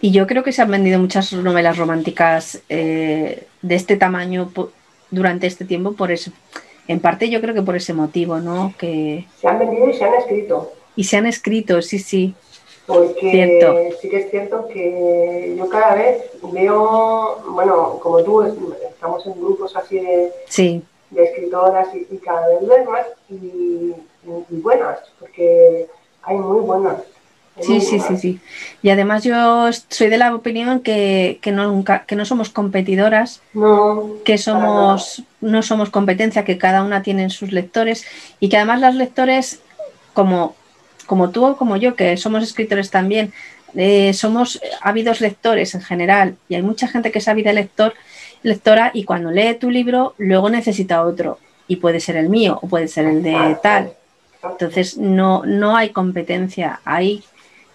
Y 0.00 0.10
yo 0.12 0.26
creo 0.26 0.42
que 0.42 0.52
se 0.52 0.62
han 0.62 0.70
vendido 0.70 0.98
muchas 0.98 1.32
novelas 1.32 1.78
románticas 1.78 2.62
eh, 2.68 3.46
de 3.62 3.74
este 3.74 3.96
tamaño 3.96 4.50
durante 5.10 5.46
este 5.46 5.64
tiempo, 5.64 5.92
por 5.92 6.12
eso. 6.12 6.30
En 6.86 7.00
parte 7.00 7.30
yo 7.30 7.40
creo 7.40 7.54
que 7.54 7.62
por 7.62 7.76
ese 7.76 7.94
motivo, 7.94 8.40
¿no? 8.40 8.74
Que... 8.78 9.26
Se 9.40 9.48
han 9.48 9.58
vendido 9.58 9.88
y 9.88 9.94
se 9.94 10.04
han 10.04 10.14
escrito. 10.14 10.72
Y 10.96 11.04
se 11.04 11.16
han 11.16 11.26
escrito, 11.26 11.80
sí, 11.80 11.98
sí. 11.98 12.34
Porque 12.86 13.94
sí 14.00 14.10
que 14.10 14.18
es 14.18 14.30
cierto 14.30 14.68
que 14.68 15.54
yo 15.56 15.68
cada 15.70 15.94
vez 15.94 16.24
veo, 16.52 17.42
bueno, 17.48 17.98
como 18.02 18.22
tú, 18.22 18.42
estamos 18.42 19.26
en 19.26 19.32
grupos 19.40 19.74
así 19.74 19.98
de, 19.98 20.30
de 21.14 21.24
escritoras 21.24 21.88
y, 21.94 22.16
cada 22.18 22.48
vez 22.48 22.68
veo 22.68 22.90
más 22.90 23.06
y, 23.30 23.92
buenas, 24.50 24.98
porque 25.18 25.86
hay 26.22 26.36
muy 26.36 26.60
buenas. 26.60 26.96
sí, 27.60 27.80
sí, 27.80 28.00
sí, 28.00 28.16
sí. 28.16 28.40
Y 28.82 28.90
además 28.90 29.22
yo 29.22 29.70
soy 29.88 30.08
de 30.08 30.18
la 30.18 30.34
opinión 30.34 30.80
que, 30.80 31.38
que, 31.40 31.52
no, 31.52 31.84
que 32.06 32.16
no 32.16 32.24
somos 32.24 32.50
competidoras, 32.50 33.42
que 34.24 34.38
somos, 34.38 35.22
no 35.40 35.62
somos 35.62 35.90
competencia, 35.90 36.44
que 36.44 36.58
cada 36.58 36.82
una 36.82 37.02
tiene 37.02 37.30
sus 37.30 37.52
lectores 37.52 38.04
y 38.40 38.48
que 38.48 38.56
además 38.56 38.80
las 38.80 38.94
lectores, 38.94 39.60
como 40.14 40.54
como 41.06 41.30
tú 41.30 41.44
o 41.44 41.56
como 41.56 41.76
yo, 41.76 41.94
que 41.94 42.16
somos 42.16 42.42
escritores 42.42 42.90
también, 42.90 43.32
eh, 43.74 44.12
somos 44.14 44.60
ávidos 44.80 45.20
lectores 45.20 45.74
en 45.74 45.82
general 45.82 46.36
y 46.48 46.54
hay 46.54 46.62
mucha 46.62 46.86
gente 46.88 47.10
que 47.10 47.18
es 47.18 47.28
ávida 47.28 47.52
lector, 47.52 47.94
lectora 48.44 48.92
y 48.94 49.04
cuando 49.04 49.32
lee 49.32 49.54
tu 49.54 49.70
libro 49.70 50.14
luego 50.18 50.48
necesita 50.50 51.04
otro 51.04 51.38
y 51.66 51.76
puede 51.76 51.98
ser 51.98 52.16
el 52.16 52.28
mío 52.28 52.60
o 52.62 52.68
puede 52.68 52.86
ser 52.86 53.06
el 53.06 53.22
de 53.22 53.56
tal. 53.60 53.94
Entonces 54.42 54.98
no, 54.98 55.42
no 55.44 55.76
hay 55.76 55.88
competencia, 55.88 56.80
hay 56.84 57.24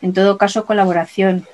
en 0.01 0.13
todo 0.13 0.37
caso 0.37 0.65
colaboración. 0.65 1.45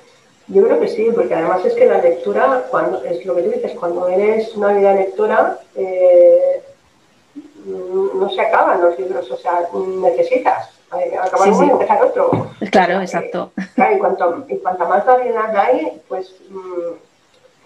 Yo 0.47 0.63
creo 0.63 0.80
que 0.80 0.89
sí, 0.89 1.07
porque 1.16 1.34
además 1.34 1.66
es 1.66 1.74
que 1.74 1.88
la 1.88 1.99
lectura, 1.99 2.66
cuando 2.70 3.03
es 3.03 3.26
lo 3.26 3.36
que 3.36 3.43
tú 3.43 3.51
dices, 3.51 3.72
cuando 3.80 4.07
eres 4.09 4.53
una 4.55 4.74
vida 4.74 4.93
lectora, 4.93 5.57
eh, 5.76 6.61
no 7.66 8.30
se 8.30 8.41
acaban 8.41 8.82
los 8.82 8.99
libros, 8.99 9.32
o 9.32 9.38
sea, 9.38 9.61
necesitas 9.74 10.70
acabar 10.91 11.49
y 11.49 11.70
empezar 11.70 12.03
otro. 12.03 12.51
Claro, 12.70 13.01
exacto. 13.01 13.51
Claro, 13.74 13.95
y, 13.95 13.99
cuanto, 13.99 14.45
y 14.49 14.57
cuanta 14.57 14.86
más 14.86 15.05
variedad 15.05 15.55
hay, 15.57 15.99
pues, 16.07 16.36
mm, 16.49 17.05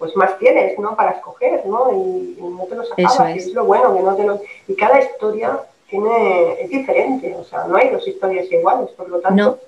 pues 0.00 0.16
más 0.16 0.36
tienes, 0.38 0.76
¿no? 0.78 0.96
Para 0.96 1.12
escoger, 1.12 1.64
¿no? 1.66 1.92
Y, 1.92 2.38
no 2.40 2.64
te 2.64 2.74
los 2.74 2.90
acabas, 2.90 3.36
es. 3.36 3.46
es. 3.46 3.54
lo 3.54 3.66
bueno, 3.66 3.94
que 3.94 4.02
no 4.02 4.16
te 4.16 4.24
lo... 4.24 4.40
Y 4.66 4.74
cada 4.74 4.98
historia 4.98 5.60
tiene, 5.88 6.62
es 6.62 6.70
diferente, 6.70 7.36
o 7.38 7.44
sea, 7.44 7.64
no 7.64 7.76
hay 7.76 7.90
dos 7.90 8.08
historias 8.08 8.50
iguales, 8.50 8.88
por 8.96 9.08
lo 9.10 9.20
tanto, 9.20 9.58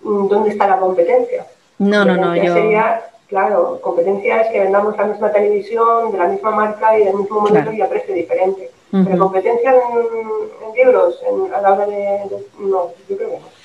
mm, 0.00 0.28
¿dónde 0.28 0.50
está 0.50 0.66
la 0.66 0.78
competencia? 0.78 1.46
No, 1.78 2.04
no, 2.06 2.16
no, 2.16 2.34
yo... 2.34 2.54
Sería, 2.54 3.04
claro, 3.28 3.78
competencia 3.82 4.40
es 4.40 4.48
que 4.50 4.60
vendamos 4.60 4.96
la 4.96 5.04
misma 5.04 5.30
televisión, 5.30 6.10
de 6.10 6.18
la 6.18 6.28
misma 6.28 6.52
marca 6.52 6.98
y 6.98 7.04
del 7.04 7.16
mismo 7.16 7.40
monitor 7.40 7.74
y 7.74 7.82
a 7.82 7.88
precio 7.88 8.14
diferente. 8.14 8.70
Pero 8.90 9.18
competencia 9.18 9.72
en, 9.72 10.74
libros, 10.74 11.20
a 11.54 11.60
la 11.60 11.72
hora 11.72 11.86
de, 11.86 12.22
No, 12.58 12.90
yo 13.08 13.16
creo 13.16 13.30
que 13.30 13.36
no. 13.36 13.59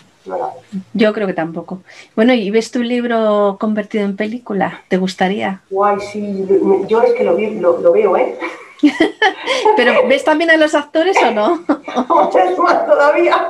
Yo 0.94 1.14
creo 1.14 1.28
que 1.28 1.34
tampoco. 1.34 1.82
Bueno, 2.16 2.34
¿y 2.34 2.50
ves 2.50 2.72
tu 2.72 2.82
libro 2.82 3.58
convertido 3.60 4.06
en 4.06 4.16
película? 4.16 4.84
¿Te 4.88 4.98
gustaría? 4.98 5.62
Guay, 5.70 6.00
sí. 6.00 6.46
Yo 6.88 7.02
es 7.02 7.14
que 7.14 7.24
lo, 7.24 7.38
lo, 7.80 7.92
veo, 7.92 8.18
¿eh? 8.18 8.38
¿Pero 9.78 10.08
ves 10.08 10.24
también 10.24 10.52
a 10.52 10.58
los 10.58 10.76
actores 10.76 11.18
o 11.24 11.32
no? 11.32 11.64
Muchas 12.08 12.58
más 12.58 12.86
todavía. 12.86 13.50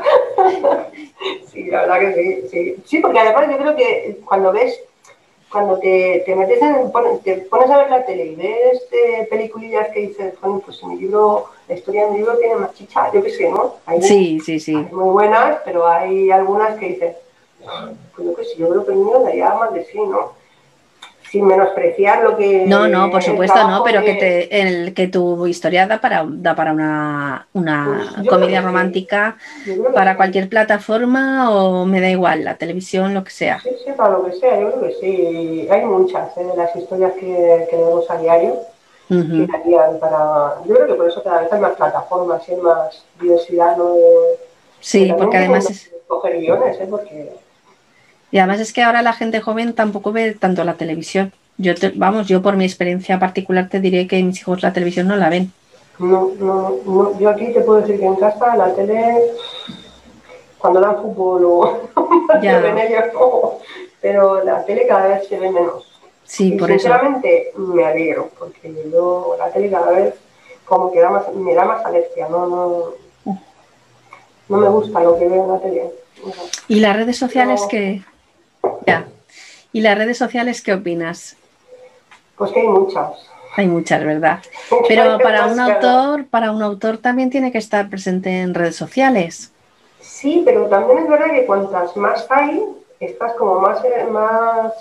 sí, 1.51 1.65
la 1.65 1.81
verdad 1.81 1.99
que 1.99 2.13
sí, 2.13 2.47
sí. 2.51 2.75
Sí, 2.85 2.99
porque 2.99 3.19
además 3.19 3.47
yo 3.49 3.57
creo 3.57 3.75
que 3.75 4.19
cuando 4.25 4.51
ves 4.51 4.79
cuando 5.55 5.79
te, 5.79 6.21
te 6.25 6.35
metes 6.35 6.61
en, 6.61 6.91
te 7.23 7.35
pones 7.49 7.69
a 7.69 7.77
ver 7.77 7.89
la 7.89 8.05
tele 8.05 8.25
y 8.25 8.35
ves 8.35 8.87
eh, 8.91 9.25
peliculillas 9.29 9.87
que 9.93 10.01
dices, 10.01 10.33
bueno, 10.41 10.61
pues 10.65 10.83
mi 10.83 10.97
libro, 10.97 11.45
la 11.67 11.75
historia 11.75 12.05
de 12.05 12.11
mi 12.11 12.17
libro 12.19 12.37
tiene 12.37 12.55
más 12.55 12.73
chicha, 12.73 13.11
yo 13.13 13.23
qué 13.23 13.29
sé, 13.31 13.49
¿no? 13.49 13.75
sí, 14.01 14.39
sí, 14.39 14.59
sí. 14.59 14.75
muy 14.75 15.09
buenas, 15.11 15.59
pero 15.65 15.87
hay 15.87 16.31
algunas 16.31 16.77
que 16.77 16.89
dices, 16.89 17.15
pues 18.15 18.27
yo 18.27 18.35
qué 18.35 18.43
sé, 18.45 18.57
yo 18.57 18.69
creo 18.69 18.85
que 18.85 18.91
el 18.91 18.97
mío 18.99 19.19
daría 19.19 19.53
más 19.53 19.73
de 19.73 19.83
sí, 19.85 19.99
¿no? 19.99 20.33
sin 21.31 21.45
menospreciar 21.45 22.23
lo 22.23 22.37
que 22.37 22.65
no 22.65 22.87
no 22.87 23.09
por 23.09 23.21
supuesto 23.21 23.67
no 23.67 23.83
pero 23.83 24.03
que 24.03 24.13
te 24.13 24.61
el 24.61 24.93
que 24.93 25.07
tu 25.07 25.47
historia 25.47 25.87
da 25.87 25.99
para 25.99 26.25
da 26.27 26.55
para 26.55 26.71
una, 26.71 27.47
una 27.53 28.11
pues 28.15 28.29
comedia 28.29 28.61
romántica 28.61 29.35
para 29.93 30.15
cualquier 30.15 30.47
plataforma 30.47 31.49
o 31.51 31.85
me 31.85 31.99
da 31.99 32.09
igual 32.09 32.43
la 32.43 32.55
televisión 32.55 33.13
lo 33.13 33.23
que 33.23 33.31
sea 33.31 33.59
sí 33.59 33.69
sí 33.83 33.91
para 33.97 34.11
lo 34.11 34.25
que 34.25 34.33
sea 34.33 34.59
yo 34.59 34.71
creo 34.71 34.87
que 34.87 34.95
sí 35.01 35.67
hay 35.69 35.83
muchas 35.83 36.37
¿eh? 36.37 36.43
de 36.43 36.55
las 36.55 36.75
historias 36.75 37.13
que, 37.13 37.67
que 37.69 37.75
leemos 37.75 38.09
a 38.09 38.17
diario 38.17 38.59
para... 39.99 40.55
Yo 40.65 40.75
creo 40.75 40.87
que 40.87 40.93
por 40.93 41.07
eso 41.07 41.23
cada 41.23 41.41
vez 41.41 41.51
hay 41.51 41.59
más 41.59 41.73
plataformas 41.73 42.47
y 42.47 42.51
hay 42.53 42.57
más 42.61 43.03
diversidad, 43.19 43.77
¿no? 43.77 43.95
sí, 44.79 45.13
porque 45.17 45.37
además 45.37 45.69
es... 45.69 45.91
Coger 46.07 46.39
guiones, 46.39 46.79
¿eh? 46.79 46.87
Porque... 46.89 47.31
Y 48.31 48.37
además 48.37 48.59
es 48.59 48.73
que 48.73 48.83
ahora 48.83 49.01
la 49.01 49.13
gente 49.13 49.41
joven 49.41 49.73
tampoco 49.73 50.11
ve 50.11 50.33
tanto 50.33 50.63
la 50.63 50.75
televisión. 50.75 51.31
Yo 51.57 51.73
vamos, 51.95 52.27
yo 52.27 52.41
por 52.41 52.57
mi 52.57 52.65
experiencia 52.65 53.17
particular 53.17 53.69
te 53.69 53.79
diré 53.79 54.07
que 54.07 54.21
mis 54.21 54.41
hijos 54.41 54.61
la 54.61 54.73
televisión 54.73 55.07
no 55.07 55.15
la 55.15 55.29
ven. 55.29 55.51
No, 55.99 56.31
no, 56.37 56.75
no. 56.85 57.19
Yo 57.19 57.29
aquí 57.29 57.53
te 57.53 57.61
puedo 57.61 57.79
decir 57.79 57.99
que 57.99 58.05
en 58.05 58.15
casa 58.15 58.55
la 58.57 58.73
tele, 58.73 59.31
cuando 60.57 60.81
dan 60.81 61.01
fútbol 61.01 61.45
o 61.45 61.81
ya. 62.41 62.59
ellos, 62.59 63.05
pero 64.01 64.43
la 64.43 64.65
tele 64.65 64.85
cada 64.87 65.07
vez 65.07 65.27
se 65.27 65.39
ve 65.39 65.49
menos. 65.49 65.94
Sí, 66.25 66.51
por 66.53 66.69
sinceramente 66.69 67.53
me 67.55 67.85
alegro, 67.85 68.29
porque 68.37 68.73
yo 68.91 69.35
la 69.37 69.51
tele 69.51 69.69
cada 69.69 69.91
vez 69.91 70.15
como 70.65 70.91
que 70.91 70.99
da 70.99 71.09
más, 71.11 71.33
me 71.33 71.53
da 71.53 71.65
más 71.65 71.85
alergia, 71.85 72.27
no, 72.29 72.47
no, 72.47 73.35
no 74.49 74.57
me 74.57 74.69
gusta 74.69 75.01
lo 75.01 75.17
que 75.17 75.27
veo 75.27 75.43
en 75.43 75.51
la 75.51 75.59
tele. 75.59 75.91
¿Y 76.67 76.79
las 76.79 76.95
redes 76.95 77.17
sociales 77.17 77.61
qué? 77.69 78.01
Ya. 78.87 79.07
¿Y 79.71 79.81
las 79.81 79.97
redes 79.97 80.17
sociales 80.17 80.61
qué 80.61 80.73
opinas? 80.73 81.37
Pues 82.37 82.51
que 82.51 82.61
hay 82.61 82.67
muchas. 82.67 83.11
Hay 83.55 83.67
muchas, 83.67 84.03
¿verdad? 84.03 84.39
Pero 84.87 85.19
para 85.19 85.45
un 85.45 85.59
autor, 85.59 86.25
para 86.25 86.51
un 86.51 86.63
autor 86.63 86.97
también 86.97 87.29
tiene 87.29 87.51
que 87.51 87.59
estar 87.59 87.89
presente 87.89 88.41
en 88.41 88.53
redes 88.53 88.75
sociales. 88.75 89.51
Sí, 90.01 90.43
pero 90.45 90.67
también 90.67 90.99
es 90.99 91.09
verdad 91.09 91.31
que 91.31 91.45
cuantas 91.45 91.97
más 91.97 92.27
hay, 92.29 92.63
estás 92.99 93.33
como 93.33 93.59
más, 93.59 93.81
más 94.11 94.71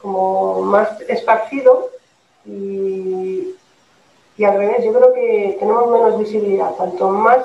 como 0.00 0.62
más 0.62 1.00
esparcido 1.08 1.90
y, 2.44 3.54
y 4.36 4.44
al 4.44 4.56
revés, 4.56 4.84
yo 4.84 4.92
creo 4.92 5.12
que 5.12 5.56
tenemos 5.58 5.90
menos 5.90 6.18
visibilidad. 6.18 6.70
Tanto 6.72 7.10
más, 7.10 7.38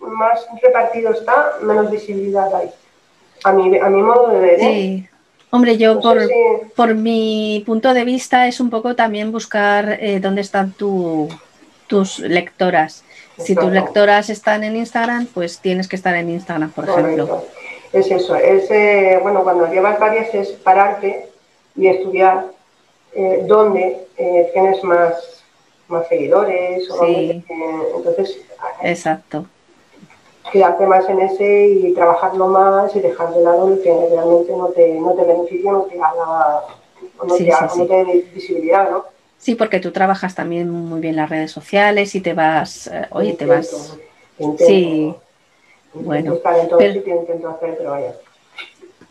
más 0.00 0.46
repartido 0.62 1.12
está, 1.12 1.54
menos 1.62 1.90
visibilidad 1.90 2.54
hay. 2.54 2.70
A 3.44 3.52
mi, 3.52 3.78
a 3.78 3.88
mi 3.88 4.02
modo 4.02 4.28
de 4.28 4.40
ver. 4.40 4.54
¿eh? 4.54 4.58
Sí. 4.60 5.08
Hombre, 5.50 5.76
yo 5.76 6.00
por, 6.00 6.18
por, 6.74 6.96
mi 6.96 7.62
punto 7.64 7.94
de 7.94 8.04
vista 8.04 8.48
es 8.48 8.58
un 8.58 8.70
poco 8.70 8.96
también 8.96 9.30
buscar 9.30 9.98
eh, 10.00 10.18
dónde 10.18 10.40
están 10.40 10.72
tu, 10.72 11.28
tus 11.86 12.18
lectoras. 12.18 13.04
Si 13.38 13.54
tus 13.54 13.70
lectoras 13.70 14.30
están 14.30 14.64
en 14.64 14.76
Instagram, 14.76 15.26
pues 15.26 15.60
tienes 15.60 15.86
que 15.86 15.94
estar 15.94 16.14
en 16.16 16.30
Instagram, 16.30 16.70
por 16.72 16.88
ejemplo. 16.88 17.44
Es 17.92 18.10
eso, 18.10 18.34
es, 18.34 18.68
eh, 18.70 19.18
bueno, 19.22 19.44
cuando 19.44 19.70
llevas 19.70 20.00
varias 20.00 20.34
es 20.34 20.48
pararte 20.48 21.28
y 21.76 21.88
estudiar 21.88 22.46
eh, 23.14 23.44
dónde 23.46 24.06
eh, 24.16 24.50
tienes 24.52 24.82
más, 24.84 25.42
más 25.88 26.06
seguidores. 26.08 26.90
O 26.90 27.06
sí. 27.06 27.44
entonces, 27.96 28.38
exacto. 28.82 29.46
Quedarte 30.52 30.86
más 30.86 31.08
en 31.08 31.20
ese 31.20 31.68
y 31.68 31.94
trabajarlo 31.94 32.48
más 32.48 32.94
y 32.94 33.00
dejar 33.00 33.34
de 33.34 33.42
lado 33.42 33.72
el 33.72 33.82
que 33.82 34.08
realmente 34.10 34.52
no 34.52 34.68
te, 34.68 34.94
no 34.94 35.12
te 35.14 35.24
beneficia, 35.24 35.72
no 35.72 35.82
te 35.82 36.00
haga, 36.00 36.64
no, 37.24 37.34
te, 37.34 37.50
no 37.76 37.86
te 37.86 38.04
dé 38.04 38.24
visibilidad, 38.34 38.90
¿no? 38.90 39.04
Sí, 39.38 39.54
porque 39.56 39.80
tú 39.80 39.90
trabajas 39.90 40.34
también 40.34 40.70
muy 40.70 41.00
bien 41.00 41.16
las 41.16 41.28
redes 41.28 41.50
sociales 41.50 42.14
y 42.14 42.20
te 42.20 42.34
vas, 42.34 42.86
eh, 42.86 43.06
oye, 43.10 43.34
te 43.34 43.46
vas... 43.46 43.98
sí, 44.58 45.14
bueno. 45.92 46.38
Pero, 46.42 46.70
hacer, 46.78 47.76
pero 47.76 47.90
vaya. 47.90 48.14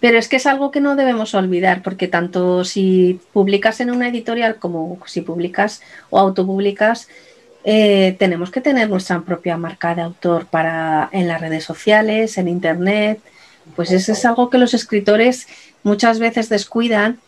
Pero 0.04 0.20
es 0.20 0.28
que 0.28 0.36
es 0.36 0.48
algo 0.48 0.70
que 0.70 0.82
no 0.82 0.98
debemos 0.98 1.34
olvidar, 1.34 1.82
porque 1.82 2.10
tanto 2.10 2.66
si 2.66 3.22
publicas 3.32 3.80
en 3.80 3.90
una 3.90 4.10
editorial 4.10 4.58
como 4.58 5.00
si 5.06 5.22
publicas 5.22 5.82
o 6.10 6.20
autopublicas, 6.20 7.08
eh, 7.64 8.14
tenemos 8.20 8.52
que 8.52 8.60
tener 8.60 8.90
nuestra 8.90 9.22
propia 9.22 9.56
marca 9.56 9.96
de 9.96 10.02
autor 10.02 10.48
para 10.48 11.08
en 11.14 11.30
las 11.30 11.40
redes 11.40 11.64
sociales, 11.64 12.38
en 12.38 12.50
internet. 12.50 13.22
Pues 13.78 13.92
eso 13.92 14.12
es 14.12 14.26
algo 14.26 14.50
que 14.50 14.58
los 14.58 14.74
escritores 14.74 15.48
muchas 15.84 16.20
veces 16.20 16.50
descuidan 16.50 17.22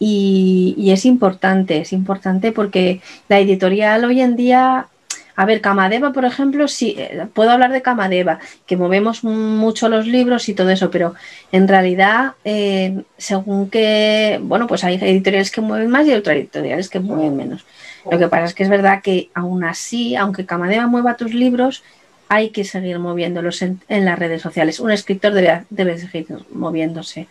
y, 0.00 0.74
y 0.76 0.90
es 0.90 1.04
importante, 1.04 1.80
es 1.80 1.92
importante 1.92 2.50
porque 2.50 3.02
la 3.28 3.38
editorial 3.38 4.04
hoy 4.04 4.20
en 4.20 4.34
día 4.34 4.88
a 5.36 5.44
ver, 5.44 5.60
Camadeva, 5.60 6.12
por 6.12 6.24
ejemplo, 6.24 6.66
sí, 6.66 6.96
eh, 6.98 7.26
puedo 7.34 7.50
hablar 7.50 7.70
de 7.70 7.82
Camadeva, 7.82 8.38
que 8.64 8.78
movemos 8.78 9.22
mucho 9.22 9.90
los 9.90 10.06
libros 10.06 10.48
y 10.48 10.54
todo 10.54 10.70
eso, 10.70 10.90
pero 10.90 11.14
en 11.52 11.68
realidad, 11.68 12.32
eh, 12.44 13.02
según 13.18 13.68
que, 13.68 14.40
bueno, 14.42 14.66
pues 14.66 14.82
hay 14.82 14.94
editoriales 14.94 15.50
que 15.50 15.60
mueven 15.60 15.90
más 15.90 16.06
y 16.06 16.14
otras 16.14 16.36
editoriales 16.36 16.88
que 16.88 17.00
mueven 17.00 17.36
menos. 17.36 17.66
Lo 18.10 18.18
que 18.18 18.28
pasa 18.28 18.44
es 18.44 18.54
que 18.54 18.62
es 18.62 18.70
verdad 18.70 19.02
que 19.02 19.28
aún 19.34 19.64
así, 19.64 20.16
aunque 20.16 20.46
Camadeva 20.46 20.86
mueva 20.86 21.16
tus 21.16 21.34
libros, 21.34 21.84
hay 22.28 22.48
que 22.48 22.64
seguir 22.64 22.98
moviéndolos 22.98 23.60
en, 23.60 23.80
las 23.88 24.18
redes 24.18 24.40
sociales. 24.40 24.80
Un 24.80 24.90
escritor 24.90 25.34
debe, 25.34 25.64
debe 25.68 25.98
seguir 25.98 26.26
moviéndose. 26.50 27.28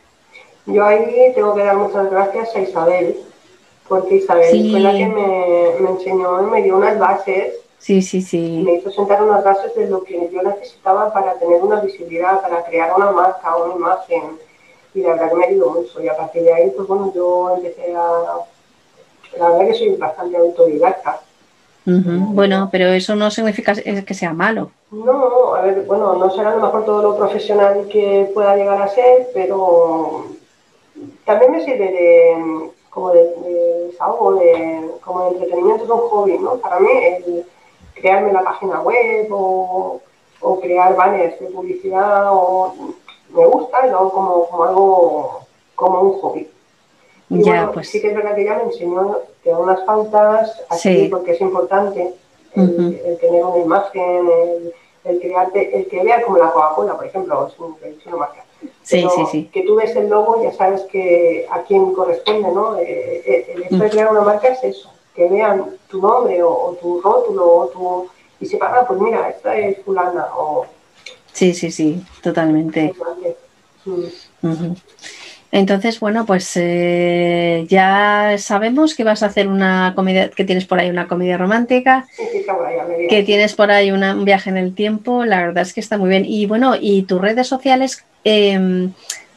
Yo 0.68 0.86
ahí 0.86 1.32
tengo 1.34 1.56
que 1.56 1.64
dar 1.64 1.76
muchas 1.76 2.12
gracias 2.12 2.56
a 2.56 2.60
Isabel, 2.60 3.16
porque 3.88 4.18
Isabel 4.18 4.72
fue 4.72 4.80
la 4.80 4.92
que 4.92 5.08
me, 5.08 5.80
me 5.80 5.90
enseñó 5.90 6.48
y 6.48 6.52
me 6.52 6.62
dio 6.62 6.78
unas 6.78 7.00
bases 7.00 7.65
Sí, 7.86 8.02
sí, 8.02 8.24
sí. 8.24 8.64
Me 8.66 8.78
hizo 8.78 8.90
sentar 8.90 9.22
unas 9.22 9.44
bases 9.44 9.76
de 9.76 9.88
lo 9.88 10.04
que 10.04 10.28
yo 10.34 10.42
necesitaba 10.42 11.14
para 11.14 11.36
tener 11.36 11.62
una 11.62 11.82
visibilidad, 11.82 12.42
para 12.42 12.64
crear 12.64 12.92
una 12.98 13.12
marca, 13.12 13.56
una 13.58 13.76
imagen. 13.76 14.40
Y 14.96 15.02
la 15.02 15.10
verdad 15.10 15.30
que 15.30 15.36
me 15.36 15.46
ayudó 15.46 15.70
mucho. 15.70 16.02
Y 16.02 16.08
a 16.08 16.18
partir 16.18 16.42
de 16.42 16.52
ahí, 16.52 16.72
pues 16.76 16.88
bueno, 16.88 17.12
yo 17.14 17.56
empecé 17.56 17.94
a... 17.96 18.40
La 19.38 19.50
verdad 19.50 19.68
que 19.68 19.74
soy 19.76 19.96
bastante 19.98 20.36
autodidacta. 20.36 21.22
Bueno, 21.86 22.70
pero 22.72 22.88
eso 22.88 23.16
no 23.16 23.30
significa 23.30 23.76
que 23.76 24.14
sea 24.16 24.34
malo. 24.34 24.72
No, 24.90 25.54
a 25.54 25.62
ver, 25.62 25.84
bueno, 25.84 26.16
no 26.16 26.32
será 26.32 26.54
a 26.54 26.56
lo 26.56 26.64
mejor 26.64 26.86
todo 26.86 27.04
lo 27.04 27.16
profesional 27.16 27.88
que 27.88 28.32
pueda 28.34 28.56
llegar 28.56 28.82
a 28.82 28.88
ser, 28.88 29.28
pero 29.32 30.26
también 31.24 31.52
me 31.52 31.64
sirve 31.64 31.92
de 31.92 32.72
como 32.90 33.12
de, 33.12 33.20
de 33.20 33.88
de, 33.90 34.90
como 35.02 35.26
de 35.26 35.32
entretenimiento, 35.34 35.84
es 35.84 35.90
un 35.90 36.00
hobby, 36.00 36.40
¿no? 36.40 36.56
Para 36.56 36.80
mí 36.80 36.90
el, 36.90 37.46
crearme 37.96 38.32
la 38.32 38.44
página 38.44 38.82
web 38.82 39.28
o, 39.32 40.02
crear 40.62 40.96
banners 40.96 41.40
de 41.40 41.48
publicidad 41.48 42.28
o 42.32 42.94
me 43.30 43.46
gusta 43.48 43.88
y 43.88 43.90
lo 43.90 43.98
hago 43.98 44.12
como, 44.12 44.64
algo 44.64 45.40
como 45.74 46.02
un 46.02 46.22
hobby. 46.22 46.48
Y 47.30 47.42
bueno, 47.42 47.72
pues. 47.74 47.90
sí 47.90 48.00
que 48.00 48.10
es 48.10 48.16
verdad 48.16 48.36
que 48.36 48.44
ella 48.44 48.58
me 48.58 48.64
enseñó 48.66 49.18
que 49.44 49.50
unas 49.50 49.80
pautas 49.82 50.62
así 50.70 51.08
porque 51.10 51.32
es 51.32 51.42
importante 51.42 52.14
el, 52.54 53.18
tener 53.20 53.44
una 53.44 53.58
imagen, 53.58 54.30
el, 55.04 55.20
crearte, 55.20 55.76
el 55.76 55.88
que 55.88 56.04
vea 56.04 56.22
como 56.22 56.38
la 56.38 56.52
Coca-Cola, 56.52 56.96
por 56.96 57.06
ejemplo, 57.06 57.48
es, 57.48 57.60
un, 57.60 57.76
es 57.84 58.06
una 58.06 58.18
marca. 58.18 58.46
Sí, 58.84 59.06
sí, 59.16 59.26
sí. 59.32 59.50
Que 59.52 59.64
tú 59.64 59.76
ves 59.76 59.96
el 59.96 60.10
logo, 60.10 60.44
ya 60.44 60.52
sabes 60.54 60.82
que 60.84 61.48
a 61.50 61.64
quién 61.64 61.94
corresponde, 61.94 62.52
¿no? 62.52 62.78
Eh, 62.78 63.24
eh, 63.26 63.54
el 63.56 63.64
hecho 63.64 63.78
de 63.78 63.90
crear 63.90 64.12
una 64.12 64.22
marca 64.22 64.48
es 64.50 64.64
eso 64.64 64.95
que 65.16 65.30
vean 65.30 65.66
tu 65.90 66.02
nombre 66.02 66.44
o, 66.44 66.78
tu 66.82 67.02
rótulo 67.02 67.46
o 67.46 67.68
tu, 67.68 68.10
y 68.40 68.46
sepan, 68.46 68.72
ah, 68.76 68.86
pues 68.88 69.00
mira, 69.00 69.30
esta 69.30 69.58
es 69.58 69.78
fulana 69.84 70.26
o... 70.36 70.66
Sí, 71.32 71.54
sí, 71.54 71.72
sí, 71.72 72.04
totalmente. 72.22 72.94
Entonces, 75.52 76.00
bueno, 76.02 76.26
pues 76.26 76.52
eh, 76.56 77.66
ya 77.70 78.36
sabemos 78.38 78.94
que 78.94 79.06
vas 79.06 79.24
a 79.24 79.28
hacer 79.28 79.48
una 79.48 79.94
comedia, 79.96 80.30
que 80.30 80.44
tienes 80.44 80.66
por 80.66 80.80
ahí 80.80 80.90
una 80.90 81.08
comedia 81.08 81.38
romántica, 81.38 82.06
que 83.10 83.24
tienes 83.24 83.54
por 83.54 83.72
ahí 83.72 83.92
un 83.92 84.26
viaje 84.26 84.50
en 84.50 84.58
el 84.58 84.76
tiempo, 84.76 85.24
la 85.24 85.40
verdad 85.42 85.64
es 85.64 85.74
que 85.74 85.80
está 85.80 85.98
muy 85.98 86.10
bien. 86.10 86.26
Y 86.26 86.46
bueno, 86.46 86.76
y 86.80 87.04
tus 87.04 87.22
redes 87.22 87.48
sociales, 87.48 88.04
eh, 88.26 88.90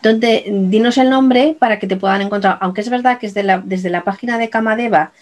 donde, 0.02 0.44
dinos 0.48 0.98
el 0.98 1.10
nombre 1.10 1.56
para 1.58 1.78
que 1.78 1.86
te 1.86 1.96
puedan 1.96 2.22
encontrar, 2.22 2.58
aunque 2.60 2.80
es 2.80 2.90
verdad 2.90 3.18
que 3.18 3.26
es 3.26 3.34
la, 3.36 3.62
desde 3.64 3.90
la 3.90 4.02
página 4.02 4.38
de 4.38 4.50
Camadeva 4.50 5.12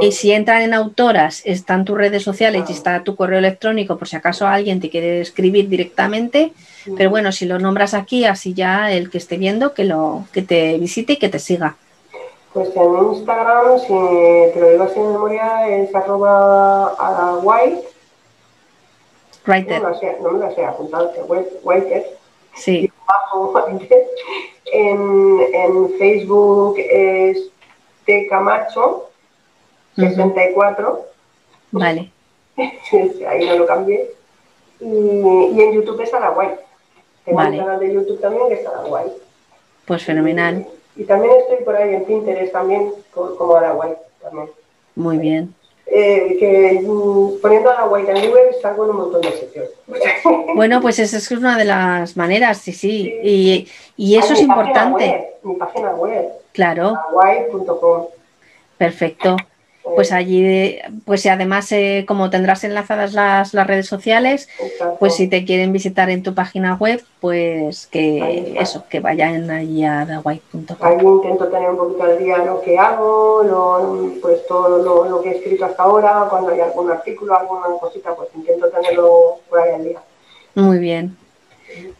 y 0.00 0.12
si 0.12 0.32
entran 0.32 0.62
en 0.62 0.74
autoras, 0.74 1.42
están 1.44 1.84
tus 1.84 1.98
redes 1.98 2.22
sociales 2.22 2.64
y 2.68 2.72
está 2.72 3.02
tu 3.02 3.16
correo 3.16 3.38
electrónico 3.38 3.96
por 3.98 4.06
si 4.06 4.16
acaso 4.16 4.46
alguien 4.46 4.80
te 4.80 4.88
quiere 4.88 5.20
escribir 5.20 5.68
directamente. 5.68 6.52
Pero 6.96 7.10
bueno, 7.10 7.32
si 7.32 7.44
lo 7.44 7.58
nombras 7.58 7.94
aquí, 7.94 8.24
así 8.24 8.54
ya 8.54 8.92
el 8.92 9.10
que 9.10 9.18
esté 9.18 9.36
viendo, 9.36 9.74
que, 9.74 9.84
lo, 9.84 10.24
que 10.32 10.42
te 10.42 10.78
visite 10.78 11.14
y 11.14 11.16
que 11.16 11.28
te 11.28 11.38
siga. 11.38 11.76
Pues 12.52 12.74
en 12.74 13.14
Instagram, 13.14 13.78
si 13.80 13.86
te 13.86 14.60
lo 14.60 14.70
digo 14.70 14.84
así 14.84 14.98
en 14.98 15.12
memoria, 15.12 15.68
es 15.68 15.94
arroba 15.94 17.38
white. 17.42 17.82
Writer. 19.46 19.82
No, 19.82 19.90
no 20.22 20.32
me 20.32 20.46
lo 20.46 20.54
sé 20.54 20.64
apuntado, 20.64 21.12
Whiter. 21.62 22.06
Sí. 22.54 22.90
En, 24.72 25.40
en 25.52 25.98
Facebook 25.98 26.76
es 26.78 27.50
T 28.06 28.28
Camacho 28.28 29.09
64. 29.96 31.06
Vale. 31.72 32.10
Ahí 32.56 33.46
no 33.46 33.56
lo 33.56 33.66
cambié. 33.66 34.10
Y, 34.80 34.86
en 34.86 35.72
YouTube 35.72 36.00
es 36.00 36.12
Araguay. 36.12 36.50
Tengo 37.24 37.38
vale. 37.38 37.58
un 37.58 37.64
canal 37.64 37.80
de 37.80 37.92
YouTube 37.92 38.20
también 38.20 38.48
que 38.48 38.54
es 38.54 38.66
Araguay. 38.66 39.06
Pues 39.84 40.04
fenomenal. 40.04 40.66
Y, 40.96 41.04
también 41.04 41.32
estoy 41.40 41.64
por 41.64 41.76
ahí 41.76 41.94
en 41.94 42.04
Pinterest 42.04 42.52
también 42.52 42.92
como 43.12 43.54
Araguay 43.56 43.94
también. 44.22 44.50
Muy 44.94 45.18
bien. 45.18 45.54
eh, 45.86 46.36
que 46.38 46.80
mm, 46.82 47.40
poniendo 47.40 47.70
la 47.70 47.86
White 47.86 48.12
and 48.12 48.26
Google 48.26 48.52
salgo 48.62 48.84
en 48.84 48.90
un 48.90 48.96
montón 48.96 49.20
de 49.20 49.32
sitios. 49.32 49.68
Bueno, 50.54 50.80
pues 50.80 50.98
esa 50.98 51.16
es 51.16 51.30
una 51.30 51.56
de 51.56 51.64
las 51.64 52.16
maneras, 52.16 52.58
sí, 52.58 52.72
sí. 52.72 53.18
Y, 53.22 53.68
y, 53.96 54.16
eso 54.16 54.34
es 54.34 54.40
importante. 54.40 55.34
mi 55.42 55.54
página 55.54 55.92
web. 55.92 56.28
Claro. 56.52 56.98
White.com. 57.12 58.06
Perfecto. 58.76 59.36
Pues 59.82 60.12
allí, 60.12 60.78
pues 61.04 61.24
además, 61.26 61.72
eh, 61.72 62.04
como 62.06 62.30
tendrás 62.30 62.64
enlazadas 62.64 63.12
las, 63.12 63.54
las 63.54 63.66
redes 63.66 63.86
sociales, 63.86 64.48
pues 64.98 65.14
si 65.14 65.26
te 65.26 65.44
quieren 65.44 65.72
visitar 65.72 66.10
en 66.10 66.22
tu 66.22 66.34
página 66.34 66.74
web, 66.74 67.02
pues 67.20 67.86
que 67.86 68.54
eso, 68.60 68.84
que 68.88 69.00
vayan 69.00 69.50
allí 69.50 69.84
a 69.84 70.06
thewhite.com. 70.06 70.76
Ahí 70.80 70.98
intento 71.00 71.48
tener 71.48 71.70
un 71.70 71.76
poquito 71.76 72.02
al 72.02 72.18
día 72.18 72.38
lo 72.38 72.60
que 72.60 72.78
hago, 72.78 73.42
lo, 73.42 74.20
pues 74.20 74.46
todo 74.46 74.82
lo, 74.82 75.08
lo, 75.08 75.22
que 75.22 75.30
he 75.30 75.36
escrito 75.38 75.64
hasta 75.64 75.82
ahora, 75.82 76.26
cuando 76.28 76.50
hay 76.50 76.60
algún 76.60 76.90
artículo, 76.90 77.36
alguna 77.36 77.66
cosita, 77.80 78.14
pues 78.14 78.28
intento 78.34 78.68
tenerlo 78.68 79.38
por 79.48 79.60
ahí 79.60 79.74
al 79.74 79.84
día. 79.84 80.00
Muy 80.54 80.78
bien, 80.78 81.16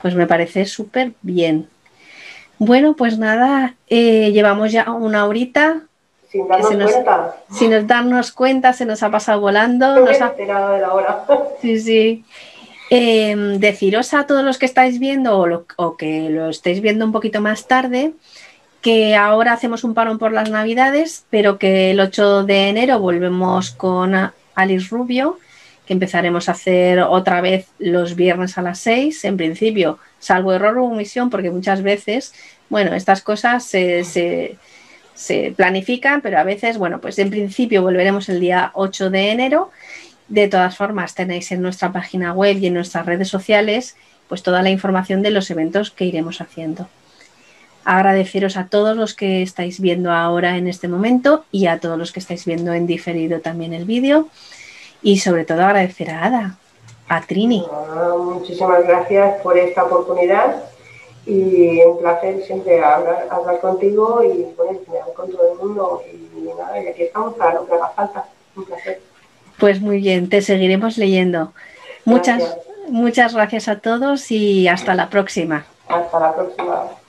pues 0.03 0.15
me 0.15 0.27
parece 0.27 0.67
súper 0.67 1.13
bien. 1.23 1.69
Bueno, 2.59 2.95
pues 2.95 3.19
nada, 3.19 3.75
eh, 3.89 4.33
llevamos 4.33 4.71
ya 4.71 4.91
una 4.91 5.25
horita, 5.25 5.87
sin 6.31 6.47
darnos 6.47 6.93
cuenta. 6.93 7.37
Sin 7.51 7.87
darnos 7.87 8.33
cuenta, 8.33 8.73
se 8.73 8.87
nos 8.87 9.03
ha 9.03 9.11
pasado 9.11 9.41
volando. 9.41 9.97
No 9.97 10.07
nos 10.07 10.21
ha... 10.21 10.31
de 10.31 10.47
la 10.47 10.93
hora. 10.93 11.25
Sí, 11.61 11.79
sí. 11.79 12.25
Em, 12.89 13.59
deciros 13.59 14.15
a 14.15 14.27
todos 14.27 14.43
los 14.43 14.59
que 14.59 14.67
estáis 14.67 14.99
viendo 14.99 15.39
o, 15.39 15.65
o, 15.77 15.97
que 15.97 16.29
lo 16.31 16.49
estéis 16.49 16.81
viendo 16.81 17.05
un 17.05 17.13
poquito 17.13 17.41
más 17.41 17.69
tarde 17.69 18.15
que 18.81 19.15
ahora 19.15 19.53
hacemos 19.53 19.85
un 19.85 19.95
parón 19.95 20.19
por 20.19 20.33
las 20.33 20.51
navidades, 20.51 21.27
pero 21.31 21.59
que 21.59 21.91
el 21.91 22.01
8 22.01 22.45
de 22.45 22.69
enero 22.69 22.99
volvemos 22.99 23.71
con 23.71 24.15
Alice 24.55 24.89
Rubio, 24.91 25.39
que 25.87 25.93
empezaremos 25.93 26.49
a 26.49 26.53
hacer 26.53 27.01
otra 27.01 27.41
vez 27.41 27.69
los 27.79 28.17
viernes 28.17 28.57
a 28.57 28.63
las 28.63 28.79
6, 28.79 29.25
en 29.25 29.37
principio, 29.37 29.99
salvo 30.19 30.53
error 30.53 30.79
o 30.79 30.87
omisión, 30.87 31.31
porque 31.31 31.51
muchas 31.51 31.83
veces, 31.83 32.33
bueno, 32.69 32.95
estas 32.95 33.23
cosas 33.23 33.65
se, 33.65 34.05
se 34.05 34.57
se 35.21 35.53
planifican, 35.55 36.23
pero 36.23 36.39
a 36.39 36.45
veces, 36.45 36.79
bueno, 36.79 36.99
pues 36.99 37.19
en 37.19 37.29
principio 37.29 37.83
volveremos 37.83 38.31
el 38.31 38.41
día 38.41 38.71
8 38.73 39.11
de 39.11 39.31
enero. 39.31 39.71
De 40.29 40.49
todas 40.49 40.79
formas, 40.79 41.15
tenéis 41.15 41.53
en 41.53 41.61
nuestra 41.61 41.93
página 41.93 42.33
web 42.33 42.57
y 42.57 42.69
en 42.69 42.75
nuestras 42.75 43.05
redes 43.05 43.29
sociales 43.29 43.97
pues 44.29 44.43
toda 44.43 44.63
la 44.63 44.71
información 44.71 45.21
de 45.23 45.31
los 45.31 45.51
eventos 45.51 45.91
que 45.91 46.07
iremos 46.07 46.41
haciendo. 46.41 46.89
Agradeceros 47.85 48.57
a 48.57 48.69
todos 48.69 48.97
los 48.97 49.13
que 49.13 49.43
estáis 49.43 49.79
viendo 49.81 50.11
ahora 50.11 50.57
en 50.57 50.69
este 50.69 50.89
momento 50.89 51.45
y 51.51 51.67
a 51.67 51.81
todos 51.81 51.99
los 51.99 52.13
que 52.13 52.21
estáis 52.21 52.47
viendo 52.47 52.73
en 52.73 52.87
diferido 52.87 53.41
también 53.41 53.75
el 53.75 53.85
vídeo. 53.85 54.29
Y 55.03 55.19
sobre 55.19 55.45
todo 55.45 55.65
agradecer 55.65 56.11
a 56.13 56.25
Ada, 56.25 56.57
a 57.09 57.21
Trini. 57.21 57.67
muchísimas 58.19 58.87
gracias 58.87 59.43
por 59.43 59.59
esta 59.59 59.85
oportunidad 59.85 60.63
y 61.31 61.81
un 61.83 61.99
placer 61.99 62.43
siempre 62.43 62.83
hablar, 62.83 63.29
hablar 63.31 63.61
contigo 63.61 64.23
y 64.25 64.47
bueno, 64.57 64.81
con 65.15 65.31
todo 65.31 65.53
el 65.53 65.59
mundo 65.59 66.03
y 66.13 66.59
nada, 66.59 66.83
y 66.83 66.89
aquí 66.89 67.03
estamos 67.05 67.35
para 67.35 67.55
lo 67.55 67.67
que 67.67 67.75
haga 67.75 67.89
falta. 67.91 68.25
Un 68.57 68.65
placer. 68.65 69.01
Pues 69.59 69.81
muy 69.81 69.99
bien, 70.01 70.29
te 70.29 70.43
seguiremos 70.43 70.99
leyendo. 70.99 71.53
Muchas, 72.05 72.57
muchas 72.89 73.35
gracias 73.35 73.69
a 73.69 73.79
todos 73.79 74.31
y 74.33 74.67
hasta 74.67 74.95
la 74.95 75.09
próxima. 75.09 75.67
Hasta 75.89 76.19
la 76.19 76.35
próxima. 76.35 77.00